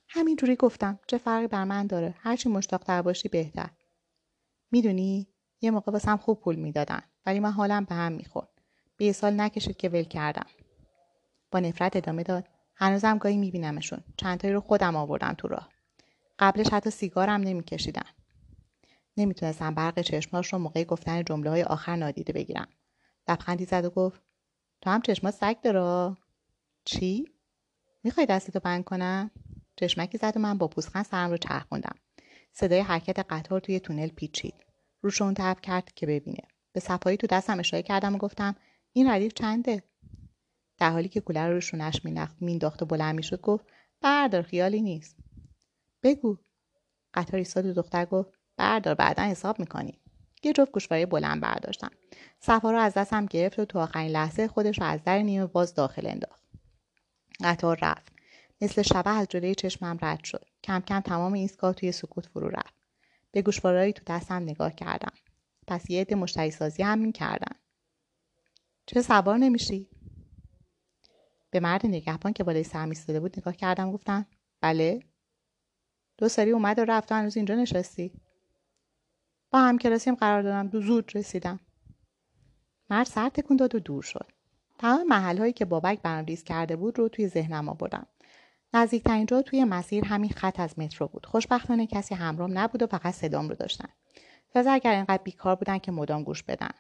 همینجوری 0.08 0.56
گفتم. 0.56 0.98
چه 1.06 1.18
فرقی 1.18 1.46
بر 1.46 1.64
من 1.64 1.86
داره؟ 1.86 2.14
هرچی 2.18 2.48
مشتاقتر 2.48 3.02
باشی 3.02 3.28
بهتر. 3.28 3.70
می‌دونی؟ 4.70 5.28
یه 5.60 5.70
موقع 5.70 5.92
واسم 5.92 6.16
خوب 6.16 6.40
پول 6.40 6.56
می‌دادن 6.56 7.02
ولی 7.26 7.40
من 7.40 7.50
حالم 7.50 7.84
به 7.84 7.94
هم 7.94 8.12
می‌خورد. 8.12 8.48
به 8.96 9.12
سال 9.12 9.40
نکشید 9.40 9.76
که 9.76 9.88
ول 9.88 10.02
کردم. 10.02 10.46
با 11.50 11.60
نفرت 11.60 11.96
ادامه 11.96 12.22
داد. 12.22 12.48
هنوزم 12.74 13.18
گاهی 13.18 13.36
میبینمشون. 13.36 14.00
چندتایی 14.16 14.54
رو 14.54 14.60
خودم 14.60 14.96
آوردم 14.96 15.34
تو 15.38 15.48
راه. 15.48 15.68
قبلش 16.38 16.66
حتی 16.72 16.90
سیگارم 16.90 17.40
نمیکشیدن. 17.40 18.06
نمی‌تونستم 19.16 19.74
برق 19.74 20.00
چشماش 20.00 20.52
رو 20.52 20.58
موقع 20.58 20.84
گفتن 20.84 21.24
جمله 21.24 21.50
های 21.50 21.62
آخر 21.62 21.96
نادیده 21.96 22.32
بگیرم. 22.32 22.68
لبخندی 23.28 23.64
زد 23.64 23.84
و 23.84 23.90
گفت 23.90 24.27
تو 24.80 24.90
هم 24.90 25.02
چشمات 25.02 25.34
سگ 25.34 25.60
داره؟ 25.60 26.16
چی؟ 26.84 27.24
می‌خوای 28.04 28.26
دستتو 28.26 28.60
بند 28.60 28.84
کنم؟ 28.84 29.30
چشمکی 29.76 30.18
زد 30.18 30.32
و 30.36 30.40
من 30.40 30.58
با 30.58 30.68
پوزخند 30.68 31.04
سرم 31.04 31.30
رو 31.30 31.36
چرخوندم. 31.36 31.94
صدای 32.52 32.80
حرکت 32.80 33.18
قطار 33.18 33.60
توی 33.60 33.80
تونل 33.80 34.08
پیچید. 34.08 34.54
روشون 35.02 35.34
تب 35.34 35.60
کرد 35.60 35.92
که 35.92 36.06
ببینه. 36.06 36.42
به 36.72 36.80
صفایی 36.80 37.16
تو 37.16 37.26
دستم 37.26 37.58
اشاره 37.58 37.82
کردم 37.82 38.14
و 38.14 38.18
گفتم 38.18 38.56
این 38.92 39.10
ردیف 39.10 39.32
چنده؟ 39.34 39.82
در 40.78 40.90
حالی 40.90 41.08
که 41.08 41.20
کوله 41.20 41.46
رو 41.46 41.54
روشونش 41.54 42.00
مینداخت 42.40 42.82
و 42.82 42.86
بلند 42.86 43.16
می‌شد 43.16 43.40
گفت 43.40 43.64
بردار 44.00 44.42
خیالی 44.42 44.82
نیست. 44.82 45.16
بگو. 46.02 46.36
قطار 47.14 47.38
ایستاد 47.38 47.66
و 47.66 47.72
دختر 47.72 48.04
گفت 48.04 48.30
بردار 48.56 48.94
بعدا 48.94 49.22
حساب 49.22 49.60
می‌کنی. 49.60 50.00
یه 50.42 50.52
جفت 50.52 50.72
گوشواره 50.72 51.06
بلند 51.06 51.40
برداشتم. 51.40 51.90
صفا 52.40 52.70
رو 52.70 52.78
از 52.78 52.94
دستم 52.94 53.26
گرفت 53.26 53.58
و 53.58 53.64
تو 53.64 53.78
آخرین 53.78 54.10
لحظه 54.10 54.48
خودش 54.48 54.78
رو 54.78 54.86
از 54.86 55.04
در 55.04 55.18
نیمه 55.18 55.46
باز 55.46 55.74
داخل 55.74 56.06
انداخت. 56.06 56.42
قطار 57.44 57.78
رفت. 57.82 58.12
مثل 58.60 58.82
شبه 58.82 59.10
از 59.10 59.26
جلوی 59.30 59.54
چشمم 59.54 59.98
رد 60.02 60.24
شد. 60.24 60.44
کم 60.64 60.80
کم 60.80 61.00
تمام 61.00 61.32
ایستگاه 61.32 61.72
توی 61.72 61.92
سکوت 61.92 62.26
فرو 62.26 62.48
رفت. 62.48 62.74
به 63.32 63.42
گوشوارههایی 63.42 63.92
تو 63.92 64.02
دستم 64.06 64.42
نگاه 64.42 64.72
کردم. 64.72 65.12
پس 65.66 65.90
یه 65.90 66.00
عده 66.00 66.14
مشتری 66.14 66.50
سازی 66.50 66.82
هم 66.82 66.98
می‌کردن 66.98 67.56
چه 68.86 69.02
سوار 69.02 69.36
نمیشی؟ 69.36 69.90
به 71.50 71.60
مرد 71.60 71.86
نگهبان 71.86 72.32
که 72.32 72.44
بالای 72.44 72.64
سرم 72.64 72.88
ایستاده 72.88 73.20
بود 73.20 73.38
نگاه 73.38 73.56
کردم 73.56 73.92
گفتم 73.92 74.26
بله. 74.60 75.00
دو 76.18 76.28
سری 76.28 76.50
اومد 76.50 76.78
و 76.78 76.84
رفت 76.84 77.12
و 77.12 77.14
هنوز 77.14 77.36
اینجا 77.36 77.54
نشستی؟ 77.54 78.12
با 79.50 79.58
هم 79.58 79.78
کلاسیم 79.78 80.14
قرار 80.14 80.42
دادم 80.42 80.68
دو 80.68 80.80
زود 80.80 81.16
رسیدم 81.16 81.60
مرد 82.90 83.06
سر 83.06 83.28
تکون 83.28 83.56
داد 83.56 83.74
و 83.74 83.78
دور 83.78 84.02
شد. 84.02 84.26
تمام 84.78 85.06
محل 85.06 85.38
هایی 85.38 85.52
که 85.52 85.64
بابک 85.64 86.02
برام 86.02 86.24
ریز 86.24 86.44
کرده 86.44 86.76
بود 86.76 86.98
رو 86.98 87.08
توی 87.08 87.28
ذهنم 87.28 87.68
آوردم. 87.68 88.06
نزدیکترین 88.74 89.26
جا 89.26 89.42
توی 89.42 89.64
مسیر 89.64 90.04
همین 90.04 90.30
خط 90.30 90.60
از 90.60 90.78
مترو 90.78 91.08
بود. 91.08 91.26
خوشبختانه 91.26 91.86
کسی 91.86 92.14
همرام 92.14 92.58
نبود 92.58 92.82
و 92.82 92.86
فقط 92.86 93.14
صدام 93.14 93.48
رو 93.48 93.54
داشتن. 93.54 93.88
تازه 94.54 94.70
اگر 94.70 94.92
اینقدر 94.94 95.22
بیکار 95.22 95.56
بودن 95.56 95.78
که 95.78 95.92
مدام 95.92 96.22
گوش 96.22 96.42
بدن. 96.42 96.70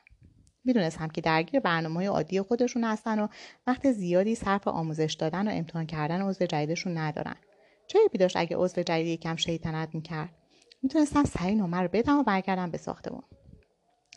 می‌دونستم 0.64 1.08
که 1.08 1.20
درگیر 1.20 1.60
برنامه 1.60 2.08
عادی 2.08 2.40
خودشون 2.40 2.84
هستن 2.84 3.18
و 3.18 3.28
وقت 3.66 3.92
زیادی 3.92 4.34
صرف 4.34 4.68
آموزش 4.68 5.16
دادن 5.18 5.48
و 5.48 5.50
امتحان 5.50 5.86
کردن 5.86 6.22
عضو 6.22 6.46
جدیدشون 6.46 6.98
ندارن. 6.98 7.36
چه 7.86 7.98
عیبی 7.98 8.18
داشت 8.18 8.36
اگه 8.36 8.56
عضو 8.56 8.82
جدید 8.82 9.06
یکم 9.06 9.36
شیطنت 9.36 9.94
می‌کرد. 9.94 10.37
می‌تونستم 10.82 11.24
سریع 11.24 11.54
نمره 11.54 11.82
رو 11.82 11.88
بدم 11.92 12.18
و 12.18 12.22
برگردم 12.22 12.70
به 12.70 12.78
ساختمون. 12.78 13.22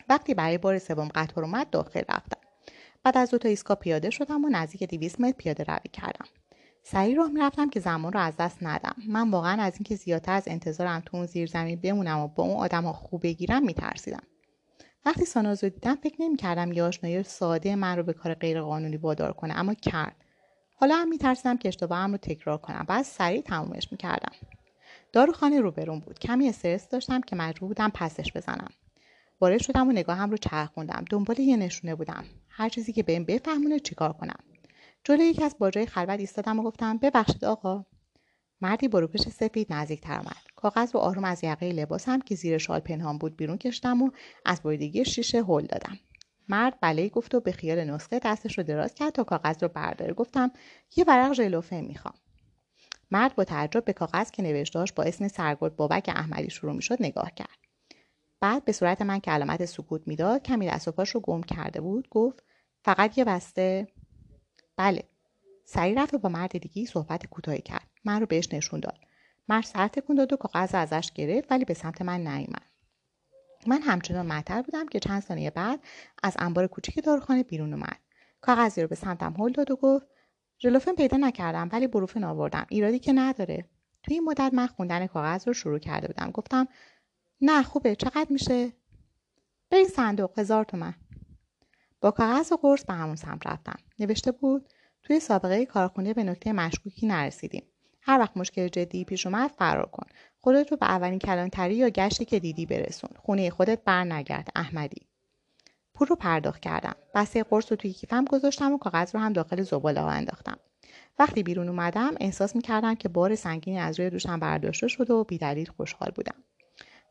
وقتی 0.08 0.34
برای 0.34 0.58
بار 0.58 0.78
سوم 0.78 1.08
قطار 1.14 1.44
اومد 1.44 1.70
داخل 1.70 2.02
رفتم. 2.08 2.40
بعد 3.04 3.18
از 3.18 3.30
دو 3.30 3.38
تا 3.38 3.48
ایستگاه 3.48 3.76
پیاده 3.76 4.10
شدم 4.10 4.44
و 4.44 4.48
نزدیک 4.48 4.84
200 4.84 5.20
متر 5.20 5.36
پیاده 5.36 5.64
روی 5.64 5.90
کردم. 5.92 6.26
سریع 6.82 7.16
راه 7.16 7.30
می‌رفتم 7.30 7.70
که 7.70 7.80
زمان 7.80 8.12
رو 8.12 8.20
از 8.20 8.36
دست 8.36 8.58
ندم. 8.62 8.94
من 9.08 9.30
واقعا 9.30 9.62
از 9.62 9.74
اینکه 9.74 9.96
زیادتر 9.96 10.32
از 10.32 10.48
انتظارم 10.48 11.02
تو 11.06 11.16
اون 11.16 11.26
زیرزمین 11.26 11.80
بمونم 11.80 12.18
و 12.18 12.28
با 12.28 12.42
اون 12.42 12.56
آدم 12.56 12.84
ها 12.84 12.92
خوب 12.92 13.22
بگیرم 13.22 13.62
میترسیدم. 13.62 14.22
وقتی 15.04 15.24
ساناز 15.24 15.64
رو 15.64 15.70
دیدم 15.70 15.94
فکر 15.94 16.22
نمی‌کردم 16.22 16.72
یه 16.72 16.82
آشنایی 16.82 17.22
ساده 17.22 17.76
من 17.76 17.96
رو 17.96 18.02
به 18.02 18.12
کار 18.12 18.34
غیرقانونی 18.34 18.96
وادار 18.96 19.32
کنه 19.32 19.58
اما 19.58 19.74
کرد. 19.74 20.16
حالا 20.74 20.96
هم 20.96 21.08
میترسیدم 21.08 21.56
که 21.56 21.68
اشتباهم 21.68 22.12
رو 22.12 22.18
تکرار 22.18 22.58
کنم. 22.58 22.84
بعد 22.88 23.04
سریع 23.04 23.40
تمومش 23.40 23.92
می‌کردم. 23.92 24.32
داروخانه 25.12 25.60
روبرون 25.60 26.00
بود. 26.00 26.18
کمی 26.18 26.48
استرس 26.48 26.88
داشتم 26.88 27.20
که 27.20 27.36
مجبور 27.36 27.68
بودم 27.68 27.90
پسش 27.94 28.32
بزنم. 28.32 28.70
وارد 29.40 29.62
شدم 29.62 29.88
و 29.88 29.92
نگاهم 29.92 30.30
رو 30.30 30.36
چرخوندم 30.36 31.04
دنبال 31.10 31.38
یه 31.38 31.56
نشونه 31.56 31.94
بودم. 31.94 32.24
هر 32.48 32.68
چیزی 32.68 32.92
که 32.92 33.02
بهم 33.02 33.24
بفهمونه 33.24 33.78
چیکار 33.78 34.12
کنم. 34.12 34.38
جلوی 35.04 35.24
یکی 35.24 35.44
از 35.44 35.56
باجای 35.58 35.86
خلوت 35.86 36.20
ایستادم 36.20 36.58
و 36.58 36.62
گفتم 36.62 36.98
ببخشید 36.98 37.44
آقا. 37.44 37.84
مردی 38.60 38.88
بروپش 38.88 39.20
سفید 39.20 39.72
نزدیکتر 39.72 40.18
آمد 40.18 40.36
کاغذ 40.56 40.94
رو 40.94 41.00
آروم 41.00 41.24
از 41.24 41.44
یقه 41.44 41.72
لباسم 41.72 42.20
که 42.20 42.34
زیر 42.34 42.58
شال 42.58 42.80
پنهان 42.80 43.18
بود 43.18 43.36
بیرون 43.36 43.58
کشتم 43.58 44.02
و 44.02 44.10
از 44.44 44.62
بریدگی 44.62 45.04
شیشه 45.04 45.44
هل 45.44 45.66
دادم. 45.66 45.98
مرد 46.48 46.78
بله 46.80 47.08
گفت 47.08 47.34
و 47.34 47.40
به 47.40 47.52
خیال 47.52 47.84
نسخه 47.84 48.18
دستش 48.18 48.58
رو 48.58 48.64
دراز 48.64 48.94
کرد 48.94 49.12
تا 49.12 49.24
کاغذ 49.24 49.62
رو 49.62 49.68
برداره. 49.68 50.12
گفتم 50.12 50.50
یه 50.96 51.04
ورق 51.08 51.32
ژلوفه 51.32 51.80
می‌خوام. 51.80 52.14
مرد 53.12 53.34
با 53.34 53.44
تعجب 53.44 53.84
به 53.84 53.92
کاغذ 53.92 54.30
که 54.30 54.42
نوشتهاش 54.42 54.92
با 54.92 55.02
اسم 55.02 55.28
سرگرد 55.28 55.76
بابک 55.76 56.08
احمدی 56.08 56.50
شروع 56.50 56.72
می‌شد 56.72 56.96
نگاه 57.00 57.30
کرد. 57.30 57.58
بعد 58.40 58.64
به 58.64 58.72
صورت 58.72 59.02
من 59.02 59.20
که 59.20 59.30
علامت 59.30 59.64
سکوت 59.64 60.08
می‌داد 60.08 60.42
کمی 60.42 60.66
دست 60.66 60.88
رو 60.88 61.20
گم 61.20 61.42
کرده 61.42 61.80
بود 61.80 62.08
گفت 62.08 62.42
فقط 62.84 63.18
یه 63.18 63.24
بسته. 63.24 63.88
بله. 64.76 65.02
سریع 65.64 66.02
رفت 66.02 66.14
و 66.14 66.18
با 66.18 66.28
مرد 66.28 66.58
دیگه 66.58 66.90
صحبت 66.90 67.26
کوتاهی 67.26 67.60
کرد. 67.60 67.86
من 68.04 68.20
رو 68.20 68.26
بهش 68.26 68.48
نشون 68.52 68.80
داد. 68.80 68.98
مرد 69.48 69.64
سر 69.64 69.88
تکون 69.88 70.16
داد 70.16 70.32
و 70.32 70.36
کاغذ 70.36 70.74
ازش 70.74 71.12
گرفت 71.14 71.52
ولی 71.52 71.64
به 71.64 71.74
سمت 71.74 72.02
من 72.02 72.20
نیومد. 72.20 72.70
من 73.66 73.82
همچنان 73.82 74.26
معطل 74.26 74.62
بودم 74.62 74.88
که 74.88 75.00
چند 75.00 75.22
ثانیه 75.22 75.50
بعد 75.50 75.80
از 76.22 76.36
انبار 76.38 76.66
کوچیک 76.66 77.04
داروخانه 77.04 77.42
بیرون 77.42 77.72
اومد. 77.72 77.98
کاغذی 78.40 78.82
رو 78.82 78.88
به 78.88 78.94
سمتم 78.94 79.34
هل 79.38 79.52
داد 79.52 79.70
و 79.70 79.76
گفت 79.76 80.06
ژلوفن 80.62 80.94
پیدا 80.94 81.16
نکردم 81.16 81.68
ولی 81.72 81.86
بروفن 81.86 82.24
آوردم. 82.24 82.66
ایرادی 82.68 82.98
که 82.98 83.12
نداره. 83.12 83.68
توی 84.02 84.14
این 84.14 84.24
مدت 84.24 84.50
من 84.54 84.66
خوندن 84.66 85.06
کاغذ 85.06 85.48
رو 85.48 85.52
شروع 85.52 85.78
کرده 85.78 86.06
بودم. 86.06 86.30
گفتم 86.30 86.68
نه 87.40 87.62
خوبه. 87.62 87.96
چقدر 87.96 88.26
میشه؟ 88.30 88.72
به 89.68 89.76
این 89.76 89.88
صندوق. 89.88 90.38
هزار 90.38 90.64
تومن. 90.64 90.94
با 92.00 92.10
کاغذ 92.10 92.52
و 92.52 92.56
قرص 92.56 92.84
به 92.84 92.92
همون 92.92 93.16
سمت 93.16 93.46
رفتم. 93.46 93.76
نوشته 93.98 94.32
بود 94.32 94.68
توی 95.02 95.20
سابقه 95.20 95.66
کارخونه 95.66 96.14
به 96.14 96.24
نکته 96.24 96.52
مشکوکی 96.52 97.06
نرسیدیم. 97.06 97.64
هر 98.00 98.18
وقت 98.18 98.36
مشکل 98.36 98.68
جدی 98.68 99.04
پیش 99.04 99.26
اومد 99.26 99.50
فرار 99.50 99.86
کن. 99.86 100.06
خودت 100.40 100.70
رو 100.70 100.76
به 100.76 100.86
اولین 100.86 101.18
کلانتری 101.18 101.74
یا 101.74 101.88
گشتی 101.88 102.24
که 102.24 102.40
دیدی 102.40 102.66
برسون. 102.66 103.10
خونه 103.16 103.50
خودت 103.50 103.84
بر 103.84 104.04
نگرد 104.04 104.48
احمدی. 104.56 105.11
پول 105.94 106.08
رو 106.08 106.16
پرداخت 106.16 106.60
کردم. 106.60 106.94
بسته 107.14 107.42
قرص 107.42 107.72
رو 107.72 107.76
توی 107.76 107.92
کیفم 107.92 108.24
گذاشتم 108.24 108.72
و 108.72 108.78
کاغذ 108.78 109.14
رو 109.14 109.20
هم 109.20 109.32
داخل 109.32 109.62
زباله 109.62 110.00
ها 110.00 110.10
انداختم. 110.10 110.56
وقتی 111.18 111.42
بیرون 111.42 111.68
اومدم 111.68 112.14
احساس 112.20 112.56
می‌کردم 112.56 112.94
که 112.94 113.08
بار 113.08 113.34
سنگینی 113.34 113.78
از 113.78 114.00
روی 114.00 114.10
دوشم 114.10 114.40
برداشته 114.40 114.88
شده 114.88 115.14
و 115.14 115.24
بیدلیل 115.24 115.70
خوشحال 115.76 116.10
بودم. 116.10 116.34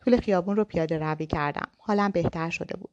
طول 0.04 0.18
خیابون 0.18 0.56
رو 0.56 0.64
پیاده 0.64 0.98
روی 0.98 1.26
کردم. 1.26 1.68
حالم 1.78 2.12
بهتر 2.12 2.50
شده 2.50 2.78
بود. 2.78 2.92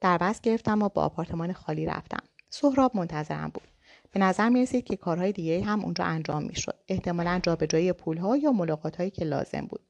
در 0.00 0.18
بس 0.18 0.40
گرفتم 0.40 0.82
و 0.82 0.88
با 0.88 1.02
آپارتمان 1.02 1.52
خالی 1.52 1.86
رفتم. 1.86 2.22
سهراب 2.48 2.96
منتظرم 2.96 3.50
بود. 3.54 3.68
به 4.12 4.20
نظر 4.20 4.48
می 4.48 4.62
رسید 4.62 4.84
که 4.84 4.96
کارهای 4.96 5.32
دیگه 5.32 5.62
هم 5.62 5.84
اونجا 5.84 6.04
انجام 6.04 6.42
می 6.42 6.54
شد. 6.54 6.78
احتمالا 6.88 7.40
جابجایی 7.42 7.92
پولها 7.92 8.36
یا 8.36 8.52
ملاقات 8.52 8.96
هایی 8.96 9.10
که 9.10 9.24
لازم 9.24 9.66
بود. 9.66 9.80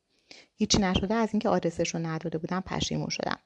هیچی 0.55 0.79
نشده 0.79 1.15
از 1.15 1.29
اینکه 1.33 1.49
آدرسش 1.49 1.95
رو 1.95 2.01
نداده 2.01 2.39
بودم 2.39 2.61
پشیمون 2.61 3.09
شدم. 3.09 3.39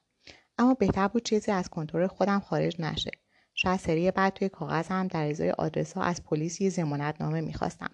اما 0.57 0.73
بهتر 0.73 1.07
بود 1.07 1.25
چیزی 1.25 1.51
از 1.51 1.69
کنترل 1.69 2.07
خودم 2.07 2.39
خارج 2.39 2.81
نشه. 2.81 3.11
شاید 3.53 3.79
سری 3.79 4.11
بعد 4.11 4.33
توی 4.33 4.49
کاغذ 4.49 4.87
هم 4.87 5.07
در 5.07 5.29
ازای 5.29 5.51
آدرس 5.51 5.93
ها 5.93 6.03
از 6.03 6.23
پلیس 6.23 6.61
یه 6.61 6.69
زمانت 6.69 7.21
نامه 7.21 7.41
می‌خواستم. 7.41 7.91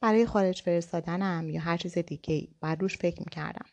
برای 0.00 0.26
خارج 0.26 0.62
فرستادنم 0.62 1.50
یا 1.50 1.60
هر 1.60 1.76
چیز 1.76 1.98
دیگه 1.98 2.34
ای. 2.34 2.48
بعد 2.60 2.80
روش 2.80 2.98
فکر 2.98 3.20
می‌کردم. 3.20 3.66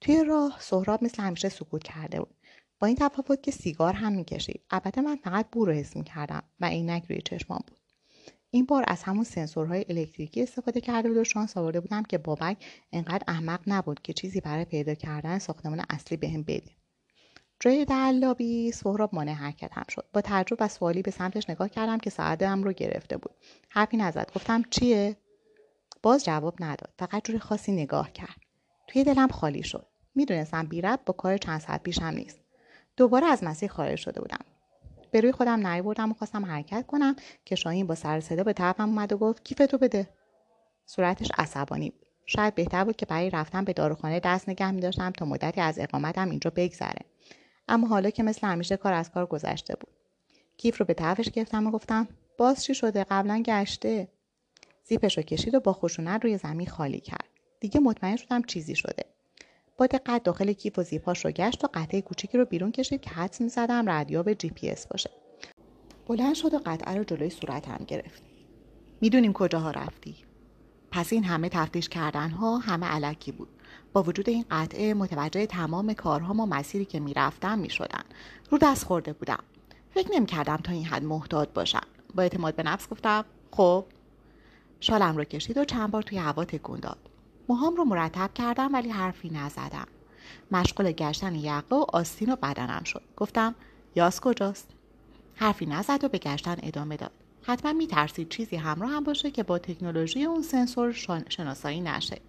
توی 0.00 0.24
راه 0.24 0.56
سهراب 0.60 1.04
مثل 1.04 1.22
همیشه 1.22 1.48
سکوت 1.48 1.82
کرده 1.82 2.20
بود. 2.20 2.36
با 2.78 2.86
این 2.86 2.96
تفاوت 2.96 3.42
که 3.42 3.50
سیگار 3.50 3.92
هم 3.92 4.12
می‌کشید 4.12 4.64
البته 4.70 5.00
من 5.00 5.16
فقط 5.16 5.46
بو 5.52 5.64
رو 5.64 5.72
حس 5.72 5.96
می‌کردم 5.96 6.42
و 6.60 6.66
عینک 6.66 7.04
روی 7.08 7.22
چشمام 7.22 7.60
بود 7.66 7.78
این 8.50 8.66
بار 8.66 8.84
از 8.88 9.02
همون 9.02 9.24
سنسورهای 9.24 9.84
الکتریکی 9.88 10.42
استفاده 10.42 10.80
کرده 10.80 11.08
بود 11.08 11.18
و 11.18 11.24
شانس 11.24 11.56
آورده 11.56 11.80
بودم 11.80 12.02
که 12.02 12.18
بابک 12.18 12.64
انقدر 12.92 13.24
احمق 13.28 13.60
نبود 13.66 14.02
که 14.02 14.12
چیزی 14.12 14.40
برای 14.40 14.64
پیدا 14.64 14.94
کردن 14.94 15.38
ساختمان 15.38 15.84
اصلی 15.90 16.16
بهم 16.16 16.42
به 16.42 16.60
بده 16.60 16.81
جای 17.64 17.84
در 17.84 18.12
لابی 18.12 18.72
سهراب 18.72 19.14
مانع 19.14 19.32
حرکت 19.32 19.70
هم 19.72 19.84
شد. 19.88 20.04
با 20.12 20.20
تعجب 20.20 20.56
و 20.60 20.68
سوالی 20.68 21.02
به 21.02 21.10
سمتش 21.10 21.50
نگاه 21.50 21.68
کردم 21.68 21.98
که 21.98 22.10
ساعتم 22.10 22.62
رو 22.62 22.72
گرفته 22.72 23.16
بود. 23.16 23.34
حرفی 23.68 23.96
نزد. 23.96 24.30
گفتم 24.34 24.62
چیه؟ 24.70 25.16
باز 26.02 26.24
جواب 26.24 26.54
نداد. 26.60 26.92
فقط 26.98 27.24
جوری 27.24 27.38
خاصی 27.38 27.72
نگاه 27.72 28.12
کرد. 28.12 28.36
توی 28.88 29.04
دلم 29.04 29.28
خالی 29.28 29.62
شد. 29.62 29.86
می‌دونستم 30.14 30.66
بیرب 30.66 31.00
با 31.06 31.12
کار 31.12 31.36
چند 31.36 31.60
ساعت 31.60 31.82
پیشم 31.82 32.04
نیست. 32.04 32.40
دوباره 32.96 33.26
از 33.26 33.44
مسیر 33.44 33.70
خارج 33.70 33.98
شده 33.98 34.20
بودم. 34.20 34.44
به 35.10 35.20
روی 35.20 35.32
خودم 35.32 35.66
نیاوردم 35.66 36.10
و 36.10 36.14
خواستم 36.14 36.44
حرکت 36.44 36.86
کنم 36.86 37.16
که 37.44 37.54
شاهین 37.54 37.86
با 37.86 37.94
سر 37.94 38.20
صدا 38.20 38.42
به 38.42 38.52
طرفم 38.52 38.88
اومد 38.88 39.12
و 39.12 39.18
گفت 39.18 39.44
کیفتو 39.44 39.78
بده. 39.78 40.08
صورتش 40.86 41.28
عصبانی 41.38 41.90
بود. 41.90 42.06
شاید 42.26 42.54
بهتر 42.54 42.84
بود 42.84 42.96
که 42.96 43.06
برای 43.06 43.30
رفتن 43.30 43.64
به 43.64 43.72
داروخانه 43.72 44.20
دست 44.20 44.48
نگه 44.48 44.70
می 44.70 44.80
داشتم 44.80 45.10
تا 45.10 45.24
مدتی 45.24 45.60
از 45.60 45.78
اقامتم 45.78 46.30
اینجا 46.30 46.52
بگذره. 46.56 47.04
اما 47.68 47.86
حالا 47.86 48.10
که 48.10 48.22
مثل 48.22 48.46
همیشه 48.46 48.76
کار 48.76 48.92
از 48.92 49.10
کار 49.10 49.26
گذشته 49.26 49.74
بود. 49.80 49.92
کیف 50.56 50.78
رو 50.78 50.86
به 50.86 50.94
طرفش 50.94 51.30
گرفتم 51.30 51.66
و 51.66 51.70
گفتم 51.70 52.08
باز 52.38 52.64
چی 52.64 52.74
شده؟ 52.74 53.04
قبلا 53.10 53.42
گشته. 53.46 54.08
زیپش 54.84 55.16
رو 55.16 55.22
کشید 55.22 55.54
و 55.54 55.60
با 55.60 55.72
خشونت 55.72 56.24
روی 56.24 56.38
زمین 56.38 56.66
خالی 56.66 57.00
کرد. 57.00 57.28
دیگه 57.60 57.80
مطمئن 57.80 58.16
شدم 58.16 58.42
چیزی 58.42 58.74
شده. 58.74 59.04
با 59.76 59.86
دقت 59.86 60.22
داخل 60.22 60.52
کیف 60.52 60.78
و 60.78 60.82
زیپاش 60.82 61.24
رو 61.24 61.30
گشت 61.30 61.64
و 61.64 61.68
قطعه 61.74 62.02
کوچیکی 62.02 62.38
رو 62.38 62.44
بیرون 62.44 62.72
کشید 62.72 63.00
که 63.00 63.10
حدس 63.10 63.40
می‌زدم 63.40 63.90
ردیاب 63.90 64.32
جی 64.32 64.50
پی 64.50 64.74
باشه. 64.90 65.10
بلند 66.06 66.34
شد 66.34 66.54
و 66.54 66.60
قطعه 66.66 66.96
رو 66.96 67.04
جلوی 67.04 67.30
صورتم 67.30 67.84
گرفت. 67.86 68.22
می‌دونیم 69.00 69.32
کجاها 69.32 69.70
رفتی. 69.70 70.16
پس 70.90 71.12
این 71.12 71.24
همه 71.24 71.48
تفتیش 71.48 71.88
کردن 71.88 72.30
ها 72.30 72.58
همه 72.58 72.86
علکی 72.86 73.32
بود. 73.32 73.48
با 73.92 74.02
وجود 74.02 74.28
این 74.28 74.44
قطعه 74.50 74.94
متوجه 74.94 75.46
تمام 75.46 75.92
کارها 75.92 76.34
و 76.34 76.46
مسیری 76.46 76.84
که 76.84 77.00
می‌رفتم 77.00 77.58
می‌شدن. 77.58 78.02
رو 78.50 78.58
دست 78.58 78.84
خورده 78.84 79.12
بودم. 79.12 79.38
فکر 79.94 80.08
نمی 80.12 80.26
کردم 80.26 80.56
تا 80.56 80.72
این 80.72 80.84
حد 80.84 81.04
محتاط 81.04 81.48
باشم. 81.48 81.86
با 82.14 82.22
اعتماد 82.22 82.54
به 82.54 82.62
نفس 82.62 82.88
گفتم 82.88 83.24
خب. 83.50 83.84
شالم 84.80 85.16
رو 85.16 85.24
کشید 85.24 85.58
و 85.58 85.64
چند 85.64 85.90
بار 85.90 86.02
توی 86.02 86.18
هوا 86.18 86.44
تکون 86.44 86.80
داد. 86.80 86.98
موهام 87.48 87.76
رو 87.76 87.84
مرتب 87.84 88.30
کردم 88.34 88.74
ولی 88.74 88.88
حرفی 88.88 89.30
نزدم. 89.30 89.86
مشغول 90.50 90.92
گشتن 90.92 91.34
یقه 91.34 91.76
و 91.76 91.84
آستین 91.92 92.32
و 92.32 92.36
بدنم 92.36 92.84
شد. 92.84 93.02
گفتم 93.16 93.54
یاس 93.94 94.20
کجاست؟ 94.20 94.68
حرفی 95.34 95.66
نزد 95.66 96.04
و 96.04 96.08
به 96.08 96.18
گشتن 96.18 96.56
ادامه 96.62 96.96
داد. 96.96 97.10
حتما 97.42 97.72
میترسید 97.72 98.28
چیزی 98.28 98.56
همراه 98.56 98.90
هم 98.90 99.04
باشه 99.04 99.30
که 99.30 99.42
با 99.42 99.58
تکنولوژی 99.58 100.24
اون 100.24 100.42
سنسور 100.42 100.92
شناسایی 101.28 101.80
نشه. 101.80 102.20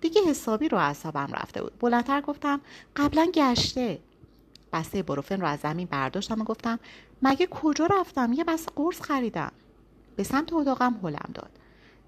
دیگه 0.00 0.22
حسابی 0.22 0.68
رو 0.68 0.78
اعصابم 0.78 1.28
رفته 1.32 1.62
بود. 1.62 1.78
بلندتر 1.80 2.20
گفتم 2.20 2.60
قبلا 2.96 3.30
گشته. 3.34 3.98
بسته 4.72 5.02
بروفن 5.02 5.40
رو 5.40 5.46
از 5.46 5.60
زمین 5.60 5.88
برداشتم 5.90 6.40
و 6.40 6.44
گفتم 6.44 6.78
مگه 7.22 7.46
کجا 7.46 7.86
رفتم؟ 7.86 8.32
یه 8.32 8.44
بسته 8.44 8.72
قرص 8.76 9.00
خریدم. 9.00 9.52
به 10.16 10.22
سمت 10.22 10.52
اتاقم 10.52 10.94
هلم 11.02 11.30
داد. 11.34 11.50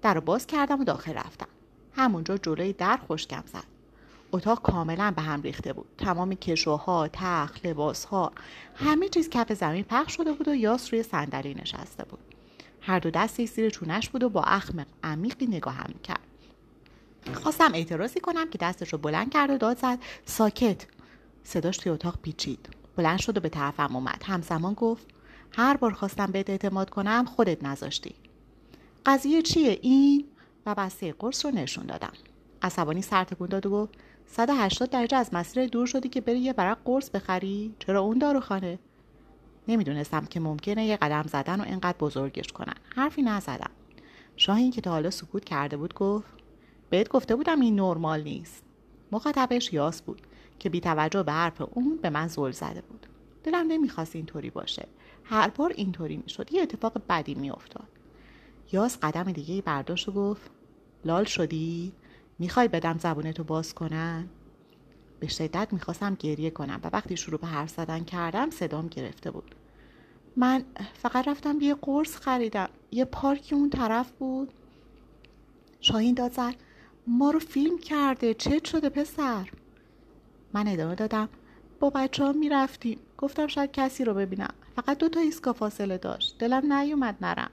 در 0.01 0.13
رو 0.13 0.21
باز 0.21 0.47
کردم 0.47 0.81
و 0.81 0.83
داخل 0.83 1.13
رفتم. 1.13 1.47
همونجا 1.95 2.37
جلوی 2.37 2.73
در 2.73 2.99
خشکم 3.09 3.43
زد. 3.45 3.63
اتاق 4.31 4.61
کاملا 4.61 5.13
به 5.15 5.21
هم 5.21 5.41
ریخته 5.41 5.73
بود. 5.73 5.87
تمام 5.97 6.33
کشوها 6.33 7.09
تخت 7.13 7.65
لباسها 7.65 8.31
همه 8.75 9.09
چیز 9.09 9.29
کف 9.29 9.53
زمین 9.53 9.83
پخش 9.83 10.15
شده 10.15 10.33
بود 10.33 10.47
و 10.47 10.55
یاس 10.55 10.93
روی 10.93 11.03
صندلی 11.03 11.53
نشسته 11.53 12.05
بود. 12.05 12.28
هر 12.81 12.99
دو 12.99 13.09
دستی 13.09 13.47
زیر 13.47 13.69
چونش 13.69 14.09
بود 14.09 14.23
و 14.23 14.29
با 14.29 14.43
اخم 14.43 14.85
عمیقی 15.03 15.45
نگاهم 15.45 15.93
کرد 16.03 16.19
خواستم 17.33 17.73
اعتراضی 17.73 18.19
کنم 18.19 18.49
که 18.49 18.57
دستش 18.57 18.93
رو 18.93 18.97
بلند 18.97 19.31
کرد 19.31 19.49
و 19.49 19.57
داد 19.57 19.77
زد. 19.77 19.99
ساکت. 20.25 20.85
صداش 21.43 21.77
توی 21.77 21.91
اتاق 21.91 22.17
پیچید. 22.21 22.69
بلند 22.95 23.19
شد 23.19 23.37
و 23.37 23.41
به 23.41 23.49
طرفم 23.49 23.95
اومد. 23.95 24.23
همزمان 24.25 24.73
گفت 24.73 25.07
هر 25.51 25.77
بار 25.77 25.93
خواستم 25.93 26.25
بهت 26.25 26.49
اعتماد 26.49 26.89
کنم 26.89 27.25
خودت 27.25 27.63
نذاشتی. 27.63 28.15
قضیه 29.05 29.41
چیه 29.41 29.79
این؟ 29.81 30.25
و 30.65 30.75
بسته 30.75 31.13
قرص 31.19 31.45
رو 31.45 31.51
نشون 31.51 31.85
دادم. 31.85 32.13
عصبانی 32.61 33.01
سر 33.01 33.23
تکون 33.23 33.47
داد 33.47 33.65
و 33.65 33.69
گفت 33.69 33.93
180 34.27 34.89
درجه 34.89 35.17
از 35.17 35.33
مسیر 35.33 35.67
دور 35.67 35.87
شدی 35.87 36.09
که 36.09 36.21
بری 36.21 36.39
یه 36.39 36.53
برق 36.53 36.77
قرص 36.85 37.09
بخری؟ 37.09 37.75
چرا 37.79 38.01
اون 38.01 38.17
داروخانه؟ 38.17 38.79
نمی‌دونستم 39.69 40.25
که 40.25 40.39
ممکنه 40.39 40.85
یه 40.85 40.97
قدم 40.97 41.23
زدن 41.23 41.61
و 41.61 41.63
اینقدر 41.63 41.97
بزرگش 41.99 42.51
کنن. 42.51 42.73
حرفی 42.95 43.21
نزدم. 43.21 43.71
شاهین 44.35 44.71
که 44.71 44.81
تا 44.81 44.91
حالا 44.91 45.09
سکوت 45.09 45.45
کرده 45.45 45.77
بود 45.77 45.93
گفت 45.93 46.27
بهت 46.89 47.09
گفته 47.09 47.35
بودم 47.35 47.59
این 47.61 47.79
نرمال 47.79 48.23
نیست. 48.23 48.63
مخاطبش 49.11 49.73
یاس 49.73 50.01
بود 50.01 50.21
که 50.59 50.69
بی 50.69 50.79
توجه 50.79 51.23
به 51.23 51.31
حرف 51.31 51.61
اون 51.73 51.99
به 52.01 52.09
من 52.09 52.27
زل 52.27 52.51
زده 52.51 52.81
بود. 52.81 53.05
دلم 53.43 53.67
نمی‌خواست 53.67 54.15
اینطوری 54.15 54.49
باشه. 54.49 54.87
هر 55.23 55.49
بار 55.49 55.73
اینطوری 55.75 56.17
می‌شد. 56.17 56.53
یه 56.53 56.61
اتفاق 56.61 57.01
بدی 57.09 57.35
میافتاد. 57.35 57.87
یاس 58.71 58.97
قدم 59.01 59.23
دیگه 59.23 59.61
برداشت 59.61 60.09
و 60.09 60.11
گفت 60.11 60.51
لال 61.05 61.23
شدی؟ 61.23 61.91
می‌خوای 62.39 62.67
بدم 62.67 62.97
زبونتو 62.97 63.43
باز 63.43 63.73
کنن؟ 63.73 64.29
به 65.19 65.27
شدت 65.27 65.67
می‌خواستم 65.71 66.15
گریه 66.15 66.49
کنم 66.49 66.79
و 66.83 66.89
وقتی 66.93 67.17
شروع 67.17 67.39
به 67.39 67.47
حرف 67.47 67.69
زدن 67.69 68.03
کردم 68.03 68.49
صدام 68.49 68.87
گرفته 68.87 69.31
بود. 69.31 69.55
من 70.39 70.63
فقط 70.93 71.27
رفتم 71.27 71.61
یه 71.61 71.75
قرص 71.81 72.15
خریدم. 72.15 72.69
یه 72.91 73.05
پارکی 73.05 73.55
اون 73.55 73.69
طرف 73.69 74.11
بود. 74.11 74.51
شاهین 75.81 76.15
داد 76.15 76.33
زد 76.33 76.55
ما 77.07 77.31
رو 77.31 77.39
فیلم 77.39 77.77
کرده. 77.77 78.33
چت 78.33 78.65
شده 78.65 78.89
پسر؟ 78.89 79.49
من 80.53 80.67
ادامه 80.67 80.95
دادم 80.95 81.29
با 81.79 81.89
بچه 81.89 82.23
ها 82.23 82.31
می‌رفتیم. 82.31 82.99
گفتم 83.17 83.47
شاید 83.47 83.71
کسی 83.71 84.03
رو 84.03 84.13
ببینم. 84.13 84.53
فقط 84.75 84.97
دو 84.97 85.09
تا 85.09 85.19
ایسکا 85.19 85.53
فاصله 85.53 85.97
داشت. 85.97 86.35
دلم 86.39 86.73
نیومد 86.73 87.17
نرم. 87.21 87.51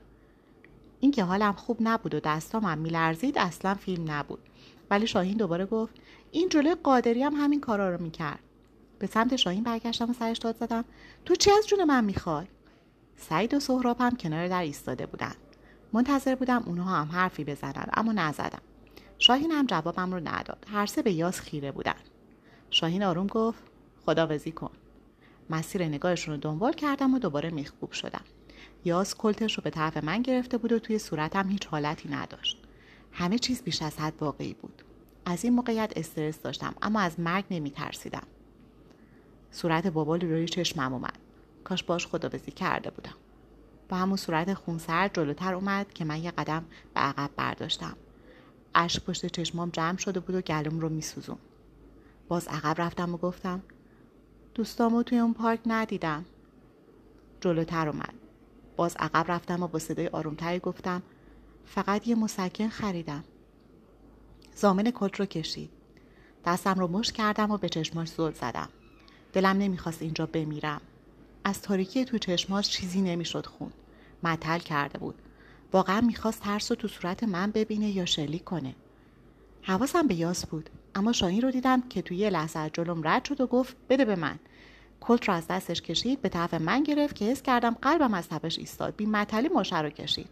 اینکه 1.00 1.24
حالم 1.24 1.52
خوب 1.52 1.76
نبود 1.80 2.14
و 2.14 2.20
دستامم 2.20 2.78
میلرزید 2.78 3.38
اصلا 3.38 3.74
فیلم 3.74 4.10
نبود. 4.10 4.40
ولی 4.90 5.06
شاهین 5.06 5.36
دوباره 5.36 5.66
گفت 5.66 5.94
این 6.30 6.48
جلوی 6.48 6.74
قادری 6.74 7.22
هم 7.22 7.34
همین 7.34 7.60
کارا 7.60 7.94
رو 7.94 8.02
می‌کرد. 8.02 8.40
به 8.98 9.06
سمت 9.06 9.36
شاهین 9.36 9.62
برگشتم 9.62 10.10
و 10.10 10.12
سرش 10.12 10.38
داد 10.38 10.56
زدم 10.56 10.84
تو 11.24 11.34
چی 11.34 11.50
از 11.50 11.66
جون 11.66 11.84
من 11.84 12.04
می‌خوای؟ 12.04 12.46
سعید 13.16 13.54
و 13.54 13.60
سهراب 13.60 13.96
هم 14.00 14.16
کنار 14.16 14.48
در 14.48 14.62
ایستاده 14.62 15.06
بودن. 15.06 15.34
منتظر 15.92 16.34
بودم 16.34 16.62
اونها 16.66 16.96
هم 16.96 17.08
حرفی 17.08 17.44
بزنن 17.44 17.86
اما 17.94 18.12
نزدم. 18.12 18.62
شاهین 19.18 19.50
هم 19.50 19.66
جوابم 19.66 20.12
رو 20.14 20.20
نداد. 20.28 20.66
هر 20.72 20.86
سه 20.86 21.02
به 21.02 21.12
یاس 21.12 21.40
خیره 21.40 21.72
بودن. 21.72 21.94
شاهین 22.70 23.02
آروم 23.02 23.26
گفت 23.26 23.62
خداوزی 24.06 24.52
کن. 24.52 24.70
مسیر 25.50 25.84
نگاهشون 25.84 26.34
رو 26.34 26.40
دنبال 26.40 26.72
کردم 26.72 27.14
و 27.14 27.18
دوباره 27.18 27.50
میخکوب 27.50 27.92
شدم. 27.92 28.24
یاس 28.84 29.14
کلتش 29.14 29.54
رو 29.54 29.62
به 29.62 29.70
طرف 29.70 29.96
من 29.96 30.22
گرفته 30.22 30.58
بود 30.58 30.72
و 30.72 30.78
توی 30.78 30.98
صورتم 30.98 31.48
هیچ 31.48 31.66
حالتی 31.66 32.08
نداشت. 32.08 32.62
همه 33.12 33.38
چیز 33.38 33.62
بیش 33.62 33.82
از 33.82 33.98
حد 33.98 34.14
واقعی 34.20 34.54
بود. 34.54 34.82
از 35.24 35.44
این 35.44 35.52
موقعیت 35.52 35.92
استرس 35.96 36.40
داشتم 36.40 36.74
اما 36.82 37.00
از 37.00 37.20
مرگ 37.20 37.44
نمی 37.50 37.70
ترسیدم 37.70 38.26
صورت 39.50 39.86
بابال 39.86 40.20
روی 40.20 40.48
چشمم 40.48 40.92
اومد. 40.92 41.25
کاش 41.66 41.82
باش 41.82 42.06
خداوزی 42.06 42.50
کرده 42.50 42.90
بودم. 42.90 43.14
با 43.88 43.96
همون 43.96 44.16
صورت 44.16 44.54
خونسرد 44.54 45.14
جلوتر 45.14 45.54
اومد 45.54 45.92
که 45.92 46.04
من 46.04 46.22
یه 46.22 46.30
قدم 46.30 46.64
به 46.94 47.00
عقب 47.00 47.30
برداشتم. 47.36 47.96
اشک 48.74 49.04
پشت 49.04 49.26
چشمام 49.26 49.70
جمع 49.70 49.96
شده 49.96 50.20
بود 50.20 50.34
و 50.34 50.40
گلوم 50.40 50.80
رو 50.80 50.88
میسوزون 50.88 51.38
باز 52.28 52.48
عقب 52.48 52.80
رفتم 52.80 53.14
و 53.14 53.16
گفتم 53.16 53.62
دوستامو 54.54 55.02
توی 55.02 55.18
اون 55.18 55.34
پارک 55.34 55.60
ندیدم. 55.66 56.24
جلوتر 57.40 57.88
اومد. 57.88 58.14
باز 58.76 58.96
عقب 58.98 59.30
رفتم 59.32 59.62
و 59.62 59.66
با 59.66 59.78
صدای 59.78 60.08
آرومتری 60.08 60.58
گفتم 60.58 61.02
فقط 61.64 62.08
یه 62.08 62.14
مسکن 62.14 62.68
خریدم. 62.68 63.24
زامن 64.54 64.92
کت 64.94 65.20
رو 65.20 65.26
کشید. 65.26 65.70
دستم 66.44 66.74
رو 66.74 66.88
مش 66.88 67.12
کردم 67.12 67.50
و 67.50 67.56
به 67.56 67.68
چشماش 67.68 68.08
زل 68.08 68.32
زدم. 68.32 68.68
دلم 69.32 69.58
نمی‌خواست 69.58 70.02
اینجا 70.02 70.26
بمیرم. 70.26 70.80
از 71.46 71.62
تاریکی 71.62 72.04
تو 72.04 72.18
چشماش 72.18 72.68
چیزی 72.68 73.02
نمی‌شد 73.02 73.46
خون. 73.46 73.72
متل 74.22 74.58
کرده 74.58 74.98
بود. 74.98 75.14
واقعا 75.72 76.00
می‌خواست 76.00 76.42
ترس 76.42 76.72
رو 76.72 76.76
تو 76.76 76.88
صورت 76.88 77.24
من 77.24 77.50
ببینه 77.50 77.90
یا 77.90 78.04
شلیک 78.04 78.44
کنه. 78.44 78.74
حواسم 79.62 80.06
به 80.06 80.14
یاس 80.14 80.46
بود. 80.46 80.70
اما 80.94 81.12
شاهین 81.12 81.42
رو 81.42 81.50
دیدم 81.50 81.88
که 81.88 82.02
توی 82.02 82.16
یه 82.16 82.30
لحظه 82.30 82.58
از 82.58 82.70
جلوم 82.72 83.08
رد 83.08 83.24
شد 83.24 83.40
و 83.40 83.46
گفت 83.46 83.76
بده 83.88 84.04
به 84.04 84.16
من. 84.16 84.38
کلت 85.00 85.28
رو 85.28 85.34
از 85.34 85.46
دستش 85.46 85.82
کشید 85.82 86.22
به 86.22 86.28
طرف 86.28 86.54
من 86.54 86.82
گرفت 86.82 87.16
که 87.16 87.24
حس 87.24 87.42
کردم 87.42 87.76
قلبم 87.82 88.14
از 88.14 88.28
تپش 88.28 88.58
ایستاد. 88.58 88.96
بی 88.96 89.06
مطلی 89.06 89.48
مشه 89.48 89.80
رو 89.80 89.90
کشید. 89.90 90.30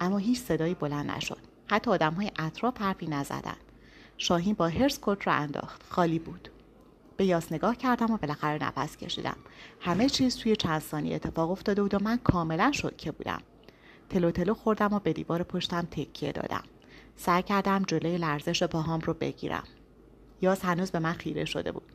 اما 0.00 0.18
هیچ 0.18 0.38
صدایی 0.38 0.74
بلند 0.74 1.10
نشد. 1.10 1.40
حتی 1.66 1.90
آدم 1.90 2.14
های 2.14 2.30
اطراف 2.38 2.80
حرفی 2.80 3.06
نزدن. 3.06 3.56
شاهین 4.18 4.54
با 4.54 4.68
هرس 4.68 5.00
کلت 5.00 5.26
رو 5.26 5.32
انداخت. 5.32 5.82
خالی 5.88 6.18
بود. 6.18 6.48
به 7.16 7.24
یاس 7.24 7.52
نگاه 7.52 7.76
کردم 7.76 8.10
و 8.10 8.16
بالاخره 8.16 8.64
نفس 8.64 8.96
کشیدم. 8.96 9.36
همه 9.80 10.08
چیز 10.08 10.36
توی 10.36 10.56
چند 10.56 10.80
ثانیه 10.80 11.14
اتفاق 11.14 11.50
افتاده 11.50 11.82
بود 11.82 11.94
و 11.94 11.98
من 11.98 12.16
کاملا 12.16 12.70
که 12.96 13.12
بودم. 13.12 13.42
تلو 14.10 14.30
تلو 14.30 14.54
خوردم 14.54 14.92
و 14.92 14.98
به 14.98 15.12
دیوار 15.12 15.42
پشتم 15.42 15.82
تکیه 15.90 16.32
دادم. 16.32 16.62
سعی 17.16 17.42
کردم 17.42 17.82
جلوی 17.82 18.18
لرزش 18.18 18.62
پاهام 18.62 19.00
رو 19.00 19.14
بگیرم. 19.14 19.64
یاس 20.42 20.64
هنوز 20.64 20.90
به 20.90 20.98
من 20.98 21.12
خیره 21.12 21.44
شده 21.44 21.72
بود. 21.72 21.92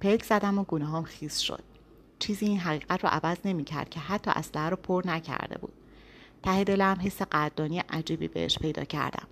پلک 0.00 0.24
زدم 0.24 0.58
و 0.58 0.64
گونه 0.64 0.90
هم 0.90 1.02
خیس 1.02 1.38
شد. 1.38 1.62
چیزی 2.18 2.46
این 2.46 2.58
حقیقت 2.58 3.04
رو 3.04 3.08
عوض 3.12 3.36
نمی 3.44 3.64
کرد 3.64 3.88
که 3.88 4.00
حتی 4.00 4.30
اسلحه 4.34 4.68
رو 4.68 4.76
پر 4.76 5.02
نکرده 5.04 5.58
بود. 5.58 5.72
ته 6.42 6.64
دلم 6.64 6.98
حس 7.00 7.22
قدردانی 7.22 7.78
عجیبی 7.78 8.28
بهش 8.28 8.58
پیدا 8.58 8.84
کردم. 8.84 9.26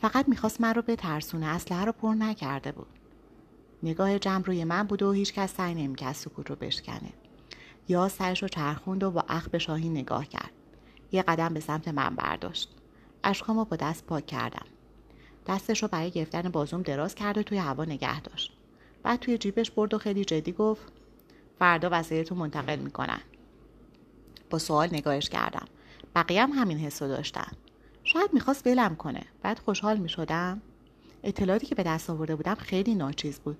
فقط 0.00 0.28
می‌خواست 0.28 0.60
من 0.60 0.74
رو 0.74 0.82
بترسونه 0.82 1.46
اسلحه 1.46 1.84
رو 1.84 1.92
پر 1.92 2.14
نکرده 2.14 2.72
بود. 2.72 2.86
نگاه 3.82 4.18
جمع 4.18 4.44
روی 4.44 4.64
من 4.64 4.82
بود 4.82 5.02
و 5.02 5.12
هیچ 5.12 5.32
کس 5.32 5.54
سعی 5.54 5.74
نمی‌کرد 5.74 6.14
سکوت 6.14 6.50
رو 6.50 6.56
بشکنه. 6.56 7.12
یا 7.88 8.08
سرش 8.08 8.42
رو 8.42 8.48
چرخوند 8.48 9.02
و 9.02 9.10
با 9.10 9.24
اخ 9.28 9.48
به 9.48 9.58
شاهین 9.58 9.92
نگاه 9.92 10.26
کرد. 10.26 10.50
یه 11.12 11.22
قدم 11.22 11.54
به 11.54 11.60
سمت 11.60 11.88
من 11.88 12.14
برداشت. 12.14 12.68
اشکامو 13.24 13.64
با 13.64 13.76
دست 13.76 14.06
پاک 14.06 14.26
کردم. 14.26 14.66
دستش 15.46 15.82
رو 15.82 15.88
برای 15.88 16.10
گرفتن 16.10 16.42
بازوم 16.42 16.82
دراز 16.82 17.14
کرد 17.14 17.38
و 17.38 17.42
توی 17.42 17.58
هوا 17.58 17.84
نگه 17.84 18.20
داشت. 18.20 18.52
بعد 19.02 19.20
توی 19.20 19.38
جیبش 19.38 19.70
برد 19.70 19.94
و 19.94 19.98
خیلی 19.98 20.24
جدی 20.24 20.52
گفت 20.52 20.92
فردا 21.58 21.88
وسایلتو 21.92 22.34
منتقل 22.34 22.78
می‌کنن. 22.78 23.20
با 24.50 24.58
سوال 24.58 24.88
نگاهش 24.92 25.28
کردم. 25.28 25.66
بقیه 26.14 26.42
هم 26.42 26.50
همین 26.50 26.78
حس 26.78 27.02
رو 27.02 27.08
داشتن. 27.08 27.52
شاید 28.04 28.30
می‌خواست 28.32 28.66
ولم 28.66 28.96
کنه. 28.96 29.22
بعد 29.42 29.58
خوشحال 29.58 29.96
می‌شدم. 29.96 30.62
اطلاعاتی 31.22 31.66
که 31.66 31.74
به 31.74 31.82
دست 31.82 32.10
آورده 32.10 32.36
بودم 32.36 32.54
خیلی 32.54 32.94
ناچیز 32.94 33.38
بود. 33.38 33.58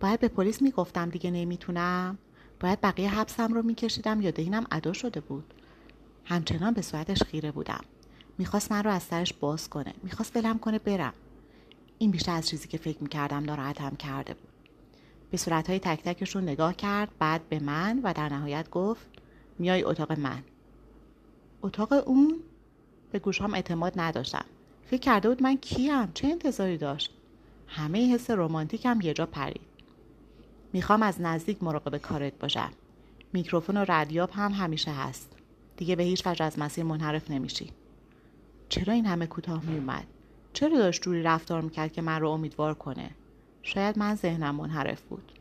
باید 0.00 0.20
به 0.20 0.28
پلیس 0.28 0.62
می‌گفتم 0.62 1.08
دیگه 1.08 1.30
نمی‌تونم. 1.30 2.18
باید 2.60 2.80
بقیه 2.80 3.18
حبسم 3.18 3.54
رو 3.54 3.62
میکشیدم 3.62 4.20
یا 4.20 4.30
دهینم 4.30 4.64
ادا 4.70 4.92
شده 4.92 5.20
بود. 5.20 5.54
همچنان 6.24 6.74
به 6.74 6.82
صورتش 6.82 7.22
خیره 7.22 7.52
بودم. 7.52 7.84
می‌خواست 8.38 8.72
من 8.72 8.84
رو 8.84 8.90
از 8.90 9.02
سرش 9.02 9.32
باز 9.32 9.68
کنه. 9.70 9.94
می‌خواست 10.02 10.36
ولم 10.36 10.58
کنه 10.58 10.78
برم. 10.78 11.12
این 11.98 12.10
بیشتر 12.10 12.32
از 12.32 12.48
چیزی 12.48 12.68
که 12.68 12.78
فکر 12.78 13.02
می‌کردم 13.02 13.44
ناراحتم 13.44 13.96
کرده 13.96 14.34
بود. 14.34 14.48
به 15.30 15.36
صورتهای 15.36 15.78
تک 15.78 16.02
تکشون 16.02 16.42
نگاه 16.42 16.74
کرد 16.76 17.08
بعد 17.18 17.48
به 17.48 17.58
من 17.58 18.00
و 18.02 18.12
در 18.12 18.28
نهایت 18.28 18.70
گفت 18.70 19.06
میای 19.58 19.82
اتاق 19.82 20.18
من. 20.20 20.42
اتاق 21.62 22.08
اون؟ 22.08 22.40
به 23.12 23.18
گوشام 23.18 23.54
اعتماد 23.54 23.92
نداشتم. 23.96 24.44
فکر 24.86 25.00
کرده 25.00 25.28
بود 25.28 25.42
من 25.42 25.56
کیم 25.56 26.12
چه 26.14 26.28
انتظاری 26.28 26.78
داشت؟ 26.78 27.14
همه 27.66 28.14
حس 28.14 28.30
رمانتیکم 28.30 29.00
یه 29.00 29.14
جا 29.14 29.26
پرید. 29.26 29.75
می‌خوام 30.72 31.02
از 31.02 31.20
نزدیک 31.20 31.62
مراقب 31.62 31.96
کارت 31.96 32.38
باشم. 32.38 32.70
میکروفون 33.32 33.76
و 33.76 33.84
ردیاب 33.88 34.30
هم 34.30 34.52
همیشه 34.52 34.90
هست. 34.90 35.32
دیگه 35.76 35.96
به 35.96 36.02
هیچ 36.02 36.26
وجه 36.26 36.44
از 36.44 36.58
مسیر 36.58 36.84
منحرف 36.84 37.30
نمیشی. 37.30 37.70
چرا 38.68 38.94
این 38.94 39.06
همه 39.06 39.26
کوتاه 39.26 39.64
میومد؟ 39.64 40.06
چرا 40.52 40.78
داشت 40.78 41.02
جوری 41.02 41.22
رفتار 41.22 41.60
می‌کرد 41.60 41.92
که 41.92 42.02
من 42.02 42.20
رو 42.20 42.30
امیدوار 42.30 42.74
کنه؟ 42.74 43.10
شاید 43.62 43.98
من 43.98 44.14
ذهنم 44.14 44.54
منحرف 44.54 45.02
بود. 45.02 45.32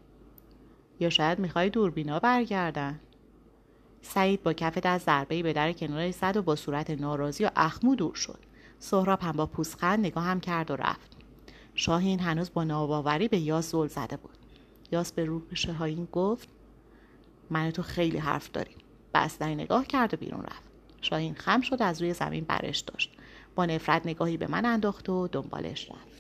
یا 1.00 1.10
شاید 1.10 1.40
می‌خوای 1.40 1.70
دوربینا 1.70 2.20
برگردن؟ 2.20 3.00
سعید 4.02 4.44
با 4.44 4.54
کف 4.54 4.78
دست 4.78 5.06
ضربهای 5.06 5.44
به 5.44 5.54
در 5.54 5.74
کنار 5.74 6.12
زد 6.12 6.38
و 6.38 6.42
با 6.42 6.56
صورت 6.56 6.90
ناراضی 6.90 7.46
و 7.46 7.50
اخمو 7.56 7.96
دور 7.96 8.16
شد. 8.16 8.40
سهراب 8.80 9.22
هم 9.22 9.32
با 9.32 9.46
پوسخند 9.46 10.00
نگاه 10.00 10.24
هم 10.24 10.40
کرد 10.40 10.72
و 10.72 10.76
رفت. 10.76 11.18
شاهین 11.76 12.20
هنوز 12.20 12.54
با 12.54 12.64
ناباوری 12.64 13.28
به 13.28 13.38
یاس 13.38 13.72
زل 13.72 13.88
زده 13.88 14.18
بود. 14.18 14.35
یاس 14.92 15.12
به 15.12 15.26
روح 15.26 15.44
شاهین 15.54 16.08
گفت 16.12 16.50
من 17.50 17.72
تو 17.72 17.82
خیلی 17.82 18.18
حرف 18.18 18.52
داریم. 18.52 18.78
بستنی 19.14 19.56
نگاه 19.56 19.88
کرد 19.88 20.14
و 20.14 20.18
بیرون 20.18 20.44
رفت. 20.44 20.70
شاهین 21.02 21.34
خم 21.34 21.62
شد 21.62 21.82
از 21.82 22.02
روی 22.02 22.14
زمین 22.14 22.44
برش 22.44 22.80
داشت. 22.80 23.12
با 23.56 23.66
نفرت 23.66 24.06
نگاهی 24.06 24.38
به 24.38 24.48
من 24.48 24.66
انداخت 24.66 25.10
و 25.10 25.28
دنبالش 25.28 25.92
رفت. 25.92 26.15